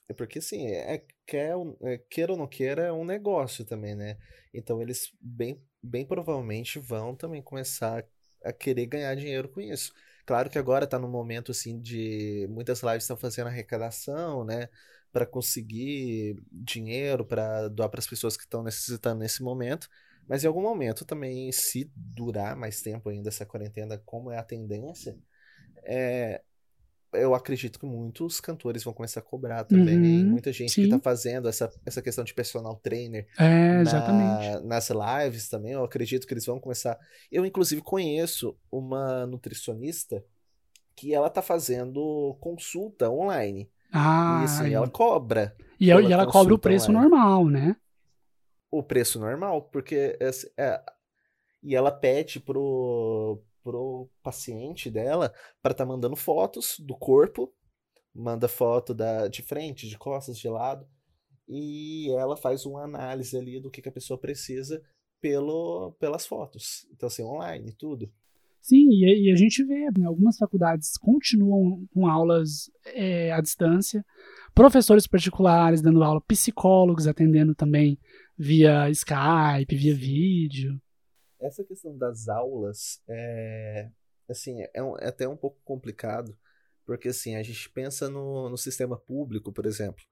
é 0.08 0.14
porque 0.14 0.38
assim, 0.38 0.68
é, 0.68 1.04
quer, 1.26 1.52
é, 1.82 1.98
queira 2.08 2.30
ou 2.30 2.38
não 2.38 2.46
queira, 2.46 2.82
é 2.82 2.92
um 2.92 3.04
negócio 3.04 3.64
também, 3.64 3.96
né? 3.96 4.16
Então 4.54 4.80
eles 4.80 5.10
bem, 5.20 5.60
bem 5.82 6.06
provavelmente 6.06 6.78
vão 6.78 7.12
também 7.16 7.42
começar 7.42 8.06
a 8.44 8.52
querer 8.52 8.86
ganhar 8.86 9.16
dinheiro 9.16 9.48
com 9.48 9.60
isso. 9.60 9.92
Claro 10.24 10.48
que 10.48 10.58
agora 10.58 10.86
tá 10.86 10.96
no 10.96 11.08
momento 11.08 11.50
assim 11.50 11.80
de 11.80 12.46
muitas 12.50 12.82
lives 12.84 13.02
estão 13.02 13.16
fazendo 13.16 13.48
arrecadação, 13.48 14.44
né? 14.44 14.68
Para 15.10 15.26
conseguir 15.26 16.36
dinheiro 16.52 17.24
para 17.26 17.66
doar 17.66 17.88
para 17.90 17.98
as 17.98 18.06
pessoas 18.06 18.36
que 18.36 18.44
estão 18.44 18.62
necessitando 18.62 19.18
nesse 19.18 19.42
momento. 19.42 19.88
Mas 20.28 20.44
em 20.44 20.46
algum 20.46 20.62
momento 20.62 21.04
também, 21.04 21.50
se 21.50 21.90
durar 21.96 22.54
mais 22.54 22.80
tempo 22.80 23.08
ainda 23.08 23.28
essa 23.28 23.44
quarentena, 23.44 23.98
como 24.06 24.30
é 24.30 24.38
a 24.38 24.44
tendência, 24.44 25.18
é, 25.82 26.42
eu 27.14 27.34
acredito 27.34 27.78
que 27.78 27.86
muitos 27.86 28.40
cantores 28.40 28.82
vão 28.84 28.92
começar 28.94 29.20
a 29.20 29.22
cobrar 29.22 29.64
também. 29.64 30.24
Uhum, 30.24 30.30
Muita 30.30 30.52
gente 30.52 30.74
que 30.74 30.84
sim. 30.84 30.88
tá 30.88 30.98
fazendo 30.98 31.48
essa, 31.48 31.70
essa 31.84 32.00
questão 32.02 32.24
de 32.24 32.32
personal 32.34 32.76
trainer 32.76 33.26
É, 33.38 33.74
na- 33.74 33.80
exatamente. 33.82 34.64
nas 34.66 34.88
lives 34.90 35.48
também, 35.48 35.72
eu 35.72 35.84
acredito 35.84 36.26
que 36.26 36.32
eles 36.34 36.46
vão 36.46 36.58
começar. 36.60 36.98
Eu, 37.30 37.44
inclusive, 37.46 37.82
conheço 37.82 38.56
uma 38.70 39.26
nutricionista 39.26 40.24
que 40.96 41.14
ela 41.14 41.28
tá 41.30 41.42
fazendo 41.42 42.36
consulta 42.40 43.10
online. 43.10 43.70
Ah, 43.92 44.38
e 44.40 44.44
assim, 44.44 44.72
ela 44.74 44.88
cobra 44.88 45.54
e, 45.78 45.90
ela- 45.90 46.02
e 46.02 46.12
ela 46.12 46.26
cobra 46.26 46.54
o 46.54 46.58
preço 46.58 46.90
online. 46.90 47.10
normal, 47.10 47.46
né? 47.48 47.76
o 48.70 48.82
preço 48.82 49.20
normal, 49.20 49.62
porque 49.70 50.16
esse- 50.18 50.50
é, 50.56 50.82
e 51.62 51.76
ela 51.76 51.90
pede 51.90 52.40
pro, 52.40 53.38
pro 53.62 54.08
paciente 54.22 54.90
dela 54.90 55.32
para 55.62 55.72
estar 55.72 55.86
mandando 55.86 56.16
fotos 56.16 56.76
do 56.80 56.96
corpo, 56.96 57.52
manda 58.14 58.48
foto 58.48 58.92
da, 58.92 59.28
de 59.28 59.42
frente, 59.42 59.88
de 59.88 59.96
costas, 59.98 60.38
de 60.38 60.48
lado, 60.48 60.86
e 61.48 62.10
ela 62.12 62.36
faz 62.36 62.64
uma 62.66 62.82
análise 62.82 63.36
ali 63.36 63.60
do 63.60 63.70
que, 63.70 63.82
que 63.82 63.88
a 63.88 63.92
pessoa 63.92 64.18
precisa 64.18 64.82
pelo, 65.20 65.92
pelas 65.98 66.26
fotos. 66.26 66.86
Então, 66.92 67.06
assim, 67.06 67.22
online, 67.22 67.72
tudo. 67.72 68.10
Sim, 68.60 68.88
e, 68.90 69.28
e 69.28 69.32
a 69.32 69.34
gente 69.34 69.64
vê, 69.64 69.90
né, 69.96 70.06
algumas 70.06 70.36
faculdades 70.36 70.96
continuam 70.96 71.84
com 71.92 72.06
aulas 72.06 72.70
é, 72.86 73.32
à 73.32 73.40
distância, 73.40 74.04
professores 74.54 75.06
particulares 75.06 75.82
dando 75.82 76.02
aula, 76.02 76.20
psicólogos 76.20 77.08
atendendo 77.08 77.54
também 77.54 77.98
via 78.38 78.88
Skype, 78.90 79.74
via 79.74 79.94
vídeo. 79.94 80.80
Essa 81.42 81.64
questão 81.64 81.96
das 81.96 82.28
aulas 82.28 83.02
é 83.08 83.90
assim, 84.28 84.62
é, 84.74 84.82
um- 84.82 84.96
é 84.98 85.08
até 85.08 85.28
um 85.28 85.36
pouco 85.36 85.60
complicado, 85.64 86.36
porque 86.86 87.08
assim, 87.08 87.36
a 87.36 87.42
gente 87.42 87.68
pensa 87.70 88.08
no, 88.08 88.48
no 88.48 88.56
sistema 88.58 88.96
público, 88.98 89.52
por 89.52 89.66
exemplo. 89.66 90.04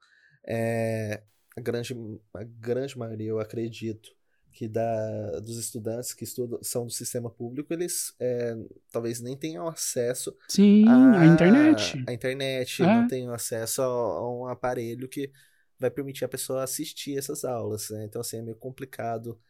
É, 0.46 1.22
a 1.56 1.60
grande, 1.60 1.94
a 2.34 2.44
grande 2.44 2.98
maioria, 2.98 3.28
eu 3.30 3.40
acredito, 3.40 4.10
que 4.52 4.68
da, 4.68 5.40
dos 5.40 5.56
estudantes 5.58 6.12
que 6.14 6.24
estudam, 6.24 6.58
são 6.62 6.84
do 6.86 6.92
sistema 6.92 7.30
público, 7.30 7.72
eles 7.72 8.14
é, 8.20 8.54
talvez 8.92 9.20
nem 9.20 9.36
tenham 9.36 9.68
acesso 9.68 10.36
Sim, 10.48 11.16
à 11.16 11.20
a 11.20 11.26
internet. 11.26 11.96
à 12.06 12.12
internet, 12.12 12.82
É. 12.82 12.86
não 12.86 13.04
tenham 13.04 13.32
acesso 13.32 13.82
a, 13.82 13.84
a 13.86 14.30
um 14.30 14.46
aparelho 14.46 15.08
que 15.08 15.30
vai 15.78 15.90
permitir 15.90 16.24
a 16.24 16.28
pessoa 16.28 16.62
assistir 16.64 17.16
essas 17.18 17.44
aulas, 17.44 17.90
né? 17.90 18.04
Então, 18.04 18.20
assim, 18.20 18.38
é 18.38 18.42
meio 18.42 18.56
complicado. 18.56 19.40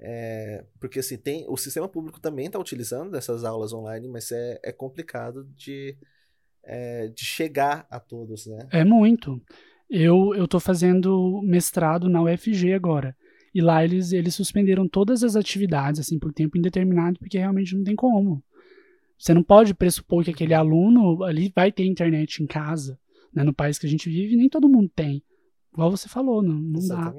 É, 0.00 0.64
porque, 0.80 0.98
assim, 0.98 1.18
tem, 1.18 1.44
o 1.46 1.56
sistema 1.58 1.86
público 1.86 2.18
também 2.18 2.46
está 2.46 2.58
utilizando 2.58 3.10
dessas 3.10 3.44
aulas 3.44 3.72
online, 3.72 4.08
mas 4.08 4.32
é, 4.32 4.58
é 4.64 4.72
complicado 4.72 5.44
de, 5.54 5.94
é, 6.64 7.08
de 7.08 7.22
chegar 7.22 7.86
a 7.90 8.00
todos, 8.00 8.46
né? 8.46 8.66
É 8.72 8.82
muito. 8.82 9.40
Eu, 9.90 10.48
tô 10.48 10.58
fazendo 10.58 11.42
mestrado 11.42 12.08
na 12.08 12.22
UFG 12.22 12.72
agora. 12.72 13.14
E 13.54 13.60
lá 13.60 13.84
eles, 13.84 14.12
eles 14.12 14.34
suspenderam 14.34 14.88
todas 14.88 15.22
as 15.22 15.36
atividades, 15.36 16.00
assim, 16.00 16.18
por 16.18 16.32
tempo 16.32 16.56
indeterminado, 16.56 17.18
porque 17.18 17.36
realmente 17.36 17.76
não 17.76 17.84
tem 17.84 17.96
como. 17.96 18.42
Você 19.18 19.34
não 19.34 19.42
pode 19.42 19.74
pressupor 19.74 20.24
que 20.24 20.30
aquele 20.30 20.54
aluno 20.54 21.22
ali 21.24 21.52
vai 21.54 21.70
ter 21.70 21.84
internet 21.84 22.42
em 22.42 22.46
casa, 22.46 22.98
né? 23.34 23.42
No 23.42 23.52
país 23.52 23.78
que 23.78 23.86
a 23.86 23.90
gente 23.90 24.08
vive, 24.08 24.36
nem 24.36 24.48
todo 24.48 24.68
mundo 24.68 24.90
tem. 24.94 25.22
Igual 25.74 25.90
você 25.90 26.08
falou, 26.08 26.42
não, 26.42 26.54
não 26.54 26.88
dá. 26.88 27.12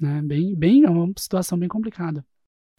Né? 0.00 0.22
Bem, 0.22 0.54
bem, 0.54 0.84
é 0.84 0.90
uma 0.90 1.12
situação 1.16 1.58
bem 1.58 1.68
complicada. 1.68 2.24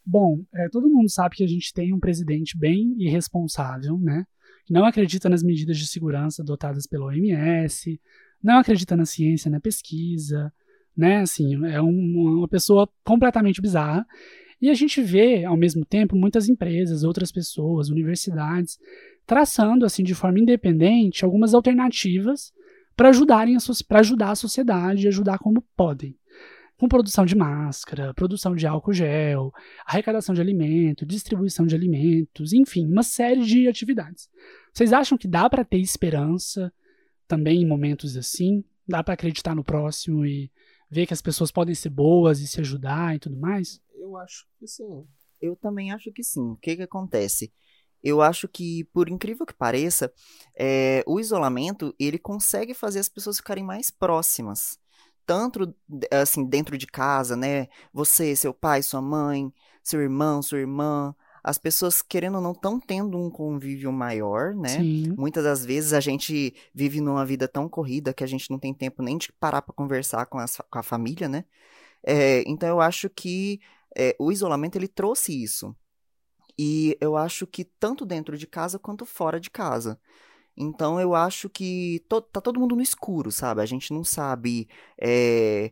Bom, 0.06 0.42
é, 0.54 0.70
todo 0.70 0.90
mundo 0.90 1.10
sabe 1.10 1.36
que 1.36 1.44
a 1.44 1.48
gente 1.48 1.74
tem 1.74 1.94
um 1.94 2.00
presidente 2.00 2.58
bem 2.58 2.96
irresponsável, 2.98 3.98
né? 4.00 4.26
Não 4.70 4.86
acredita 4.86 5.28
nas 5.28 5.44
medidas 5.44 5.78
de 5.78 5.88
segurança 5.88 6.42
adotadas 6.42 6.88
pela 6.88 7.06
OMS, 7.08 8.00
não 8.42 8.58
acredita 8.58 8.96
na 8.96 9.06
ciência, 9.06 9.52
na 9.52 9.60
pesquisa, 9.60 10.54
né? 10.96 11.18
Assim, 11.22 11.66
é 11.66 11.82
um- 11.82 12.38
uma 12.38 12.48
pessoa 12.48 12.88
completamente 13.04 13.62
bizarra. 13.62 14.06
E 14.62 14.70
a 14.70 14.74
gente 14.74 15.02
vê, 15.02 15.44
ao 15.44 15.58
mesmo 15.58 15.86
tempo, 15.86 16.16
muitas 16.16 16.48
empresas, 16.48 17.04
outras 17.04 17.32
pessoas, 17.32 17.90
universidades, 17.90 18.78
traçando, 19.26 19.86
assim, 19.86 20.04
de 20.04 20.16
forma 20.16 20.40
independente, 20.40 21.26
algumas 21.26 21.54
alternativas 21.54 22.52
para 22.96 23.10
ajudarem 23.10 23.56
a 23.56 23.60
so- 23.60 23.86
pra 23.86 24.00
ajudar 24.00 24.32
a 24.32 24.36
sociedade 24.36 25.04
e 25.04 25.08
ajudar 25.08 25.38
como 25.38 25.62
podem 25.76 26.16
com 26.78 26.88
produção 26.88 27.26
de 27.26 27.36
máscara, 27.36 28.14
produção 28.14 28.56
de 28.56 28.68
álcool 28.68 28.94
gel, 28.94 29.52
arrecadação 29.86 30.36
de 30.36 30.42
alimento, 30.42 31.06
distribuição 31.06 31.66
de 31.66 31.76
alimentos, 31.76 32.54
enfim, 32.54 32.86
uma 32.86 33.04
série 33.04 33.44
de 33.44 33.68
atividades. 33.68 34.30
Vocês 34.72 34.94
acham 34.94 35.18
que 35.18 35.28
dá 35.28 35.50
para 35.50 35.66
ter 35.66 35.80
esperança 35.80 36.72
também 37.28 37.62
em 37.62 37.68
momentos 37.68 38.16
assim? 38.16 38.64
Dá 38.88 39.04
para 39.04 39.16
acreditar 39.16 39.56
no 39.56 39.64
próximo 39.64 40.26
e 40.26 40.52
ver 40.90 41.08
que 41.08 41.14
as 41.14 41.22
pessoas 41.22 41.52
podem 41.52 41.74
ser 41.74 41.90
boas 41.90 42.40
e 42.40 42.48
se 42.48 42.62
ajudar 42.62 43.16
e 43.16 43.20
tudo 43.20 43.36
mais? 43.38 43.82
Eu 43.96 44.16
acho 44.16 44.46
que 44.60 44.68
sim. 44.68 45.06
Eu 45.42 45.56
também 45.56 45.92
acho 45.92 46.12
que 46.12 46.24
sim. 46.24 46.52
O 46.52 46.58
que 46.58 46.76
que 46.76 46.84
acontece? 46.84 47.52
Eu 48.04 48.22
acho 48.22 48.48
que, 48.48 48.84
por 48.94 49.10
incrível 49.10 49.46
que 49.46 49.54
pareça, 49.54 50.14
é, 50.56 51.04
o 51.08 51.20
isolamento 51.20 51.94
ele 52.00 52.20
consegue 52.20 52.74
fazer 52.74 53.00
as 53.00 53.10
pessoas 53.10 53.38
ficarem 53.38 53.64
mais 53.64 53.90
próximas. 53.90 54.80
Tanto 55.28 55.76
assim, 56.12 56.44
dentro 56.44 56.76
de 56.78 56.88
casa, 56.88 57.36
né? 57.36 57.68
Você, 57.94 58.36
seu 58.36 58.54
pai, 58.54 58.82
sua 58.82 59.02
mãe, 59.02 59.54
seu 59.84 60.02
irmão, 60.02 60.42
sua 60.42 60.60
irmã, 60.60 61.14
as 61.48 61.58
pessoas, 61.58 62.02
querendo 62.02 62.36
ou 62.36 62.42
não, 62.42 62.52
estão 62.52 62.78
tendo 62.78 63.18
um 63.18 63.30
convívio 63.30 63.90
maior, 63.92 64.54
né? 64.54 64.80
Sim. 64.80 65.14
Muitas 65.18 65.46
das 65.46 65.66
vezes 65.66 65.94
a 65.94 66.00
gente 66.00 66.54
vive 66.74 67.00
numa 67.00 67.26
vida 67.26 67.48
tão 67.48 67.70
corrida 67.70 68.14
que 68.14 68.24
a 68.24 68.28
gente 68.28 68.50
não 68.50 68.60
tem 68.60 68.74
tempo 68.74 69.02
nem 69.02 69.18
de 69.18 69.32
parar 69.32 69.62
para 69.62 69.74
conversar 69.74 70.26
com, 70.26 70.40
as, 70.40 70.58
com, 70.70 70.80
a 70.80 70.84
família, 70.84 71.30
né? 71.30 71.46
É, 72.04 72.44
então 72.46 72.68
eu 72.68 72.82
acho 72.82 73.10
que 73.10 73.62
é, 73.96 74.14
o 74.20 74.30
isolamento 74.32 74.76
ele 74.76 74.90
trouxe 74.90 75.42
isso. 75.42 75.74
E 76.60 76.98
eu 77.00 77.16
acho 77.16 77.48
que 77.48 77.64
tanto 77.64 78.06
dentro 78.06 78.38
de 78.38 78.46
casa 78.46 78.78
quanto 78.78 79.06
fora 79.06 79.40
de 79.40 79.50
casa. 79.50 79.98
Então 80.58 81.00
eu 81.00 81.16
acho 81.16 81.50
que 81.50 82.04
to, 82.10 82.22
tá 82.22 82.42
todo 82.42 82.60
mundo 82.60 82.76
no 82.76 82.82
escuro, 82.82 83.32
sabe? 83.32 83.62
A 83.62 83.66
gente 83.66 83.94
não 83.94 84.04
sabe 84.04 84.68
é, 85.00 85.72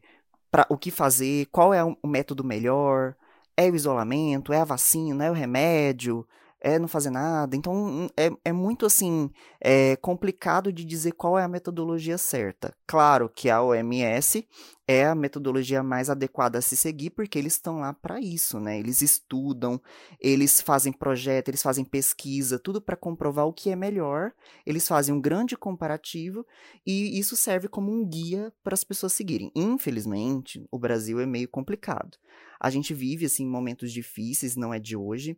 pra, 0.51 0.65
o 0.69 0.77
que 0.77 0.91
fazer, 0.91 1.47
qual 1.47 1.73
é 1.73 1.83
o 1.83 1.97
método 2.07 2.43
melhor 2.43 3.15
é 3.57 3.69
o 3.69 3.75
isolamento, 3.75 4.53
é 4.53 4.59
a 4.61 4.65
vacina, 4.65 5.25
é 5.25 5.31
o 5.31 5.33
remédio, 5.33 6.27
é 6.66 6.80
não 6.80 6.88
fazer 6.88 7.11
nada. 7.11 7.55
Então, 7.55 8.09
é, 8.18 8.32
é 8.43 8.51
muito 8.51 8.88
assim, 8.88 9.30
é 9.61 9.95
complicado 9.97 10.74
de 10.74 10.84
dizer 10.84 11.11
qual 11.11 11.38
é 11.38 11.43
a 11.43 11.47
metodologia 11.47 12.18
certa. 12.18 12.76
Claro 12.88 13.30
que 13.30 13.51
a 13.51 13.61
OMS 13.61 14.47
é 14.88 15.05
a 15.05 15.13
metodologia 15.13 15.84
mais 15.84 16.09
adequada 16.09 16.57
a 16.57 16.61
se 16.63 16.76
seguir, 16.76 17.11
porque 17.11 17.38
eles 17.38 17.53
estão 17.53 17.82
lá 17.82 17.93
para 17.93 18.20
isso, 18.20 18.59
né? 18.59 18.80
Eles 18.80 19.03
estudam, 19.03 19.80
eles 20.20 20.59
fazem 20.59 20.91
projeto, 20.91 21.49
eles 21.49 21.61
fazem 21.61 21.86
pesquisa, 21.86 22.57
tudo 22.57 22.82
para 22.82 22.95
comprovar 22.95 23.45
o 23.45 23.53
que 23.53 23.70
é 23.70 23.76
melhor. 23.76 24.32
Eles 24.66 24.88
fazem 24.88 25.13
um 25.13 25.22
grande 25.22 25.55
comparativo 25.55 26.43
e 26.86 27.20
isso 27.20 27.36
serve 27.36 27.68
como 27.68 27.91
um 27.91 28.03
guia 28.03 28.51
para 28.63 28.74
as 28.74 28.84
pessoas 28.84 29.13
seguirem. 29.13 29.51
Infelizmente, 29.55 30.66
o 30.72 30.80
Brasil 30.80 31.20
é 31.20 31.28
meio 31.28 31.47
complicado. 31.47 32.18
A 32.66 32.72
gente 32.72 32.95
vive 32.95 33.28
assim 33.28 33.45
momentos 33.45 33.91
difíceis, 33.91 34.55
não 34.55 34.74
é 34.74 34.80
de 34.80 34.97
hoje, 34.97 35.38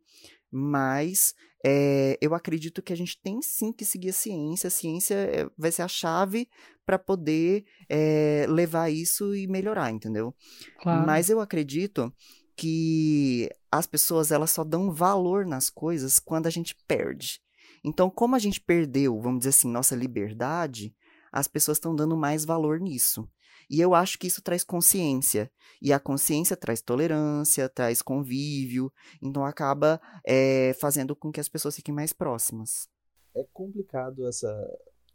mas 0.49 1.36
é, 1.61 2.17
eu 2.21 2.34
acredito 2.34 2.82
que 2.82 2.93
a 2.93 2.95
gente 2.95 3.19
tem 3.21 3.41
sim 3.41 3.73
que 3.73 3.84
seguir 3.84 4.11
a 4.11 4.13
ciência. 4.13 4.69
A 4.69 4.71
ciência 4.71 5.15
eh, 5.15 5.49
vai 5.57 5.69
ser 5.69 5.82
a 5.82 5.89
chave 5.89 6.47
para 6.86 6.97
poder 6.97 7.65
é, 7.89 8.45
levar 8.47 8.89
isso 8.89 9.36
e 9.36 9.45
melhorar, 9.45 9.91
entendeu? 9.91 10.34
Claro. 10.80 11.05
Mas 11.05 11.30
eu 11.30 11.41
acredito 11.41 12.13
que 12.55 13.49
as 13.69 13.86
pessoas 13.86 14.32
elas 14.32 14.51
só 14.51 14.63
dão 14.63 14.89
valor 14.89 15.45
nas 15.45 15.69
coisas 15.69 16.19
quando 16.19 16.47
a 16.47 16.49
gente 16.49 16.78
perde. 16.88 17.41
Então, 17.84 18.09
como 18.09 18.38
a 18.38 18.39
gente 18.39 18.61
perdeu, 18.61 19.19
vamos 19.19 19.39
dizer 19.39 19.49
assim, 19.49 19.69
nossa 19.69 19.97
liberdade, 19.97 20.95
as 21.30 21.45
pessoas 21.45 21.75
estão 21.75 21.93
dando 21.93 22.15
mais 22.15 22.45
valor 22.45 22.80
nisso. 22.80 23.30
E 23.70 23.82
eu 23.82 23.93
acho 23.93 24.18
que 24.18 24.28
isso 24.28 24.41
traz 24.41 24.63
consciência. 24.63 25.51
E 25.82 25.91
a 25.91 25.99
consciência 25.99 26.55
traz 26.55 26.82
tolerância, 26.82 27.70
traz 27.70 28.01
convívio, 28.01 28.91
então 29.22 29.45
acaba 29.45 30.01
é, 30.26 30.74
fazendo 30.80 31.15
com 31.15 31.32
que 31.32 31.39
as 31.39 31.49
pessoas 31.49 31.76
fiquem 31.76 31.93
mais 31.93 32.13
próximas. 32.13 32.88
É 33.36 33.43
complicado 33.53 34.28
essa. 34.28 34.47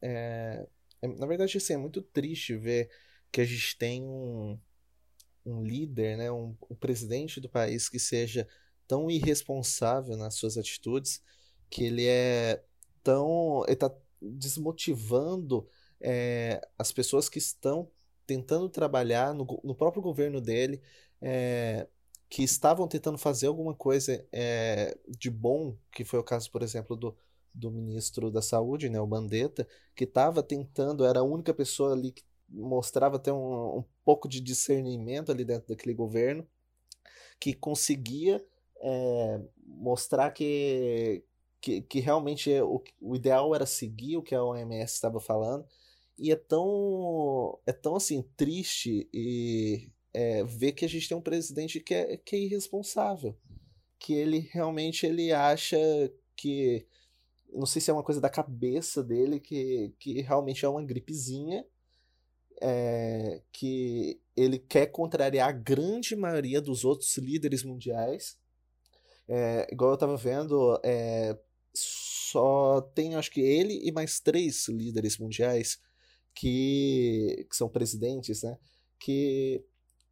É, 0.00 0.66
é, 1.00 1.08
na 1.08 1.26
verdade, 1.26 1.56
assim, 1.56 1.74
é 1.74 1.78
muito 1.78 2.02
triste 2.02 2.56
ver 2.56 2.90
que 3.30 3.40
a 3.40 3.44
gente 3.44 3.76
tem 3.76 4.04
um, 4.04 4.58
um 5.44 5.62
líder, 5.64 6.18
né, 6.18 6.30
um, 6.30 6.54
um 6.70 6.74
presidente 6.74 7.40
do 7.40 7.48
país 7.48 7.88
que 7.88 7.98
seja 7.98 8.46
tão 8.86 9.10
irresponsável 9.10 10.16
nas 10.16 10.34
suas 10.34 10.58
atitudes, 10.58 11.22
que 11.70 11.84
ele 11.84 12.06
é 12.06 12.62
tão. 13.02 13.64
ele 13.64 13.72
está 13.72 13.92
desmotivando 14.20 15.66
é, 16.00 16.60
as 16.78 16.92
pessoas 16.92 17.28
que 17.28 17.38
estão 17.38 17.90
tentando 18.26 18.68
trabalhar 18.68 19.34
no, 19.34 19.46
no 19.64 19.74
próprio 19.74 20.02
governo 20.02 20.40
dele, 20.40 20.80
é, 21.20 21.86
que 22.28 22.42
estavam 22.42 22.88
tentando 22.88 23.18
fazer 23.18 23.46
alguma 23.46 23.74
coisa 23.74 24.26
é, 24.32 24.96
de 25.06 25.30
bom, 25.30 25.76
que 25.92 26.04
foi 26.04 26.18
o 26.18 26.24
caso, 26.24 26.50
por 26.50 26.62
exemplo, 26.62 26.96
do, 26.96 27.14
do 27.52 27.70
ministro 27.70 28.30
da 28.30 28.40
Saúde, 28.40 28.88
né, 28.88 29.00
o 29.00 29.06
Mandetta, 29.06 29.68
que 29.94 30.04
estava 30.04 30.42
tentando, 30.42 31.04
era 31.04 31.20
a 31.20 31.24
única 31.24 31.52
pessoa 31.52 31.92
ali 31.92 32.12
que 32.12 32.24
mostrava 32.48 33.16
até 33.16 33.32
um, 33.32 33.78
um 33.78 33.84
pouco 34.04 34.28
de 34.28 34.40
discernimento 34.40 35.30
ali 35.30 35.44
dentro 35.44 35.68
daquele 35.68 35.94
governo, 35.94 36.46
que 37.38 37.52
conseguia 37.52 38.44
é, 38.80 39.40
mostrar 39.66 40.30
que, 40.30 41.24
que, 41.60 41.82
que 41.82 42.00
realmente 42.00 42.50
o, 42.60 42.82
o 43.00 43.16
ideal 43.16 43.54
era 43.54 43.66
seguir 43.66 44.16
o 44.16 44.22
que 44.22 44.34
a 44.34 44.42
OMS 44.42 44.94
estava 44.94 45.20
falando, 45.20 45.66
e 46.18 46.30
é 46.30 46.36
tão, 46.36 47.58
é 47.66 47.72
tão 47.72 47.96
assim, 47.96 48.22
triste 48.36 49.08
e 49.12 49.90
é, 50.12 50.44
ver 50.44 50.72
que 50.72 50.84
a 50.84 50.88
gente 50.88 51.08
tem 51.08 51.16
um 51.16 51.22
presidente 51.22 51.80
que 51.80 51.94
é, 51.94 52.16
que 52.16 52.36
é 52.36 52.38
irresponsável. 52.38 53.36
Que 53.98 54.14
ele 54.14 54.48
realmente 54.52 55.06
ele 55.06 55.32
acha 55.32 55.78
que. 56.36 56.86
Não 57.52 57.66
sei 57.66 57.82
se 57.82 57.90
é 57.90 57.92
uma 57.92 58.02
coisa 58.02 58.20
da 58.20 58.30
cabeça 58.30 59.02
dele, 59.02 59.38
que, 59.38 59.94
que 59.98 60.20
realmente 60.22 60.64
é 60.64 60.68
uma 60.68 60.82
gripezinha. 60.82 61.64
É, 62.64 63.42
que 63.52 64.20
ele 64.36 64.58
quer 64.58 64.86
contrariar 64.86 65.48
a 65.48 65.52
grande 65.52 66.14
maioria 66.14 66.60
dos 66.60 66.84
outros 66.84 67.16
líderes 67.16 67.64
mundiais. 67.64 68.38
É, 69.28 69.66
igual 69.72 69.90
eu 69.90 69.94
estava 69.94 70.16
vendo, 70.16 70.80
é, 70.84 71.36
só 71.74 72.80
tem 72.94 73.14
acho 73.14 73.30
que 73.30 73.40
ele 73.40 73.80
e 73.82 73.90
mais 73.90 74.20
três 74.20 74.68
líderes 74.68 75.18
mundiais 75.18 75.80
que, 76.34 77.46
que 77.48 77.56
são 77.56 77.68
presidentes, 77.68 78.42
né, 78.42 78.58
que 78.98 79.64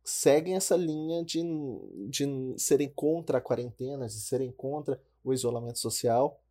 seguem 0.04 0.54
essa 0.54 0.76
linha 0.76 1.24
de, 1.24 1.42
de 2.08 2.54
serem 2.56 2.88
contra 2.88 3.38
a 3.38 3.40
quarentena, 3.40 4.06
de 4.06 4.20
serem 4.20 4.50
contra 4.50 5.00
o 5.22 5.32
isolamento 5.32 5.78
social. 5.78 6.42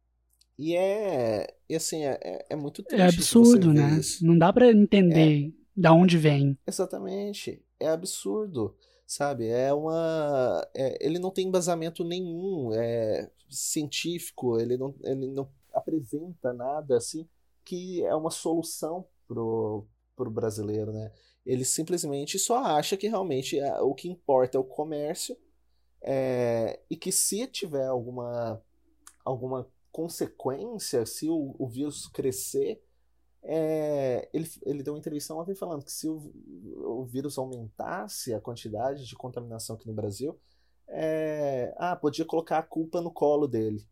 E 0.57 0.75
é, 0.75 1.55
e 1.67 1.75
assim, 1.75 2.03
é, 2.03 2.19
é, 2.21 2.45
é 2.51 2.55
muito 2.55 2.83
triste. 2.83 3.01
É 3.01 3.07
absurdo, 3.07 3.73
né? 3.73 3.97
Isso. 3.99 4.25
Não 4.25 4.37
dá 4.37 4.51
para 4.51 4.71
entender 4.71 5.47
é, 5.47 5.51
da 5.75 5.93
onde 5.93 6.17
vem. 6.17 6.57
Exatamente. 6.67 7.63
É 7.79 7.87
absurdo, 7.87 8.75
sabe? 9.07 9.47
É 9.47 9.73
uma. 9.73 10.67
É, 10.73 11.05
ele 11.05 11.17
não 11.17 11.31
tem 11.31 11.47
embasamento 11.47 12.03
nenhum 12.03 12.73
é, 12.73 13.29
científico, 13.49 14.59
ele 14.59 14.77
não, 14.77 14.93
ele 15.03 15.27
não 15.27 15.49
apresenta 15.73 16.53
nada 16.53 16.97
assim 16.97 17.27
que 17.69 18.03
é 18.03 18.15
uma 18.15 18.31
solução 18.31 19.05
pro, 19.29 19.87
pro 20.15 20.31
brasileiro, 20.31 20.91
né? 20.91 21.11
Ele 21.45 21.63
simplesmente 21.63 22.37
só 22.39 22.57
acha 22.65 22.97
que 22.97 23.07
realmente 23.07 23.59
é, 23.59 23.79
o 23.79 23.93
que 23.93 24.09
importa 24.09 24.57
é 24.57 24.59
o 24.59 24.63
comércio 24.63 25.37
é, 26.01 26.81
e 26.89 26.95
que 26.95 27.11
se 27.11 27.45
tiver 27.47 27.85
alguma, 27.85 28.61
alguma 29.23 29.67
consequência, 29.91 31.05
se 31.05 31.29
o, 31.29 31.55
o 31.57 31.67
vírus 31.67 32.07
crescer, 32.07 32.81
é, 33.41 34.27
ele, 34.33 34.49
ele 34.65 34.83
deu 34.83 34.93
uma 34.93 34.99
entrevista 34.99 35.33
ontem 35.33 35.55
falando 35.55 35.85
que 35.85 35.91
se 35.91 36.09
o, 36.09 36.33
o 36.83 37.05
vírus 37.05 37.37
aumentasse 37.37 38.33
a 38.33 38.41
quantidade 38.41 39.07
de 39.07 39.15
contaminação 39.15 39.75
aqui 39.75 39.87
no 39.87 39.93
Brasil, 39.93 40.37
é, 40.87 41.73
ah, 41.77 41.95
podia 41.95 42.25
colocar 42.25 42.57
a 42.57 42.63
culpa 42.63 42.99
no 42.99 43.11
colo 43.11 43.47
dele. 43.47 43.85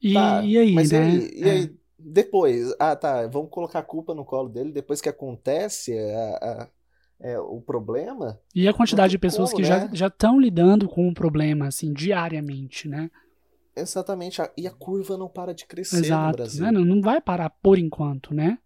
E, 0.00 0.14
tá, 0.14 0.42
e 0.42 0.58
aí, 0.58 0.72
mas 0.72 0.90
né? 0.90 1.16
E 1.16 1.44
aí, 1.44 1.64
é. 1.64 1.81
Depois, 2.04 2.74
ah 2.78 2.96
tá, 2.96 3.26
vamos 3.26 3.50
colocar 3.50 3.78
a 3.78 3.84
culpa 3.84 4.14
no 4.14 4.24
colo 4.24 4.48
dele 4.48 4.72
depois 4.72 5.00
que 5.00 5.08
acontece 5.08 5.96
a, 5.96 6.36
a, 6.42 6.68
é, 7.20 7.38
o 7.38 7.60
problema. 7.60 8.38
E 8.54 8.66
a 8.66 8.74
quantidade 8.74 9.12
de 9.12 9.18
pessoas 9.18 9.50
como, 9.50 9.62
que 9.62 9.68
né? 9.68 9.88
já 9.92 10.08
estão 10.08 10.40
lidando 10.40 10.88
com 10.88 11.08
o 11.08 11.14
problema, 11.14 11.68
assim, 11.68 11.92
diariamente, 11.92 12.88
né? 12.88 13.10
Exatamente, 13.74 14.42
e 14.56 14.66
a 14.66 14.70
curva 14.70 15.16
não 15.16 15.28
para 15.28 15.54
de 15.54 15.64
crescer 15.64 16.04
Exato, 16.04 16.26
no 16.26 16.36
Brasil. 16.36 16.64
Né? 16.64 16.70
Não, 16.72 16.84
não 16.84 17.00
vai 17.00 17.20
parar 17.20 17.48
por 17.48 17.78
enquanto, 17.78 18.34
né? 18.34 18.58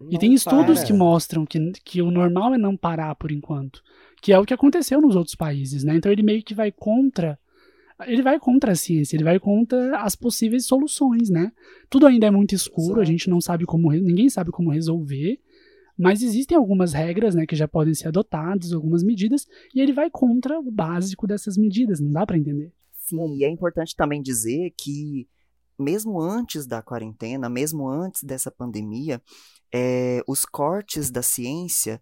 Não 0.00 0.12
e 0.12 0.18
tem 0.18 0.34
estudos 0.34 0.78
para. 0.78 0.86
que 0.86 0.92
mostram 0.92 1.46
que, 1.46 1.72
que 1.84 2.02
o 2.02 2.10
normal 2.10 2.54
é 2.54 2.58
não 2.58 2.76
parar 2.76 3.14
por 3.14 3.32
enquanto. 3.32 3.82
Que 4.20 4.32
é 4.32 4.38
o 4.38 4.44
que 4.44 4.54
aconteceu 4.54 5.00
nos 5.00 5.16
outros 5.16 5.34
países, 5.34 5.82
né? 5.82 5.96
Então 5.96 6.12
ele 6.12 6.22
meio 6.22 6.42
que 6.44 6.54
vai 6.54 6.70
contra 6.70 7.38
ele 8.06 8.22
vai 8.22 8.38
contra 8.38 8.72
a 8.72 8.74
ciência, 8.74 9.16
ele 9.16 9.24
vai 9.24 9.38
contra 9.38 10.00
as 10.00 10.14
possíveis 10.16 10.66
soluções, 10.66 11.30
né? 11.30 11.52
Tudo 11.88 12.06
ainda 12.06 12.26
é 12.26 12.30
muito 12.30 12.54
escuro, 12.54 12.92
Exato. 12.94 13.00
a 13.00 13.04
gente 13.04 13.30
não 13.30 13.40
sabe 13.40 13.64
como, 13.64 13.90
ninguém 13.92 14.28
sabe 14.28 14.50
como 14.50 14.70
resolver, 14.70 15.38
mas 15.96 16.22
existem 16.22 16.56
algumas 16.56 16.92
regras, 16.92 17.34
né, 17.34 17.46
que 17.46 17.54
já 17.54 17.68
podem 17.68 17.94
ser 17.94 18.08
adotadas, 18.08 18.72
algumas 18.72 19.02
medidas, 19.02 19.46
e 19.74 19.80
ele 19.80 19.92
vai 19.92 20.10
contra 20.10 20.58
o 20.58 20.70
básico 20.70 21.26
dessas 21.26 21.56
medidas, 21.56 22.00
não 22.00 22.10
dá 22.10 22.26
para 22.26 22.38
entender. 22.38 22.72
Sim, 22.92 23.36
e 23.36 23.44
é 23.44 23.50
importante 23.50 23.94
também 23.94 24.22
dizer 24.22 24.72
que 24.76 25.28
mesmo 25.78 26.20
antes 26.20 26.66
da 26.66 26.82
quarentena, 26.82 27.48
mesmo 27.48 27.88
antes 27.88 28.22
dessa 28.22 28.50
pandemia, 28.50 29.20
é, 29.72 30.22
os 30.26 30.44
cortes 30.44 31.10
da 31.10 31.22
ciência 31.22 32.00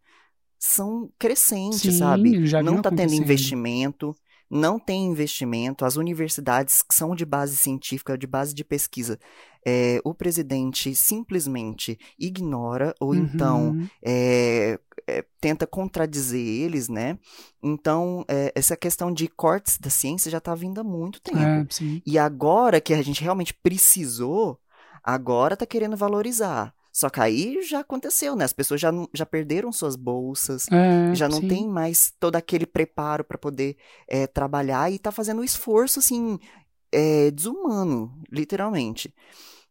são 0.58 1.10
crescentes, 1.18 1.80
Sim, 1.80 1.92
sabe? 1.92 2.38
não 2.62 2.76
está 2.76 2.90
tendo 2.90 3.14
investimento, 3.14 4.14
não 4.50 4.78
tem 4.78 5.06
investimento. 5.06 5.84
As 5.84 5.96
universidades 5.96 6.82
que 6.82 6.94
são 6.94 7.14
de 7.14 7.24
base 7.24 7.56
científica, 7.56 8.18
de 8.18 8.26
base 8.26 8.52
de 8.52 8.64
pesquisa, 8.64 9.18
é, 9.64 10.00
o 10.04 10.12
presidente 10.12 10.94
simplesmente 10.94 11.98
ignora 12.18 12.94
ou 12.98 13.14
então 13.14 13.70
Uhum. 13.70 13.88
é, 14.02 14.78
é, 15.06 15.24
tenta 15.40 15.66
contradizer 15.66 16.40
eles, 16.40 16.88
né? 16.88 17.18
Então, 17.62 18.24
é, 18.26 18.52
essa 18.54 18.76
questão 18.76 19.12
de 19.12 19.28
cortes 19.28 19.78
da 19.78 19.90
ciência 19.90 20.30
já 20.30 20.38
está 20.38 20.54
vindo 20.54 20.80
há 20.80 20.84
muito 20.84 21.20
tempo. 21.20 21.38
É, 21.38 21.66
sim. 21.70 22.02
E 22.04 22.18
agora 22.18 22.80
que 22.80 22.94
a 22.94 23.02
gente 23.02 23.22
realmente 23.22 23.54
precisou, 23.54 24.58
agora 25.04 25.56
tá 25.56 25.66
querendo 25.66 25.96
valorizar. 25.96 26.74
Só 27.00 27.08
que 27.08 27.18
aí 27.18 27.62
já 27.62 27.80
aconteceu, 27.80 28.36
né? 28.36 28.44
As 28.44 28.52
pessoas 28.52 28.78
já, 28.78 28.90
já 29.14 29.24
perderam 29.24 29.72
suas 29.72 29.96
bolsas, 29.96 30.66
É, 30.70 31.14
já 31.14 31.30
não 31.30 31.40
sim. 31.40 31.48
tem 31.48 31.66
mais 31.66 32.12
todo 32.20 32.36
aquele 32.36 32.66
preparo 32.66 33.24
para 33.24 33.38
poder 33.38 33.78
é, 34.06 34.26
trabalhar 34.26 34.92
e 34.92 34.98
tá 34.98 35.10
fazendo 35.10 35.40
um 35.40 35.44
esforço, 35.44 35.98
assim, 35.98 36.38
é, 36.92 37.30
desumano, 37.30 38.12
literalmente. 38.30 39.14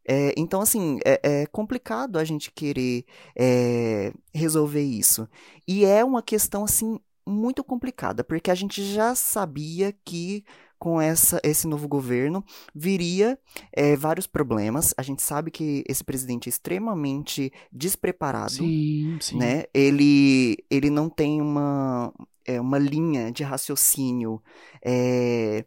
É, 0.07 0.33
então, 0.35 0.59
assim, 0.59 0.97
é, 1.05 1.41
é 1.43 1.45
complicado 1.45 2.17
a 2.17 2.23
gente 2.23 2.51
querer 2.51 3.05
é, 3.37 4.11
resolver 4.33 4.81
isso. 4.81 5.29
E 5.67 5.85
é 5.85 6.03
uma 6.03 6.23
questão, 6.23 6.63
assim, 6.63 6.99
muito 7.27 7.63
complicada, 7.63 8.23
porque 8.23 8.49
a 8.49 8.55
gente 8.55 8.83
já 8.91 9.13
sabia 9.13 9.93
que 10.03 10.43
com 10.79 10.99
essa, 11.01 11.39
esse 11.43 11.67
novo 11.67 11.87
governo 11.87 12.43
viria 12.73 13.37
é, 13.73 13.95
vários 13.95 14.25
problemas. 14.25 14.93
A 14.97 15.03
gente 15.03 15.21
sabe 15.21 15.51
que 15.51 15.83
esse 15.87 16.03
presidente 16.03 16.47
é 16.47 16.51
extremamente 16.51 17.51
despreparado 17.71 18.53
Sim, 18.53 19.17
sim. 19.19 19.37
né? 19.37 19.65
Ele, 19.73 20.57
ele 20.69 20.89
não 20.89 21.09
tem 21.09 21.41
uma, 21.41 22.13
é, 22.45 22.59
uma 22.59 22.79
linha 22.79 23.31
de 23.31 23.43
raciocínio. 23.43 24.41
É, 24.83 25.65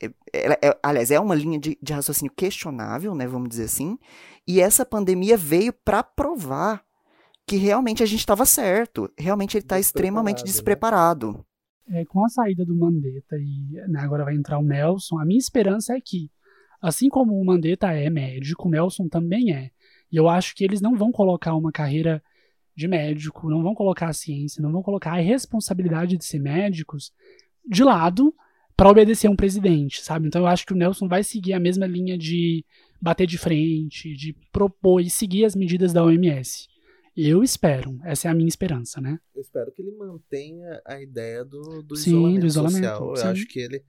é- 0.00 0.12
ela 0.32 0.58
é- 0.62 0.78
aliás, 0.82 1.10
é 1.10 1.18
uma 1.18 1.34
linha 1.34 1.58
de, 1.58 1.78
de 1.82 1.92
raciocínio 1.92 2.32
questionável, 2.36 3.14
né? 3.14 3.26
Vamos 3.26 3.48
dizer 3.48 3.64
assim. 3.64 3.98
E 4.46 4.60
essa 4.60 4.84
pandemia 4.84 5.36
veio 5.36 5.72
para 5.72 6.02
provar 6.02 6.84
que 7.46 7.56
realmente 7.56 8.02
a 8.02 8.06
gente 8.06 8.20
estava 8.20 8.44
certo. 8.44 9.10
Realmente 9.18 9.56
ele 9.56 9.64
está 9.64 9.78
extremamente 9.78 10.44
Despreparado, 10.44 11.32
né? 11.32 11.44
É, 11.92 12.04
com 12.04 12.24
a 12.24 12.28
saída 12.28 12.64
do 12.64 12.76
Mandetta 12.76 13.36
e 13.36 13.72
né, 13.88 14.00
agora 14.00 14.24
vai 14.24 14.34
entrar 14.34 14.58
o 14.58 14.64
Nelson, 14.64 15.18
a 15.18 15.24
minha 15.24 15.38
esperança 15.38 15.96
é 15.96 16.00
que, 16.00 16.30
assim 16.80 17.08
como 17.08 17.38
o 17.38 17.44
Mandetta 17.44 17.92
é 17.92 18.08
médico, 18.08 18.68
o 18.68 18.70
Nelson 18.70 19.08
também 19.08 19.52
é. 19.52 19.70
E 20.10 20.16
eu 20.16 20.28
acho 20.28 20.54
que 20.54 20.64
eles 20.64 20.80
não 20.80 20.96
vão 20.96 21.10
colocar 21.10 21.54
uma 21.54 21.72
carreira 21.72 22.22
de 22.76 22.86
médico, 22.86 23.50
não 23.50 23.62
vão 23.62 23.74
colocar 23.74 24.08
a 24.08 24.12
ciência, 24.12 24.62
não 24.62 24.72
vão 24.72 24.82
colocar 24.82 25.12
a 25.12 25.20
responsabilidade 25.20 26.16
de 26.16 26.24
ser 26.24 26.38
médicos 26.38 27.12
de 27.68 27.82
lado 27.84 28.34
para 28.76 28.88
obedecer 28.88 29.28
um 29.28 29.36
presidente, 29.36 30.00
sabe? 30.00 30.26
Então 30.26 30.42
eu 30.42 30.46
acho 30.46 30.64
que 30.64 30.72
o 30.72 30.76
Nelson 30.76 31.06
vai 31.06 31.22
seguir 31.22 31.52
a 31.52 31.60
mesma 31.60 31.86
linha 31.86 32.16
de 32.16 32.64
bater 33.00 33.26
de 33.26 33.36
frente, 33.36 34.14
de 34.14 34.34
propor 34.52 35.00
e 35.00 35.10
seguir 35.10 35.44
as 35.44 35.54
medidas 35.54 35.92
da 35.92 36.04
OMS. 36.04 36.68
Eu 37.16 37.42
espero, 37.42 37.98
essa 38.04 38.28
é 38.28 38.30
a 38.30 38.34
minha 38.34 38.48
esperança, 38.48 39.00
né? 39.00 39.18
Eu 39.34 39.42
espero 39.42 39.72
que 39.72 39.82
ele 39.82 39.90
mantenha 39.92 40.80
a 40.86 41.00
ideia 41.00 41.44
do, 41.44 41.82
do 41.82 41.96
Sim, 41.96 42.10
isolamento, 42.10 42.40
do 42.40 42.46
isolamento, 42.46 42.86
social. 42.86 43.16
sim. 43.16 43.22
Eu 43.22 43.30
acho 43.30 43.46
que 43.46 43.58
ele 43.60 43.84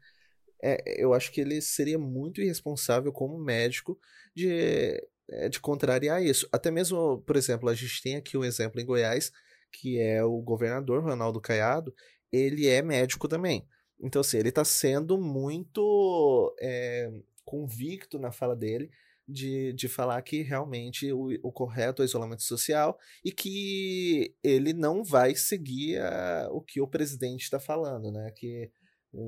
é, 0.63 1.03
eu 1.03 1.13
acho 1.13 1.31
que 1.31 1.41
ele 1.41 1.59
seria 1.59 1.97
muito 1.97 2.39
irresponsável 2.39 3.11
como 3.11 3.37
médico 3.37 3.99
de, 4.35 5.03
é, 5.29 5.49
de 5.49 5.59
contrariar 5.59 6.23
isso. 6.23 6.47
Até 6.51 6.69
mesmo, 6.69 7.21
por 7.21 7.35
exemplo, 7.35 7.67
a 7.67 7.73
gente 7.73 8.01
tem 8.01 8.15
aqui 8.15 8.37
um 8.37 8.43
exemplo 8.43 8.79
em 8.79 8.85
Goiás, 8.85 9.31
que 9.71 9.99
é 9.99 10.23
o 10.23 10.39
governador 10.39 11.03
Ronaldo 11.03 11.41
Caiado, 11.41 11.93
ele 12.31 12.67
é 12.67 12.81
médico 12.81 13.27
também. 13.27 13.67
Então, 13.99 14.21
assim, 14.21 14.37
ele 14.37 14.49
está 14.49 14.63
sendo 14.63 15.17
muito 15.19 16.55
é, 16.59 17.11
convicto 17.43 18.19
na 18.19 18.31
fala 18.31 18.55
dele 18.55 18.91
de, 19.31 19.73
de 19.73 19.87
falar 19.87 20.21
que 20.21 20.41
realmente 20.41 21.11
o, 21.13 21.29
o 21.41 21.51
correto 21.51 22.01
é 22.01 22.05
o 22.05 22.05
isolamento 22.05 22.43
social 22.43 22.97
e 23.23 23.31
que 23.31 24.35
ele 24.43 24.73
não 24.73 25.03
vai 25.03 25.35
seguir 25.35 25.99
a- 25.99 26.49
o 26.51 26.61
que 26.61 26.81
o 26.81 26.87
presidente 26.87 27.43
está 27.43 27.59
falando, 27.59 28.11
né? 28.11 28.31
Que 28.31 28.71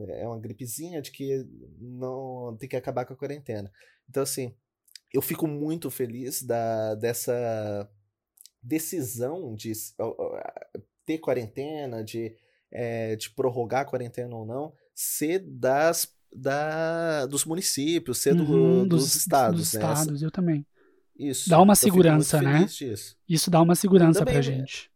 é 0.10 0.28
uma 0.28 0.40
gripezinha 0.40 1.02
de 1.02 1.12
que 1.12 1.46
não 1.80 2.56
tem 2.60 2.70
que 2.70 2.76
acabar 2.76 3.06
com 3.06 3.14
a 3.14 3.18
quarentena. 3.18 3.72
Então, 4.10 4.24
assim, 4.24 4.54
eu 5.14 5.22
fico 5.22 5.46
muito 5.48 5.92
feliz 5.92 6.42
da, 6.42 6.96
dessa 6.96 7.90
decisão 8.62 9.54
de 9.56 9.74
ter 11.06 11.18
quarentena, 11.20 12.04
de, 12.04 12.36
é, 12.72 13.16
de 13.16 13.30
prorrogar 13.32 13.82
a 13.82 13.86
quarentena 13.86 14.36
ou 14.36 14.46
não, 14.46 14.74
ser 14.96 15.40
das 15.40 16.06
da, 16.36 17.26
dos 17.26 17.46
municípios, 17.46 18.18
ser 18.20 18.36
do- 18.36 18.44
Uhum, 18.44 18.88
dos, 18.88 19.16
estados, 19.16 19.60
dos 19.60 19.74
né? 19.74 19.80
estados, 19.80 20.22
eu 20.22 20.32
também. 20.32 20.66
Isso. 21.18 21.50
Dá 21.50 21.62
uma 21.62 21.76
segurança, 21.76 22.42
né? 22.42 22.66
disso. 22.66 23.16
Isso 23.30 23.52
dá 23.52 23.62
uma 23.62 23.76
segurança 23.76 24.20
Também, 24.20 24.34
pra 24.34 24.42
né? 24.42 24.58
gente. 24.58 24.92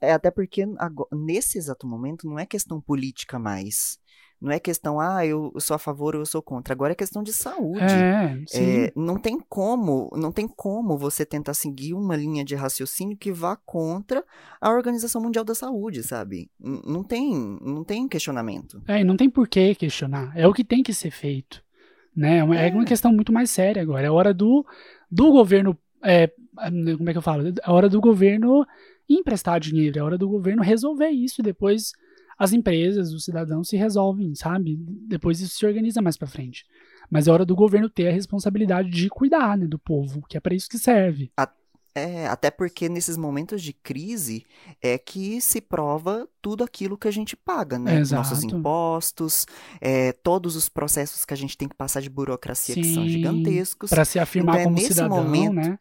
É, 0.00 0.12
até 0.12 0.30
porque 0.30 0.62
ago- 0.78 1.08
nesse 1.12 1.58
exato 1.58 1.86
momento 1.86 2.26
não 2.28 2.38
é 2.38 2.46
questão 2.46 2.80
política 2.80 3.38
mais. 3.38 3.98
Não 4.46 4.52
é 4.52 4.60
questão, 4.60 5.00
ah, 5.00 5.26
eu 5.26 5.52
sou 5.58 5.74
a 5.74 5.78
favor 5.78 6.14
ou 6.14 6.22
eu 6.22 6.26
sou 6.26 6.40
contra. 6.40 6.72
Agora 6.72 6.92
é 6.92 6.94
questão 6.94 7.20
de 7.22 7.32
saúde. 7.32 7.80
É. 7.82 8.38
É, 8.54 8.92
não 8.94 9.18
tem 9.18 9.40
como, 9.48 10.08
não 10.16 10.30
tem 10.30 10.46
como 10.46 10.96
você 10.96 11.26
tentar 11.26 11.52
seguir 11.54 11.94
uma 11.94 12.14
linha 12.14 12.44
de 12.44 12.54
raciocínio 12.54 13.16
que 13.16 13.32
vá 13.32 13.56
contra 13.56 14.24
a 14.60 14.70
Organização 14.70 15.20
Mundial 15.20 15.44
da 15.44 15.54
Saúde, 15.54 16.04
sabe? 16.04 16.48
N- 16.60 16.80
Não 16.86 17.02
tem, 17.02 17.58
não 17.60 17.82
tem 17.82 18.06
questionamento. 18.06 18.80
É, 18.86 19.00
e 19.00 19.04
não 19.04 19.16
tem 19.16 19.28
por 19.28 19.48
que 19.48 19.74
questionar. 19.74 20.32
É 20.36 20.46
o 20.46 20.52
que 20.52 20.62
tem 20.62 20.82
que 20.82 20.94
ser 20.94 21.10
feito. 21.10 21.60
Né? 22.14 22.38
É 22.38 22.44
uma, 22.44 22.56
é 22.56 22.70
uma 22.70 22.84
questão 22.84 23.12
muito 23.12 23.32
mais 23.32 23.50
séria 23.50 23.82
agora. 23.82 24.06
É 24.06 24.10
hora 24.10 24.32
do, 24.32 24.64
do 25.10 25.32
governo. 25.32 25.76
é, 26.04 26.30
como 26.96 27.10
é 27.10 27.12
que 27.12 27.18
eu 27.18 27.22
falo? 27.22 27.48
É 27.48 27.70
hora 27.70 27.88
do 27.88 28.00
governo 28.00 28.64
emprestar 29.08 29.58
dinheiro. 29.60 29.98
É 29.98 30.02
hora 30.02 30.16
do 30.16 30.28
governo 30.28 30.62
resolver 30.62 31.08
isso. 31.10 31.40
E 31.40 31.44
depois 31.44 31.90
as 32.38 32.52
empresas, 32.52 33.12
os 33.12 33.24
cidadãos 33.24 33.68
se 33.68 33.76
resolvem, 33.76 34.34
sabe? 34.34 34.76
Depois 34.78 35.40
isso 35.40 35.56
se 35.58 35.66
organiza 35.66 36.02
mais 36.02 36.16
pra 36.16 36.26
frente. 36.26 36.64
Mas 37.10 37.28
é 37.28 37.30
hora 37.32 37.44
do 37.44 37.54
governo 37.54 37.88
ter 37.88 38.08
a 38.08 38.12
responsabilidade 38.12 38.90
de 38.90 39.08
cuidar 39.08 39.56
né, 39.56 39.66
do 39.66 39.78
povo, 39.78 40.22
que 40.28 40.36
é 40.36 40.40
pra 40.40 40.54
isso 40.54 40.68
que 40.68 40.78
serve. 40.78 41.30
É, 41.94 42.26
até 42.26 42.50
porque 42.50 42.90
nesses 42.90 43.16
momentos 43.16 43.62
de 43.62 43.72
crise 43.72 44.44
é 44.82 44.98
que 44.98 45.40
se 45.40 45.62
prova 45.62 46.28
tudo 46.42 46.62
aquilo 46.62 46.98
que 46.98 47.08
a 47.08 47.10
gente 47.10 47.34
paga, 47.34 47.78
né? 47.78 48.00
Nossos 48.00 48.40
Exato. 48.40 48.54
impostos, 48.54 49.46
é, 49.80 50.12
todos 50.12 50.56
os 50.56 50.68
processos 50.68 51.24
que 51.24 51.32
a 51.32 51.36
gente 51.36 51.56
tem 51.56 51.66
que 51.66 51.74
passar 51.74 52.02
de 52.02 52.10
burocracia 52.10 52.74
que 52.74 52.84
são 52.92 53.04
Sim, 53.04 53.08
gigantescos. 53.08 53.88
Pra 53.88 54.04
se 54.04 54.18
afirmar 54.18 54.56
Então 54.56 54.60
é 54.60 54.64
como 54.64 54.76
nesse 54.76 54.88
cidadão, 54.88 55.24
momento 55.24 55.54
né? 55.54 55.78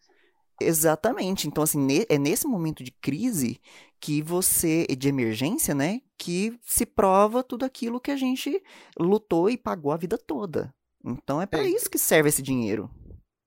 Exatamente. 0.62 1.48
Então, 1.48 1.64
assim, 1.64 1.86
é 2.08 2.18
nesse 2.18 2.48
momento 2.48 2.84
de 2.84 2.92
crise 2.92 3.60
que 4.00 4.22
você, 4.22 4.86
de 4.88 5.08
emergência, 5.10 5.74
né, 5.74 6.02
que 6.18 6.58
se 6.64 6.86
prova 6.86 7.44
tudo 7.44 7.66
aquilo 7.66 8.00
que 8.00 8.12
a 8.12 8.16
gente 8.18 8.62
lutou 9.00 9.50
e 9.50 9.58
pagou 9.58 9.92
a 9.92 9.98
vida 9.98 10.18
toda. 10.18 10.74
Então 11.04 11.42
é 11.42 11.46
pra 11.46 11.64
É. 11.64 11.68
isso 11.68 11.90
que 11.90 11.98
serve 11.98 12.30
esse 12.30 12.42
dinheiro. 12.42 12.90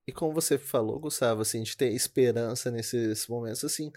E 0.07 0.13
como 0.13 0.33
você 0.33 0.59
falou, 0.59 0.99
Gustavo, 0.99 1.43
assim, 1.43 1.63
de 1.63 1.77
ter 1.77 1.93
esperança 1.93 2.71
nesses 2.71 3.27
momentos, 3.29 3.63
assim, 3.63 3.93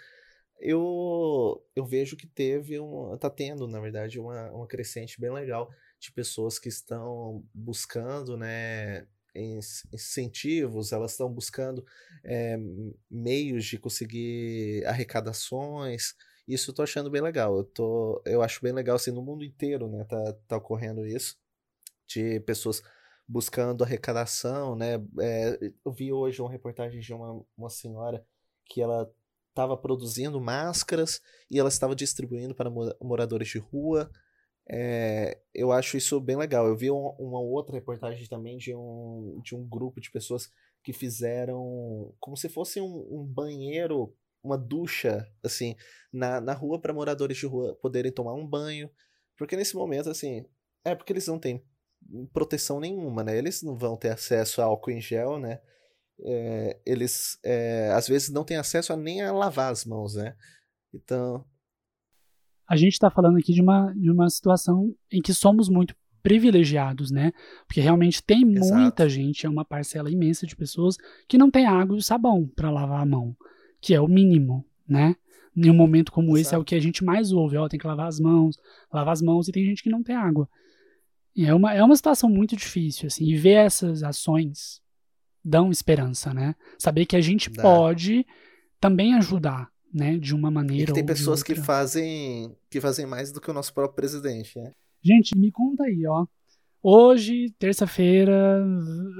eu, 0.60 1.64
eu 1.76 1.86
vejo 1.86 2.16
que 2.18 2.28
teve 2.28 2.80
um, 2.80 3.18
tá 3.18 3.30
tendo, 3.30 3.68
na 3.68 3.80
verdade, 3.80 4.20
uma, 4.20 4.52
uma 4.52 4.68
crescente 4.68 5.20
bem 5.20 5.32
legal 5.32 5.70
de 6.00 6.12
pessoas 6.12 6.60
que 6.60 6.70
estão 6.70 7.44
buscando, 7.54 8.36
né, 8.38 9.08
incentivos, 9.36 10.92
elas 10.92 11.12
estão 11.12 11.32
buscando 11.32 11.86
é, 12.24 12.58
meios 13.10 13.66
de 13.66 13.78
conseguir 13.78 14.84
arrecadações. 14.86 16.14
Isso 16.48 16.72
eu 16.72 16.76
tô 16.76 16.84
achando 16.84 17.10
bem 17.10 17.22
legal. 17.22 17.58
Eu 17.58 17.64
tô, 17.64 18.22
eu 18.26 18.42
acho 18.42 18.62
bem 18.62 18.74
legal, 18.74 18.96
assim, 18.96 19.12
no 19.12 19.22
mundo 19.22 19.44
inteiro, 19.44 19.88
né, 19.90 20.04
tá, 20.06 20.34
tá 20.48 20.58
ocorrendo 20.58 21.06
isso, 21.06 21.38
de 22.08 22.40
pessoas 22.42 22.82
buscando 23.28 23.84
arrecadação, 23.84 24.76
né? 24.76 24.96
É, 25.20 25.58
eu 25.86 25.92
vi 25.92 26.12
hoje 26.12 26.42
uma 26.42 26.52
reportagem 26.52 27.00
de 27.00 27.14
uma, 27.14 27.42
uma 27.58 27.70
senhora 27.70 28.26
que 28.66 28.82
ela 28.82 29.10
estava 29.50 29.78
produzindo 29.78 30.40
máscaras 30.42 31.22
e 31.50 31.60
ela 31.60 31.70
estava 31.70 31.96
distribuindo 31.96 32.54
para 32.56 32.70
mo- 32.70 32.94
moradores 33.02 33.48
de 33.48 33.60
rua. 33.60 34.12
É, 34.70 35.40
eu 35.54 35.72
acho 35.72 35.98
isso 35.98 36.20
bem 36.20 36.36
legal. 36.38 36.68
Eu 36.68 36.76
vi 36.78 36.90
um- 36.92 37.10
uma 37.20 37.40
outra 37.40 37.76
reportagem 37.76 38.28
também 38.28 38.58
de 38.58 38.74
um, 38.76 39.40
de 39.44 39.56
um 39.56 39.68
grupo 39.68 40.00
de 40.00 40.12
pessoas 40.12 40.50
que 40.84 40.94
fizeram 40.94 42.14
como 42.20 42.38
se 42.38 42.50
fosse 42.50 42.80
um, 42.82 43.08
um 43.12 43.24
banheiro, 43.26 44.16
uma 44.44 44.58
ducha, 44.58 45.28
assim, 45.44 45.76
na, 46.12 46.40
na 46.42 46.54
rua 46.54 46.80
para 46.82 46.94
moradores 46.94 47.38
de 47.38 47.46
rua 47.46 47.76
poderem 47.82 48.12
tomar 48.12 48.34
um 48.34 48.48
banho. 48.48 48.90
Porque 49.38 49.56
nesse 49.56 49.76
momento, 49.76 50.10
assim, 50.10 50.46
é 50.86 50.96
porque 50.96 51.14
eles 51.14 51.28
não 51.28 51.40
têm 51.40 51.64
proteção 52.34 52.80
nenhuma, 52.80 53.24
né? 53.24 53.38
Eles 53.38 53.62
não 53.62 53.78
vão 53.78 53.96
ter 53.98 54.10
acesso 54.10 54.62
a 54.62 54.66
álcool 54.66 54.92
em 54.92 55.02
gel, 55.02 55.40
né? 55.40 55.60
É, 56.24 56.80
eles 56.86 57.40
é, 57.44 57.92
às 57.94 58.08
vezes 58.08 58.30
não 58.30 58.44
têm 58.46 58.58
acesso 58.58 58.94
a 58.94 58.98
nem 58.98 59.22
a 59.22 59.32
lavar 59.34 59.72
as 59.72 59.86
mãos, 59.86 60.16
né? 60.16 60.36
Então, 60.94 61.46
a 62.72 62.78
gente 62.78 62.94
está 62.94 63.10
falando 63.10 63.38
aqui 63.38 63.52
de 63.52 63.62
uma, 63.62 63.92
de 63.92 64.10
uma 64.10 64.30
situação 64.30 64.96
em 65.12 65.22
que 65.22 65.34
somos 65.34 65.68
muito 65.68 65.94
privilegiados, 66.24 67.12
né? 67.12 67.34
Porque 67.68 67.82
realmente 67.82 68.24
tem 68.24 68.50
Exato. 68.50 68.80
muita 68.80 69.10
gente, 69.10 69.46
é 69.46 69.50
uma 69.50 69.66
parcela 69.66 70.10
imensa 70.10 70.48
de 70.48 70.56
pessoas 70.56 70.96
que 71.28 71.38
não 71.38 71.52
tem 71.52 71.66
água 71.66 71.98
e 71.98 72.02
sabão 72.02 72.50
para 72.56 72.72
lavar 72.72 73.02
a 73.02 73.06
mão, 73.06 73.36
que 73.82 73.94
é 73.94 74.00
o 74.00 74.08
mínimo, 74.08 74.66
né? 74.88 75.18
Em 75.54 75.70
um 75.70 75.74
momento 75.74 76.14
como 76.14 76.38
esse 76.38 76.56
é 76.56 76.58
o 76.58 76.60
Exato. 76.60 76.66
que 76.66 76.76
a 76.76 76.80
gente 76.80 77.04
mais 77.04 77.34
ouve, 77.34 77.58
ó, 77.58 77.68
tem 77.68 77.78
que 77.78 77.86
lavar 77.86 78.08
as 78.08 78.22
mãos, 78.22 78.56
lavar 78.90 79.12
as 79.12 79.22
mãos 79.22 79.50
e 79.50 79.52
tem 79.52 79.66
gente 79.66 79.84
que 79.84 79.90
não 79.90 80.02
tem 80.02 80.16
água. 80.16 80.48
E 81.36 81.46
é 81.46 81.54
uma, 81.54 81.74
é 81.74 81.84
uma 81.84 81.96
situação 81.98 82.30
muito 82.30 82.56
difícil, 82.56 83.08
assim, 83.08 83.26
e 83.26 83.36
ver 83.36 83.66
essas 83.66 84.02
ações 84.02 84.82
dão 85.44 85.72
esperança, 85.72 86.34
né? 86.34 86.56
Saber 86.80 87.06
que 87.06 87.18
a 87.18 87.22
gente 87.22 87.50
Dá. 87.50 87.62
pode 87.62 88.26
também 88.80 89.14
ajudar, 89.16 89.70
né? 89.94 90.18
De 90.18 90.34
uma 90.34 90.50
E 90.50 90.54
maneira 90.54 90.86
que 90.88 90.94
tem 90.94 91.06
pessoas 91.06 91.44
que 91.44 91.56
fazem, 91.56 92.56
que 92.70 92.80
fazem 92.82 93.06
mais 93.06 93.32
do 93.32 93.40
que 93.42 93.50
o 93.50 93.54
nosso 93.54 93.74
próprio 93.74 93.96
presidente, 93.96 94.60
né? 94.60 94.72
Gente, 95.04 95.38
me 95.38 95.52
conta 95.52 95.84
aí, 95.84 96.06
ó. 96.06 96.26
Hoje, 96.84 97.54
terça-feira, 97.60 98.66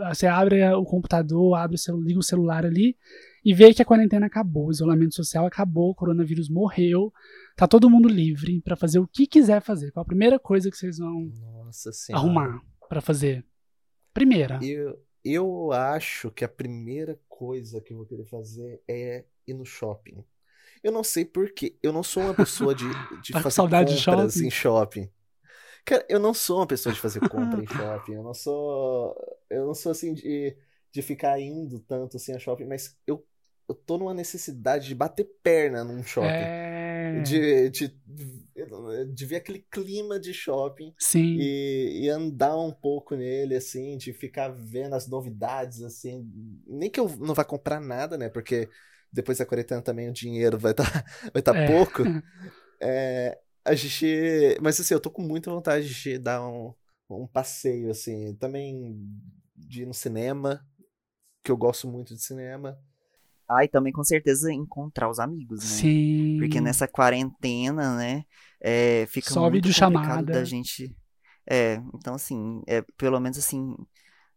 você 0.10 0.26
abre 0.26 0.64
o 0.74 0.84
computador, 0.84 1.56
abre 1.56 1.76
o 1.76 1.78
celu- 1.78 2.02
liga 2.02 2.20
o 2.20 2.24
celular 2.24 2.66
ali 2.66 2.98
e 3.46 3.54
vê 3.54 3.72
que 3.72 3.82
a 3.84 3.86
quarentena 3.86 4.26
acabou, 4.26 4.68
o 4.68 4.72
isolamento 4.72 5.14
social 5.14 5.46
acabou, 5.46 5.92
o 5.92 5.96
coronavírus 5.96 6.50
morreu, 6.50 7.14
tá 7.56 7.68
todo 7.68 7.90
mundo 7.90 8.10
livre 8.10 8.62
pra 8.62 8.76
fazer 8.76 8.98
o 8.98 9.08
que 9.08 9.28
quiser 9.28 9.62
fazer. 9.62 9.92
Qual 9.92 10.02
a 10.02 10.06
primeira 10.08 10.40
coisa 10.40 10.72
que 10.72 10.78
vocês 10.78 10.98
vão 10.98 11.32
arrumar 12.14 12.62
pra 12.90 13.00
fazer? 13.00 13.46
Primeira. 14.12 14.60
Eu, 14.64 15.00
eu 15.24 15.72
acho 15.72 16.32
que 16.32 16.44
a 16.44 16.50
primeira 16.50 17.20
coisa 17.30 17.80
que 17.80 17.94
eu 17.94 17.98
vou 17.98 18.06
querer 18.08 18.26
fazer 18.26 18.82
é 18.88 19.24
ir 19.48 19.54
no 19.54 19.66
shopping. 19.66 20.24
Eu 20.84 20.92
não 20.92 21.04
sei 21.04 21.26
por 21.26 21.52
quê. 21.54 21.78
Eu 21.82 21.94
não 21.94 22.04
sou 22.04 22.24
uma 22.24 22.34
pessoa 22.34 22.74
de, 22.76 22.86
de 23.22 23.34
Tá 23.34 23.40
fazer 23.40 23.56
saudade 23.56 23.96
de 23.96 24.04
compras 24.04 24.34
shopping? 24.34 24.46
em 24.46 24.50
shopping. 24.52 25.10
Cara, 25.86 26.06
eu 26.10 26.20
não 26.20 26.34
sou 26.34 26.58
uma 26.60 26.68
pessoa 26.68 26.94
de 26.94 27.00
fazer 27.00 27.20
compra 27.28 27.62
em 27.64 27.68
shopping. 27.68 28.14
Eu 28.14 28.24
não 28.24 28.34
sou. 28.34 29.16
Eu 29.50 29.66
não 29.66 29.74
sou 29.74 29.92
assim 29.92 30.14
de, 30.14 30.56
de 30.92 31.02
ficar 31.02 31.40
indo 31.40 31.80
tanto 31.82 32.18
assim 32.18 32.34
a 32.34 32.40
shopping, 32.40 32.66
mas 32.66 32.98
eu, 33.06 33.26
eu 33.68 33.76
tô 33.76 33.98
numa 33.98 34.14
necessidade 34.14 34.88
de 34.88 34.96
bater 34.96 35.26
perna 35.44 35.84
num 35.84 36.04
shopping. 36.04 36.28
É... 36.28 37.22
De, 37.24 37.70
de, 37.70 38.00
de 39.14 39.26
ver 39.26 39.38
aquele 39.38 39.60
clima 39.70 40.20
de 40.20 40.34
shopping 40.34 40.94
Sim. 40.98 41.38
e, 41.40 42.04
e 42.06 42.10
andar 42.10 42.58
um 42.58 42.72
pouco 42.72 43.16
nele, 43.16 43.56
assim, 43.56 43.98
de 43.98 44.14
ficar 44.14 44.50
vendo 44.50 44.94
as 44.96 45.08
novidades, 45.08 45.82
assim. 45.82 46.30
Nem 46.66 46.90
que 46.90 47.00
eu 47.00 47.10
não 47.18 47.34
vá 47.34 47.44
comprar 47.44 47.80
nada, 47.82 48.18
né? 48.18 48.30
Porque 48.30 48.70
depois 49.12 49.38
da 49.38 49.46
quarentena 49.46 49.82
também 49.82 50.10
o 50.10 50.14
dinheiro 50.14 50.58
vai 50.58 50.72
estar 50.72 50.84
vai 51.34 51.42
tá 51.42 51.56
É. 51.56 51.68
pouco. 51.68 52.04
É, 52.84 53.38
a 53.64 53.76
gente. 53.76 54.58
Mas 54.60 54.80
assim, 54.80 54.96
eu 54.96 55.00
tô 55.00 55.12
com 55.12 55.22
muita 55.22 55.52
vontade 55.52 55.88
de 55.88 56.18
dar 56.18 56.42
um, 56.42 56.74
um 57.08 57.28
passeio, 57.28 57.92
assim. 57.92 58.36
Também 58.38 58.98
de 59.56 59.84
ir 59.84 59.86
no 59.86 59.94
cinema, 59.94 60.66
que 61.44 61.52
eu 61.52 61.58
gosto 61.58 61.88
muito 61.88 62.16
de 62.16 62.24
cinema. 62.24 62.76
Ah, 63.48 63.64
e 63.64 63.68
também 63.68 63.94
com 63.94 64.04
certeza 64.04 64.52
encontrar 64.52 65.12
os 65.12 65.20
amigos, 65.20 65.60
né? 65.60 65.68
Sim. 65.68 66.38
Porque 66.40 66.60
nessa 66.60 66.88
quarentena, 66.88 67.96
né, 67.98 68.24
é, 68.60 69.06
fica 69.08 69.30
Só 69.30 69.48
muito 69.48 69.68
complicado 69.68 70.26
da 70.26 70.44
gente... 70.44 70.96
É, 71.48 71.76
então 71.94 72.16
assim, 72.16 72.64
é, 72.66 72.82
pelo 72.98 73.20
menos 73.20 73.38
assim, 73.38 73.76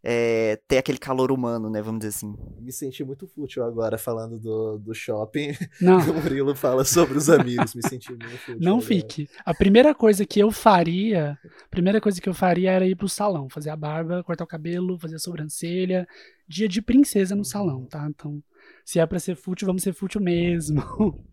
é, 0.07 0.61
ter 0.69 0.77
aquele 0.77 0.99
calor 0.99 1.33
humano, 1.33 1.71
né, 1.71 1.81
vamos 1.81 2.01
dizer 2.01 2.11
assim. 2.11 2.37
Me 2.61 2.71
senti 2.71 3.03
muito 3.03 3.27
fútil 3.27 3.65
agora 3.65 3.97
falando 3.97 4.39
do, 4.39 4.79
do 4.79 4.95
shopping. 4.95 5.55
Não, 5.81 5.97
O 6.11 6.23
Murilo 6.23 6.55
fala 6.55 6.85
sobre 6.85 7.17
os 7.17 7.31
amigos. 7.31 7.75
Me 7.75 7.81
senti 7.89 8.11
muito 8.11 8.29
fútil. 8.39 8.59
não 8.61 8.75
agora. 8.75 8.87
fique. 8.87 9.29
A 9.47 9.55
primeira 9.55 9.95
coisa 9.95 10.27
que 10.27 10.39
eu 10.41 10.51
faria, 10.53 11.39
a 11.65 11.69
primeira 11.71 12.01
coisa 12.03 12.21
que 12.21 12.29
eu 12.29 12.35
faria 12.35 12.71
era 12.73 12.87
ir 12.87 12.95
pro 12.97 13.09
salão, 13.09 13.49
fazer 13.49 13.71
a 13.71 13.77
barba, 13.77 14.23
cortar 14.23 14.45
o 14.45 14.47
cabelo, 14.47 14.99
fazer 14.99 15.17
a 15.17 15.19
sobrancelha. 15.19 16.07
Dia 16.47 16.69
de 16.69 16.83
princesa 16.83 17.35
no 17.35 17.45
salão, 17.45 17.87
tá? 17.87 18.07
Então, 18.09 18.43
se 18.85 18.99
é 19.01 19.07
pra 19.07 19.19
ser 19.19 19.35
fútil, 19.37 19.67
vamos 19.67 19.83
ser 19.83 19.95
fútil 19.95 20.21
mesmo. 20.21 20.83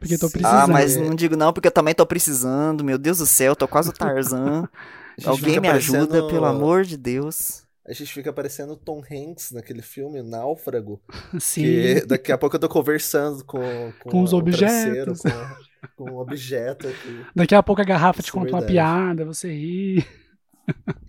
Porque 0.00 0.14
eu 0.14 0.18
tô 0.18 0.26
Sim. 0.26 0.32
precisando. 0.38 0.60
Ah, 0.62 0.66
mas 0.66 0.96
não 0.96 1.14
digo 1.14 1.36
não, 1.36 1.52
porque 1.52 1.68
eu 1.68 1.72
também 1.72 1.94
tô 1.94 2.06
precisando, 2.06 2.82
meu 2.82 2.96
Deus 2.96 3.18
do 3.18 3.26
céu, 3.26 3.54
tô 3.54 3.68
quase 3.68 3.90
o 3.90 3.92
Tarzan. 3.92 4.66
Alguém 5.26 5.60
me 5.60 5.68
ajuda, 5.68 6.06
parecendo- 6.06 6.28
pelo 6.28 6.46
amor 6.46 6.82
de 6.84 6.96
Deus. 6.96 7.64
A 7.90 7.92
gente 7.92 8.12
fica 8.12 8.32
parecendo 8.32 8.76
Tom 8.76 9.02
Hanks 9.02 9.50
naquele 9.50 9.82
filme 9.82 10.20
Sim. 10.22 10.30
Náufrago. 10.30 11.02
Que 11.52 12.06
daqui 12.06 12.30
a 12.30 12.38
pouco 12.38 12.54
eu 12.54 12.60
tô 12.60 12.68
conversando 12.68 13.44
com, 13.44 13.60
com, 14.00 14.10
Com 14.10 14.22
os 14.22 14.32
objetos. 14.32 15.20
parceiro, 15.22 15.56
Com, 15.96 16.04
com 16.04 16.10
um 16.12 16.18
objeto 16.18 16.86
aqui. 16.86 17.26
Daqui 17.34 17.54
a 17.54 17.62
pouco 17.62 17.82
a 17.82 17.84
garrafa 17.84 18.22
te 18.22 18.30
é 18.30 18.32
conta 18.32 18.52
uma 18.52 18.62
piada, 18.62 19.24
você 19.24 19.52
ri. 19.52 20.06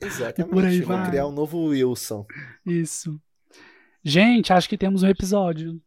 Exatamente. 0.01 0.49
por 0.51 0.65
aí 0.65 0.81
Vou 0.81 0.97
vai. 0.97 1.07
criar 1.07 1.27
um 1.27 1.31
novo 1.31 1.65
Wilson. 1.65 2.25
Isso. 2.65 3.21
Gente, 4.03 4.51
acho 4.51 4.67
que 4.67 4.75
temos 4.77 5.03
um 5.03 5.07
episódio. 5.07 5.79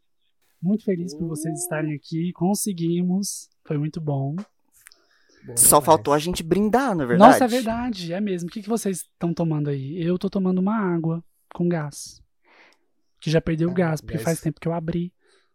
Muito 0.62 0.84
feliz 0.84 1.12
por 1.12 1.26
vocês 1.26 1.58
estarem 1.58 1.92
aqui. 1.92 2.30
Conseguimos. 2.32 3.48
Foi 3.66 3.76
muito 3.76 4.00
bom. 4.00 4.36
Bom 5.44 5.54
Só 5.56 5.66
demais. 5.78 5.84
faltou 5.84 6.14
a 6.14 6.18
gente 6.18 6.42
brindar, 6.42 6.94
não 6.94 7.04
é 7.04 7.06
verdade? 7.06 7.32
Nossa, 7.32 7.44
é 7.44 7.48
verdade, 7.48 8.12
é 8.14 8.20
mesmo. 8.20 8.48
O 8.48 8.52
que, 8.52 8.62
que 8.62 8.68
vocês 8.68 8.98
estão 9.02 9.34
tomando 9.34 9.68
aí? 9.68 10.02
Eu 10.02 10.18
tô 10.18 10.30
tomando 10.30 10.58
uma 10.58 10.74
água 10.76 11.22
com 11.54 11.68
gás. 11.68 12.22
Que 13.20 13.30
já 13.30 13.40
perdeu 13.40 13.68
o 13.68 13.72
Ah, 13.72 13.74
gás, 13.74 14.00
porque 14.00 14.14
gás. 14.14 14.24
faz 14.24 14.40
tempo 14.40 14.58
que 14.58 14.66
eu 14.66 14.72
abri. 14.72 15.12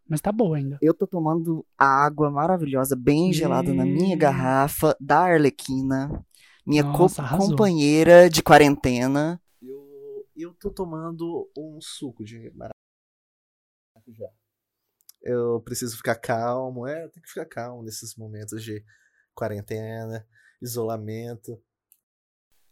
Mas 0.08 0.20
tá 0.20 0.30
boa 0.32 0.56
ainda. 0.56 0.78
Eu 0.80 0.92
tô 0.94 1.06
tomando 1.06 1.64
a 1.78 1.84
água 1.86 2.30
maravilhosa, 2.30 2.96
bem 2.96 3.32
gelada 3.32 3.72
na 3.74 3.84
minha 3.84 4.16
garrafa, 4.16 4.96
da 5.00 5.20
Arlequina, 5.20 6.24
minha 6.66 6.82
co- 6.82 7.02
Nossa, 7.02 7.22
arrasou. 7.22 7.50
companheira 7.50 8.28
de 8.28 8.42
quarentena. 8.42 9.40
Eu, 9.62 10.26
eu 10.36 10.54
tô 10.54 10.70
tomando 10.70 11.48
um 11.56 11.78
suco 11.80 12.24
de 12.24 12.50
maracujá. 13.94 14.28
Eu 15.22 15.60
preciso 15.60 15.96
ficar 15.96 16.16
calmo. 16.16 16.86
É, 16.88 17.08
tem 17.08 17.22
que 17.22 17.28
ficar 17.28 17.46
calmo 17.46 17.82
nesses 17.84 18.16
momentos 18.16 18.62
de 18.64 18.82
quarentena, 19.40 20.24
isolamento. 20.60 21.58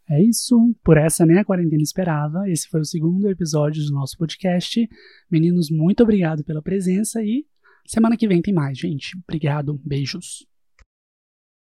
É 0.07 0.21
isso. 0.23 0.55
Por 0.83 0.97
essa 0.97 1.25
nem 1.25 1.39
a 1.39 1.45
quarentena 1.45 1.81
esperava. 1.81 2.47
Esse 2.47 2.67
foi 2.67 2.81
o 2.81 2.85
segundo 2.85 3.29
episódio 3.29 3.83
do 3.85 3.91
nosso 3.91 4.17
podcast. 4.17 4.87
Meninos, 5.31 5.69
muito 5.71 6.03
obrigado 6.03 6.43
pela 6.43 6.61
presença 6.61 7.23
e 7.23 7.45
semana 7.85 8.17
que 8.17 8.27
vem 8.27 8.41
tem 8.41 8.53
mais, 8.53 8.77
gente. 8.77 9.17
Obrigado. 9.27 9.79
Beijos. 9.83 10.48